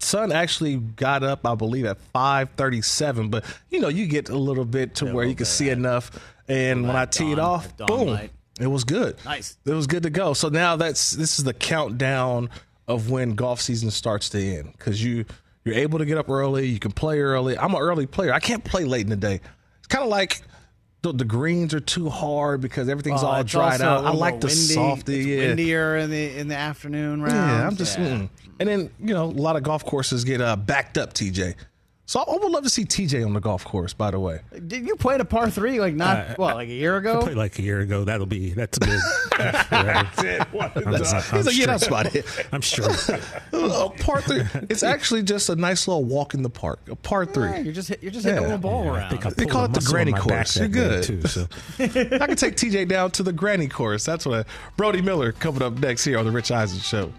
Sun 0.00 0.32
actually 0.32 0.76
got 0.76 1.22
up, 1.22 1.46
I 1.46 1.54
believe, 1.54 1.84
at 1.84 2.00
five 2.12 2.48
thirty 2.56 2.82
seven. 2.82 3.28
But 3.28 3.44
you 3.70 3.80
know, 3.80 3.88
you 3.88 4.06
get 4.06 4.28
a 4.28 4.36
little 4.36 4.64
bit 4.64 4.96
to 4.96 5.06
where 5.12 5.24
you 5.24 5.34
can 5.36 5.46
see 5.46 5.68
enough. 5.68 6.10
And 6.48 6.86
when 6.86 6.96
I 6.96 7.04
teed 7.06 7.36
dawn- 7.36 7.46
off, 7.60 7.76
boom, 7.76 8.08
light. 8.08 8.30
it 8.60 8.66
was 8.66 8.82
good. 8.84 9.16
Nice. 9.24 9.56
It 9.64 9.72
was 9.72 9.86
good 9.86 10.02
to 10.02 10.10
go. 10.10 10.32
So 10.34 10.48
now 10.48 10.74
that's 10.76 11.12
this 11.12 11.38
is 11.38 11.44
the 11.44 11.54
countdown 11.54 12.50
of 12.88 13.08
when 13.10 13.34
golf 13.36 13.60
season 13.60 13.90
starts 13.92 14.28
to 14.30 14.40
end 14.42 14.72
because 14.72 15.02
you 15.04 15.24
you're 15.64 15.74
able 15.74 15.98
to 15.98 16.04
get 16.04 16.18
up 16.18 16.28
early. 16.30 16.66
You 16.68 16.78
can 16.78 16.92
play 16.92 17.20
early. 17.20 17.56
I'm 17.58 17.74
an 17.74 17.80
early 17.80 18.06
player. 18.06 18.32
I 18.32 18.40
can't 18.40 18.64
play 18.64 18.84
late 18.84 19.02
in 19.02 19.10
the 19.10 19.16
day. 19.16 19.40
It's 19.78 19.86
kind 19.88 20.02
of 20.04 20.10
like. 20.10 20.42
The, 21.02 21.14
the 21.14 21.24
greens 21.24 21.72
are 21.72 21.80
too 21.80 22.10
hard 22.10 22.60
because 22.60 22.90
everything's 22.90 23.22
Well, 23.22 23.32
all 23.32 23.42
dried 23.42 23.80
out. 23.80 24.04
I 24.04 24.10
like 24.10 24.42
the 24.42 24.48
windy. 24.48 24.60
softy. 24.74 25.18
It's 25.20 25.26
yeah. 25.26 25.38
windier 25.48 25.96
in 25.96 26.10
the 26.10 26.36
in 26.36 26.48
the 26.48 26.56
afternoon 26.56 27.22
round. 27.22 27.34
Yeah, 27.34 27.66
I'm 27.66 27.74
just. 27.74 27.98
mm. 27.98 28.28
And 28.58 28.68
then 28.68 28.90
you 29.00 29.14
know, 29.14 29.24
a 29.24 29.32
lot 29.32 29.56
of 29.56 29.62
golf 29.62 29.82
courses 29.86 30.24
get 30.24 30.42
uh, 30.42 30.56
backed 30.56 30.98
up. 30.98 31.14
TJ, 31.14 31.54
so 32.10 32.18
I 32.18 32.24
would 32.32 32.50
love 32.50 32.64
to 32.64 32.68
see 32.68 32.84
TJ 32.84 33.24
on 33.24 33.34
the 33.34 33.40
golf 33.40 33.64
course. 33.64 33.92
By 33.92 34.10
the 34.10 34.18
way, 34.18 34.40
Did 34.66 34.84
you 34.84 34.96
play 34.96 35.16
a 35.16 35.24
par 35.24 35.48
three 35.48 35.78
like 35.78 35.94
not 35.94 36.16
Uh, 36.16 36.34
what 36.38 36.56
like 36.56 36.68
a 36.68 36.72
year 36.72 36.96
ago? 36.96 37.20
I 37.20 37.22
played 37.22 37.36
like 37.36 37.56
a 37.60 37.62
year 37.62 37.78
ago. 37.82 38.02
That'll 38.02 38.26
be 38.26 38.50
that's 38.50 38.78
good. 38.80 38.88
he's 38.90 39.00
like, 41.46 41.56
yeah, 41.56 41.66
that's 41.66 41.86
about 41.86 42.12
it. 42.12 42.26
I'm 42.52 42.62
sure. 42.62 42.88
Uh, 43.52 43.88
part 43.90 44.24
three. 44.24 44.42
It's 44.70 44.82
actually 44.82 45.22
just 45.22 45.48
a 45.50 45.56
nice 45.56 45.86
little 45.86 46.02
walk 46.04 46.34
in 46.34 46.42
the 46.42 46.50
park. 46.50 46.80
A 46.88 46.96
part 46.96 47.32
three. 47.34 47.50
Yeah, 47.50 47.58
you're 47.58 47.72
just 47.74 47.88
hit, 47.88 48.02
you're 48.02 48.10
just 48.10 48.24
hitting 48.24 48.40
Yeah. 48.40 48.48
a 48.48 48.56
little 48.56 48.58
ball 48.58 48.88
I 48.90 48.98
around. 48.98 49.20
They 49.36 49.46
call 49.46 49.66
it 49.66 49.72
the 49.72 49.80
granny 49.80 50.10
in 50.12 50.18
my 50.18 50.24
back 50.24 50.46
course. 50.46 50.56
You're 50.56 50.68
good. 50.68 51.04
too. 51.04 51.22
So 51.28 51.46
I 51.78 51.86
can 51.86 52.36
take 52.36 52.56
TJ 52.56 52.88
down 52.88 53.10
to 53.12 53.22
the 53.22 53.32
granny 53.32 53.68
course. 53.68 54.04
That's 54.04 54.26
what 54.26 54.46
I, 54.46 54.50
Brody 54.76 55.00
Miller 55.02 55.30
coming 55.32 55.62
up 55.62 55.74
next 55.74 56.04
here 56.04 56.18
on 56.18 56.24
the 56.24 56.30
Rich 56.32 56.50
Eisen 56.50 56.80
Show. 56.80 57.12